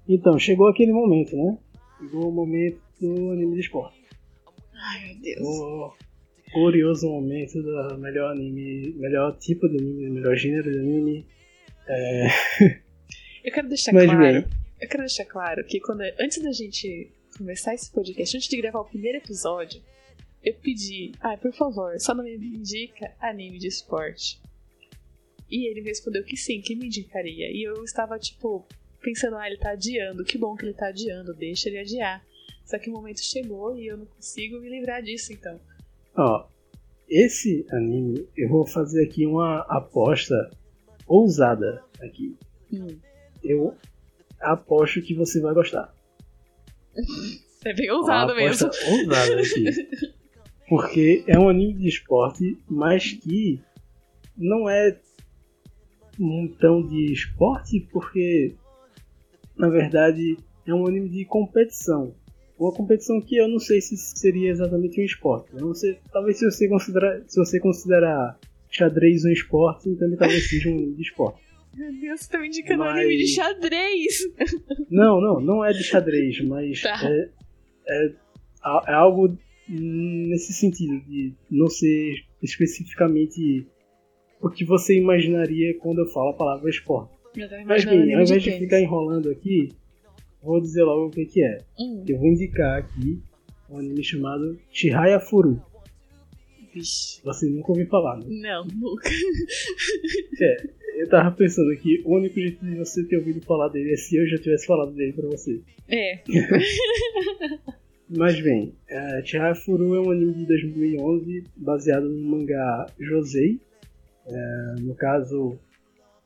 Então, 0.10 0.38
chegou 0.38 0.68
aquele 0.68 0.92
momento, 0.92 1.34
né? 1.38 1.58
Chegou 2.02 2.28
o 2.28 2.32
momento 2.34 2.82
do 3.00 3.32
anime 3.32 3.54
de 3.54 3.62
esporte. 3.62 3.98
Ai, 4.74 5.06
meu 5.08 5.22
Deus. 5.22 5.40
O 5.48 5.94
curioso 6.52 7.08
momento 7.08 7.64
do 7.64 7.98
melhor 7.98 8.34
anime, 8.34 8.94
melhor 8.98 9.38
tipo 9.38 9.70
de 9.70 9.78
anime, 9.78 10.10
melhor 10.10 10.36
gênero 10.36 10.70
de 10.70 10.80
anime. 10.80 11.26
Eu 13.42 13.54
quero 13.54 13.70
deixar 13.70 13.94
Mas 13.94 14.04
claro. 14.04 14.20
bem. 14.20 14.46
Eu 14.82 14.90
quero 14.90 15.04
deixar 15.04 15.26
claro 15.26 15.66
que 15.66 15.80
quando, 15.80 16.02
antes 16.20 16.44
da 16.44 16.52
gente 16.52 17.10
começar 17.38 17.74
esse 17.74 17.90
podcast, 17.90 18.36
antes 18.36 18.50
de 18.50 18.58
gravar 18.58 18.82
o 18.82 18.86
primeiro 18.86 19.18
episódio, 19.18 19.82
eu 20.44 20.54
pedi, 20.56 21.12
ah, 21.20 21.38
por 21.38 21.54
favor, 21.54 22.00
só 22.00 22.14
não 22.14 22.24
me 22.24 22.36
indica 22.36 23.14
anime 23.20 23.60
de 23.60 23.68
esporte. 23.68 24.42
E 25.50 25.70
ele 25.70 25.82
respondeu 25.82 26.24
que 26.24 26.38
sim, 26.38 26.62
que 26.62 26.76
me 26.76 26.86
indicaria. 26.88 27.52
E 27.52 27.62
eu 27.68 27.84
estava, 27.84 28.18
tipo, 28.18 28.66
pensando, 29.02 29.36
ah, 29.36 29.46
ele 29.48 29.58
tá 29.58 29.72
adiando, 29.72 30.24
que 30.24 30.38
bom 30.38 30.56
que 30.56 30.66
ele 30.66 30.74
tá 30.74 30.88
adiando, 30.88 31.34
deixa 31.34 31.70
ele 31.70 31.80
adiar. 31.80 32.26
Só 32.66 32.80
que 32.80 32.90
o 32.90 32.94
momento 32.94 33.20
chegou 33.22 33.78
e 33.78 33.88
eu 33.88 33.98
não 33.98 34.06
consigo 34.06 34.60
me 34.60 34.70
livrar 34.70 35.04
disso, 35.04 35.34
então. 35.34 35.60
Ó, 36.16 36.48
esse 37.10 37.66
anime, 37.72 38.26
eu 38.38 38.48
vou 38.48 38.66
fazer 38.66 39.04
aqui 39.06 39.26
uma 39.26 39.60
aposta 39.68 40.50
ousada 41.06 41.84
aqui. 42.02 42.38
Hum, 42.72 42.98
Eu 43.44 43.76
aposto 44.40 45.02
que 45.02 45.14
você 45.14 45.42
vai 45.42 45.54
gostar. 45.54 45.94
é 47.66 47.74
bem 47.74 47.90
Uma 47.92 48.00
ousado 48.00 48.32
aposta 48.32 48.70
mesmo. 48.70 48.98
ousada 48.98 49.42
aqui. 49.42 50.12
Porque 50.72 51.22
é 51.28 51.38
um 51.38 51.50
anime 51.50 51.74
de 51.74 51.90
esporte, 51.90 52.58
mas 52.70 53.12
que 53.12 53.60
não 54.38 54.70
é 54.70 54.98
tão 56.62 56.82
de 56.88 57.12
esporte, 57.12 57.82
porque 57.92 58.56
na 59.58 59.68
verdade 59.68 60.38
é 60.66 60.74
um 60.74 60.88
anime 60.88 61.10
de 61.10 61.26
competição. 61.26 62.16
Uma 62.58 62.72
competição 62.72 63.20
que 63.20 63.36
eu 63.36 63.50
não 63.50 63.60
sei 63.60 63.82
se 63.82 63.98
seria 63.98 64.50
exatamente 64.50 65.02
um 65.02 65.04
esporte. 65.04 65.50
Eu 65.52 65.60
não 65.60 65.74
sei, 65.74 66.00
talvez 66.10 66.40
se 66.40 66.46
você 66.50 66.70
considerar, 66.70 67.22
se 67.28 67.38
você 67.38 67.60
considerar 67.60 68.40
xadrez 68.70 69.26
um 69.26 69.30
esporte, 69.30 69.90
então 69.90 70.08
ele 70.08 70.16
talvez 70.16 70.50
seja 70.50 70.70
um 70.70 70.74
anime 70.76 70.96
de 70.96 71.02
esporte. 71.02 71.42
Meu 71.76 71.92
Deus, 72.00 72.22
você 72.22 72.30
tá 72.32 72.40
me 72.40 72.48
indicando 72.48 72.80
Mas- 72.86 72.98
anime 72.98 73.18
de 73.18 73.28
xadrez! 73.28 74.20
Não, 74.90 75.20
não, 75.20 75.42
não 75.42 75.66
é 75.66 75.74
de 75.74 75.84
xadrez, 75.84 76.40
mas 76.46 76.82
Tá. 76.82 76.98
é, 77.04 77.30
é, 77.90 78.06
é 78.88 78.94
algo 78.94 79.38
nesse 79.74 80.54
sentido, 80.54 81.00
de 81.06 81.34
não 81.50 81.68
ser 81.68 82.16
especificamente 82.42 83.66
o 84.42 84.50
que 84.50 84.66
você 84.66 84.98
imaginaria 84.98 85.78
quando 85.78 86.00
eu 86.00 86.08
falo 86.08 86.30
a 86.30 86.34
palavra 86.34 86.70
esporte. 86.70 87.14
Mas 87.66 87.86
bem, 87.86 88.14
ao 88.16 88.22
invés 88.24 88.42
de 88.42 88.50
tênis. 88.50 88.60
ficar 88.60 88.82
enrolando 88.82 89.30
aqui, 89.30 89.70
vou 90.42 90.60
dizer 90.60 90.84
logo 90.84 91.08
o 91.08 91.12
que, 91.12 91.26
que 91.26 91.44
é. 91.44 91.58
Hum, 91.80 92.04
Eu 92.08 92.18
vou 92.18 92.28
indicar 92.28 92.80
aqui 92.80 93.22
um 93.70 93.78
anime 93.78 94.04
chamado 94.04 94.60
Chihaya 94.72 95.20
Furu. 95.20 95.62
vixe. 96.74 97.22
Você 97.24 97.46
nunca 97.48 97.72
ouviu 97.72 97.88
falar, 97.88 98.18
né? 98.18 98.26
Não, 98.28 98.66
nunca. 98.66 99.10
Eu 100.98 101.08
tava 101.10 101.32
pensando 101.36 101.72
aqui, 101.72 102.02
o 102.06 102.16
único 102.18 102.40
jeito 102.40 102.66
de 102.66 102.76
você 102.76 103.04
ter 103.06 103.18
ouvido 103.18 103.42
falar 103.46 103.70
dele 103.70 103.94
é 103.94 103.96
se 103.96 104.16
eu 104.18 104.28
já 104.28 104.38
tivesse 104.38 104.66
falado 104.68 104.92
dele 104.94 105.14
pra 105.14 105.30
você. 105.30 105.62
É. 105.88 106.20
Mas 108.14 108.42
bem, 108.42 108.76
é, 108.90 109.22
Chihaya 109.24 109.56
Furu 109.56 109.96
é 109.96 110.02
um 110.02 110.12
anime 110.12 110.34
de 110.34 110.46
2011 110.46 111.46
baseado 111.56 112.10
no 112.10 112.30
mangá 112.30 112.86
Josei. 113.00 113.60
É, 114.28 114.76
no 114.82 114.94
caso, 114.96 115.58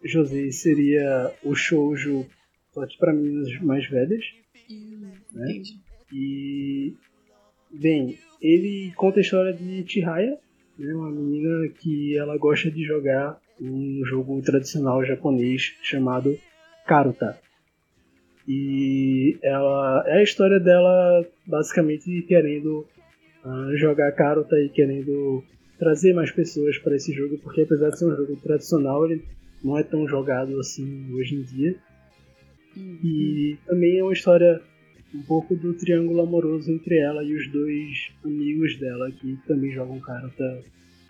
Josei 0.03 0.51
seria 0.51 1.31
o 1.43 1.53
shoujo 1.53 2.25
só 2.73 2.85
para 2.99 3.13
meninas 3.13 3.49
mais 3.61 3.87
velhas. 3.87 4.23
Hum, 4.69 5.11
Né? 5.31 5.51
Entendi. 5.51 5.79
E, 6.11 6.93
bem, 7.71 8.17
ele 8.41 8.91
conta 8.95 9.19
a 9.19 9.21
história 9.21 9.53
de 9.53 9.85
Chihaya, 9.87 10.39
né, 10.77 10.93
uma 10.93 11.11
menina 11.11 11.67
que 11.69 12.17
ela 12.17 12.37
gosta 12.37 12.71
de 12.71 12.83
jogar 12.83 13.39
um 13.61 14.01
jogo 14.05 14.41
tradicional 14.41 15.05
japonês 15.05 15.75
chamado 15.81 16.37
Karuta. 16.85 17.39
E 18.47 19.37
ela 19.41 20.03
é 20.07 20.19
a 20.19 20.23
história 20.23 20.59
dela 20.59 21.25
basicamente 21.47 22.21
querendo 22.23 22.85
ah, 23.43 23.71
jogar 23.75 24.11
Karuta 24.11 24.55
e 24.59 24.69
querendo 24.69 25.43
trazer 25.79 26.13
mais 26.13 26.31
pessoas 26.31 26.77
para 26.77 26.95
esse 26.95 27.11
jogo, 27.13 27.37
porque 27.39 27.61
apesar 27.61 27.89
de 27.89 27.99
ser 27.99 28.05
um 28.05 28.15
jogo 28.15 28.35
tradicional, 28.37 29.05
ele 29.05 29.23
não 29.63 29.77
é 29.77 29.83
tão 29.83 30.07
jogado 30.07 30.59
assim 30.59 31.11
hoje 31.13 31.35
em 31.35 31.41
dia. 31.41 31.75
E 32.77 33.57
também 33.65 33.99
é 33.99 34.03
uma 34.03 34.13
história 34.13 34.61
um 35.13 35.21
pouco 35.23 35.55
do 35.55 35.73
triângulo 35.73 36.21
amoroso 36.21 36.71
entre 36.71 36.97
ela 36.97 37.23
e 37.23 37.33
os 37.33 37.47
dois 37.49 38.11
amigos 38.23 38.77
dela 38.77 39.09
que 39.11 39.37
também 39.47 39.71
jogam 39.71 39.99
Karuta, 39.99 40.61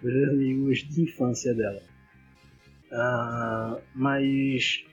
os 0.04 0.30
amigos 0.30 0.80
de 0.88 1.02
infância 1.02 1.54
dela. 1.54 1.82
Ah, 2.92 3.78
mas 3.96 4.86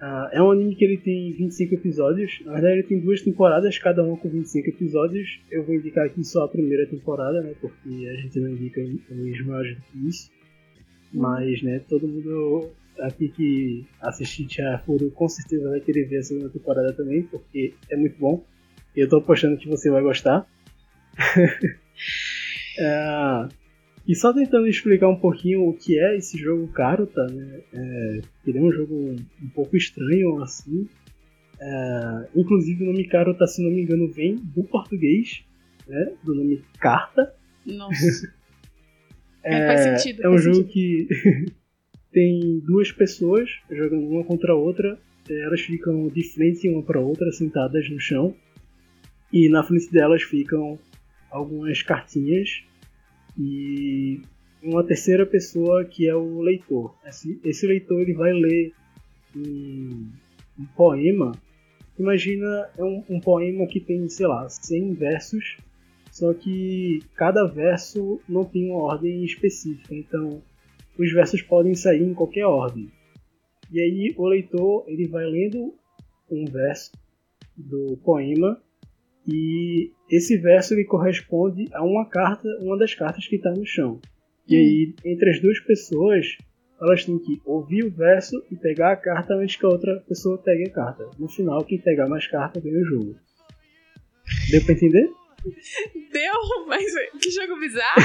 ah, 0.00 0.28
é 0.32 0.42
um 0.42 0.50
anime 0.50 0.74
que 0.74 0.84
ele 0.84 0.98
tem 0.98 1.32
25 1.32 1.74
episódios. 1.74 2.40
Na 2.44 2.52
verdade, 2.52 2.74
ele 2.74 2.82
tem 2.82 3.00
duas 3.00 3.22
temporadas, 3.22 3.78
cada 3.78 4.02
uma 4.02 4.16
com 4.16 4.28
25 4.28 4.68
episódios. 4.68 5.40
Eu 5.50 5.64
vou 5.64 5.74
indicar 5.74 6.06
aqui 6.06 6.22
só 6.22 6.44
a 6.44 6.48
primeira 6.48 6.86
temporada, 6.86 7.40
né? 7.40 7.54
Porque 7.60 8.06
a 8.06 8.14
gente 8.14 8.38
não 8.38 8.50
indica 8.50 8.80
animes 8.80 9.46
maiores 9.46 9.76
do 9.76 9.82
que 9.82 10.08
isso. 10.08 10.30
Mas, 11.12 11.62
né, 11.62 11.80
todo 11.88 12.06
mundo 12.06 12.70
aqui 12.98 13.28
que 13.28 13.86
assistir 14.00 14.48
Furu 14.84 15.10
com 15.10 15.28
certeza 15.28 15.68
vai 15.68 15.80
querer 15.80 16.04
ver 16.04 16.18
a 16.18 16.22
segunda 16.22 16.48
temporada 16.50 16.92
também, 16.92 17.22
porque 17.22 17.74
é 17.90 17.96
muito 17.96 18.18
bom. 18.18 18.44
E 18.94 19.00
eu 19.00 19.08
tô 19.08 19.18
apostando 19.18 19.56
que 19.56 19.68
você 19.68 19.90
vai 19.90 20.02
gostar. 20.02 20.46
É, 22.78 23.48
e 24.06 24.14
só 24.14 24.32
tentando 24.32 24.66
explicar 24.68 25.08
um 25.08 25.16
pouquinho 25.16 25.66
o 25.68 25.74
que 25.74 25.98
é 25.98 26.16
esse 26.16 26.38
jogo 26.38 26.68
Karuta, 26.68 27.26
né? 27.26 27.60
É, 27.72 28.20
ele 28.46 28.58
é 28.58 28.60
um 28.62 28.72
jogo 28.72 28.94
um 29.42 29.48
pouco 29.54 29.76
estranho, 29.76 30.42
assim. 30.42 30.88
É, 31.60 32.28
inclusive 32.36 32.84
o 32.84 32.86
nome 32.86 33.04
Karuta, 33.08 33.46
se 33.46 33.62
não 33.64 33.70
me 33.70 33.82
engano, 33.82 34.10
vem 34.12 34.36
do 34.36 34.62
português, 34.64 35.42
né? 35.88 36.12
Do 36.22 36.34
nome 36.34 36.62
carta. 36.78 37.34
Nossa. 37.64 38.34
É, 39.48 39.64
faz 39.68 39.80
sentido, 40.02 40.24
É 40.24 40.28
um 40.28 40.38
jogo 40.38 40.56
sentido. 40.56 40.72
que 40.72 41.08
tem 42.10 42.58
duas 42.66 42.90
pessoas 42.90 43.48
jogando 43.70 44.04
uma 44.08 44.24
contra 44.24 44.52
a 44.52 44.56
outra. 44.56 44.98
eh, 45.30 45.40
Elas 45.42 45.60
ficam 45.60 46.08
de 46.08 46.24
frente 46.24 46.68
uma 46.68 46.82
para 46.82 46.98
outra, 46.98 47.30
sentadas 47.30 47.88
no 47.88 48.00
chão. 48.00 48.34
E 49.32 49.48
na 49.48 49.62
frente 49.62 49.88
delas 49.92 50.22
ficam 50.24 50.76
algumas 51.30 51.80
cartinhas 51.80 52.64
e 53.38 54.20
uma 54.62 54.82
terceira 54.84 55.26
pessoa 55.26 55.84
que 55.84 56.08
é 56.08 56.14
o 56.14 56.40
leitor. 56.40 56.94
Esse, 57.06 57.40
esse 57.44 57.66
leitor 57.66 58.00
ele 58.00 58.14
vai 58.14 58.32
ler 58.32 58.72
um, 59.34 60.10
um 60.58 60.66
poema. 60.76 61.32
Imagina 61.98 62.68
é 62.76 62.84
um, 62.84 63.04
um 63.08 63.20
poema 63.20 63.66
que 63.66 63.80
tem, 63.80 64.08
sei 64.08 64.26
lá, 64.26 64.48
100 64.48 64.94
versos, 64.94 65.56
só 66.10 66.32
que 66.34 67.00
cada 67.14 67.44
verso 67.46 68.20
não 68.28 68.44
tem 68.44 68.70
uma 68.70 68.80
ordem 68.80 69.24
específica. 69.24 69.94
Então 69.94 70.42
os 70.98 71.12
versos 71.12 71.42
podem 71.42 71.74
sair 71.74 72.02
em 72.02 72.14
qualquer 72.14 72.46
ordem. 72.46 72.90
E 73.70 73.80
aí 73.80 74.14
o 74.16 74.26
leitor 74.26 74.84
ele 74.86 75.06
vai 75.06 75.26
lendo 75.26 75.74
um 76.30 76.44
verso 76.44 76.92
do 77.56 77.96
poema 77.98 78.60
e 79.26 79.90
esse 80.10 80.36
verso 80.38 80.74
ele 80.74 80.84
corresponde 80.84 81.68
a 81.72 81.82
uma 81.84 82.08
carta, 82.08 82.48
uma 82.60 82.78
das 82.78 82.94
cartas 82.94 83.26
que 83.26 83.36
está 83.36 83.50
no 83.50 83.66
chão. 83.66 84.00
E 84.48 84.56
aí 84.56 84.94
entre 85.04 85.30
as 85.30 85.40
duas 85.40 85.58
pessoas 85.60 86.36
elas 86.80 87.04
têm 87.04 87.18
que 87.18 87.40
ouvir 87.44 87.84
o 87.84 87.90
verso 87.90 88.36
e 88.50 88.56
pegar 88.56 88.92
a 88.92 88.96
carta 88.96 89.34
antes 89.34 89.56
que 89.56 89.64
a 89.64 89.68
outra 89.68 89.98
pessoa 90.06 90.38
pegue 90.38 90.68
a 90.68 90.72
carta. 90.72 91.08
No 91.18 91.28
final, 91.28 91.64
quem 91.64 91.78
pegar 91.78 92.06
mais 92.06 92.26
carta 92.26 92.60
ganha 92.60 92.80
o 92.80 92.84
jogo. 92.84 93.16
Deu 94.50 94.62
pra 94.64 94.74
entender? 94.74 95.10
Deu, 96.12 96.66
mas 96.66 96.84
que 97.20 97.30
jogo 97.30 97.58
bizarro! 97.58 98.02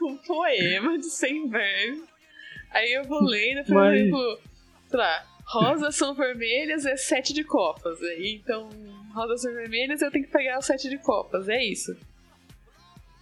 um 0.02 0.16
poema 0.18 0.98
de 0.98 1.06
100 1.06 1.48
versos. 1.48 2.08
Aí 2.70 2.92
eu 2.92 3.04
vou 3.04 3.22
lendo, 3.24 3.64
por 3.64 3.74
mas... 3.74 4.00
exemplo, 4.00 4.38
sei 4.88 4.98
lá, 4.98 5.26
rosas 5.44 5.96
são 5.96 6.14
vermelhas 6.14 6.86
é 6.86 6.96
sete 6.96 7.32
de 7.32 7.42
copas. 7.42 8.00
Aí, 8.02 8.40
então, 8.42 8.68
rosas 9.12 9.42
são 9.42 9.52
vermelhas 9.52 10.02
eu 10.02 10.10
tenho 10.10 10.24
que 10.24 10.32
pegar 10.32 10.58
o 10.58 10.62
sete 10.62 10.88
de 10.88 10.98
copas, 10.98 11.48
é 11.48 11.62
isso. 11.64 11.96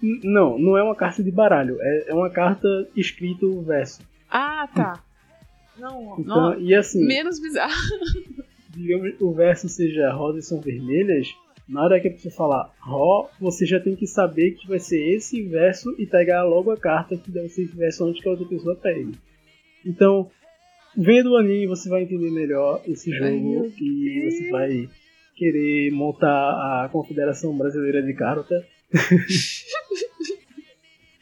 Não, 0.01 0.59
não 0.59 0.79
é 0.79 0.83
uma 0.83 0.95
carta 0.95 1.23
de 1.23 1.31
baralho, 1.31 1.77
é, 1.81 2.11
é 2.11 2.15
uma 2.15 2.31
carta 2.31 2.69
escrito 2.95 3.63
verso. 3.63 4.01
Ah, 4.31 4.69
tá. 4.75 5.03
Não, 5.77 6.17
então, 6.19 6.37
não, 6.51 6.61
e 6.61 6.75
assim, 6.75 7.05
menos 7.07 7.41
bizarro. 7.41 7.73
Digamos 8.71 9.17
que 9.17 9.25
o 9.25 9.33
verso 9.33 9.69
seja 9.69 10.13
rosas 10.13 10.47
são 10.47 10.61
vermelhas, 10.61 11.35
na 11.69 11.85
hora 11.85 12.01
que 12.01 12.09
a 12.09 12.11
pessoa 12.11 12.33
falar 12.35 12.75
Ró, 12.81 13.29
você 13.39 13.67
já 13.67 13.79
tem 13.79 13.95
que 13.95 14.07
saber 14.07 14.53
que 14.53 14.67
vai 14.67 14.79
ser 14.79 15.15
esse 15.15 15.43
verso 15.43 15.95
e 15.99 16.07
pegar 16.07 16.45
logo 16.45 16.71
a 16.71 16.77
carta 16.79 17.17
que 17.17 17.31
deve 17.31 17.51
ser 17.51 17.65
esse 17.65 17.77
verso 17.77 18.05
antes 18.07 18.23
que 18.23 18.29
a 18.29 18.33
outra 18.33 18.47
pessoa 18.47 18.75
pegue. 18.75 19.13
Então, 19.85 20.31
vendo 20.97 21.33
o 21.33 21.37
anime 21.37 21.67
você 21.67 21.91
vai 21.91 22.05
entender 22.05 22.31
melhor 22.31 22.83
esse 22.87 23.11
jogo 23.11 23.27
Ai, 23.27 23.73
e 23.81 24.31
você 24.31 24.51
vai 24.51 24.89
querer 25.39 25.93
montar 25.93 26.29
a 26.85 26.89
Confederação 26.91 27.57
Brasileira 27.57 28.03
de 28.03 28.13
Carta. 28.13 28.67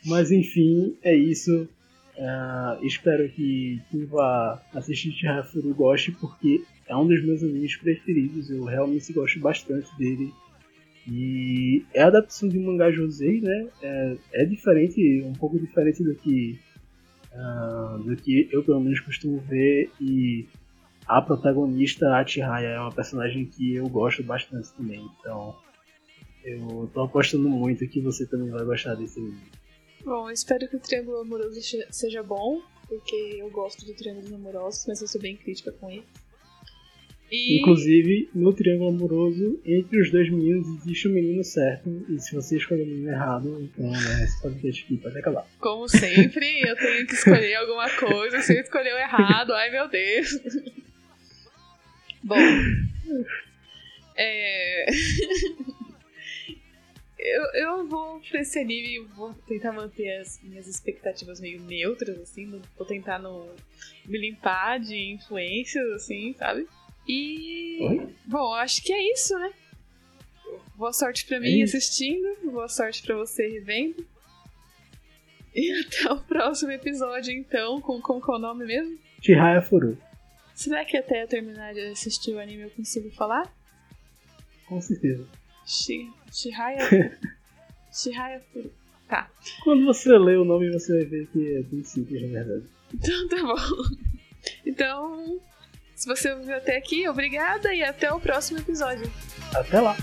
Mas 0.06 0.30
enfim, 0.30 0.96
é 1.02 1.14
isso. 1.14 1.68
Uh, 2.16 2.86
espero 2.86 3.28
que 3.28 3.82
quem 3.90 4.06
vá 4.06 4.62
assistir 4.72 5.12
Chihafuru 5.12 5.74
goste, 5.74 6.12
porque 6.12 6.62
é 6.88 6.96
um 6.96 7.06
dos 7.06 7.22
meus 7.22 7.42
animes 7.42 7.76
preferidos. 7.76 8.50
Eu 8.50 8.64
realmente 8.64 9.12
gosto 9.12 9.38
bastante 9.38 9.88
dele. 9.98 10.32
E 11.06 11.84
é 11.92 12.02
a 12.02 12.06
adaptação 12.06 12.48
de 12.48 12.58
um 12.58 12.64
mangá 12.64 12.90
Josei, 12.90 13.40
né? 13.40 13.68
É, 13.82 14.16
é, 14.32 14.44
diferente, 14.44 15.22
um 15.24 15.34
pouco 15.34 15.58
diferente 15.58 16.02
do 16.02 16.14
que, 16.14 16.58
uh, 17.32 17.98
do 18.02 18.16
que 18.16 18.48
eu 18.50 18.64
pelo 18.64 18.80
menos 18.80 18.98
costumo 19.00 19.38
ver. 19.40 19.90
E 20.00 20.46
a 21.06 21.22
protagonista, 21.22 22.08
a 22.16 22.26
Chihaya, 22.26 22.68
é 22.68 22.80
uma 22.80 22.92
personagem 22.92 23.46
que 23.46 23.74
eu 23.74 23.88
gosto 23.88 24.22
bastante 24.22 24.72
também. 24.72 25.04
Então 25.20 25.54
eu 26.44 26.90
tô 26.92 27.02
apostando 27.02 27.48
muito 27.48 27.86
que 27.88 28.00
você 28.00 28.26
também 28.26 28.50
vai 28.50 28.64
gostar 28.64 28.94
desse 28.94 29.18
anime. 29.18 29.42
Bom, 30.04 30.30
espero 30.30 30.68
que 30.68 30.76
o 30.76 30.80
Triângulo 30.80 31.18
Amoroso 31.18 31.60
seja 31.90 32.22
bom, 32.22 32.62
porque 32.88 33.36
eu 33.38 33.50
gosto 33.50 33.84
de 33.84 33.92
triângulos 33.94 34.32
amorosos, 34.32 34.84
mas 34.86 35.02
eu 35.02 35.08
sou 35.08 35.20
bem 35.20 35.36
crítica 35.36 35.72
com 35.72 35.90
ele. 35.90 36.04
E... 37.28 37.58
Inclusive, 37.58 38.30
no 38.32 38.52
Triângulo 38.52 38.90
Amoroso, 38.90 39.60
entre 39.64 40.00
os 40.00 40.12
dois 40.12 40.30
meninos 40.30 40.68
existe 40.78 41.08
o 41.08 41.10
um 41.10 41.14
menino 41.14 41.42
certo, 41.42 42.06
e 42.08 42.20
se 42.20 42.32
você 42.32 42.56
escolher 42.56 42.84
o 42.84 42.86
menino 42.86 43.08
errado, 43.08 43.60
então 43.60 43.90
né, 43.90 44.24
esse 44.24 44.40
podcast 44.40 44.84
aqui 44.84 44.96
pode 44.98 45.18
acabar. 45.18 45.44
Como 45.58 45.88
sempre, 45.88 46.60
eu 46.60 46.76
tenho 46.76 47.04
que 47.04 47.14
escolher 47.14 47.56
alguma 47.56 47.90
coisa, 47.96 48.40
se 48.42 48.54
eu 48.54 48.60
escolher 48.60 48.94
o 48.94 48.98
errado, 48.98 49.52
ai 49.52 49.70
meu 49.70 49.88
Deus. 49.88 50.28
Bom. 52.26 52.36
É 54.16 54.86
eu, 57.26 57.42
eu 57.54 57.88
vou 57.88 58.20
pra 58.20 58.40
esse 58.40 58.58
anime 58.58 59.00
vou 59.16 59.34
tentar 59.46 59.72
manter 59.72 60.20
as 60.20 60.40
minhas 60.42 60.66
expectativas 60.66 61.40
meio 61.40 61.60
neutras, 61.60 62.18
assim, 62.20 62.62
vou 62.76 62.86
tentar 62.86 63.18
não 63.18 63.50
me 64.04 64.18
limpar 64.18 64.78
de 64.78 64.96
influências, 65.12 65.84
assim, 65.92 66.34
sabe? 66.34 66.66
E. 67.08 67.78
Oi? 67.80 68.08
Bom, 68.24 68.54
acho 68.54 68.82
que 68.82 68.92
é 68.92 69.12
isso, 69.12 69.36
né? 69.38 69.52
Boa 70.76 70.92
sorte 70.92 71.24
pra 71.26 71.40
mim 71.40 71.60
é 71.60 71.64
assistindo, 71.64 72.28
boa 72.44 72.68
sorte 72.68 73.02
pra 73.02 73.16
você 73.16 73.48
revendo. 73.48 74.06
E 75.54 75.72
até 75.80 76.12
o 76.12 76.20
próximo 76.20 76.70
episódio, 76.70 77.32
então, 77.32 77.80
com, 77.80 78.00
com 78.00 78.20
qual 78.20 78.38
nome 78.38 78.66
mesmo? 78.66 78.98
Chihaya 79.22 79.62
Furu. 79.62 79.98
Será 80.56 80.86
que 80.86 80.96
até 80.96 81.22
eu 81.22 81.28
terminar 81.28 81.74
de 81.74 81.80
assistir 81.80 82.32
o 82.32 82.40
anime 82.40 82.62
eu 82.62 82.70
consigo 82.70 83.10
falar? 83.10 83.54
Com 84.66 84.80
certeza. 84.80 85.28
Shihaya. 85.66 86.78
Shihaya 87.92 88.40
Furu. 88.50 88.72
Tá. 89.06 89.30
Quando 89.62 89.84
você 89.84 90.16
lê 90.16 90.34
o 90.36 90.46
nome, 90.46 90.72
você 90.72 90.96
vai 90.96 91.04
ver 91.04 91.26
que 91.28 91.56
é 91.56 91.62
bem 91.62 91.84
simples, 91.84 92.22
na 92.22 92.28
verdade. 92.28 92.64
Então 92.92 93.28
tá 93.28 93.42
bom. 93.42 93.56
Então, 94.64 95.40
se 95.94 96.06
você 96.06 96.32
ouviu 96.32 96.56
até 96.56 96.78
aqui, 96.78 97.06
obrigada 97.06 97.74
e 97.74 97.82
até 97.82 98.10
o 98.10 98.18
próximo 98.18 98.58
episódio. 98.58 99.12
Até 99.54 99.78
lá. 99.78 99.94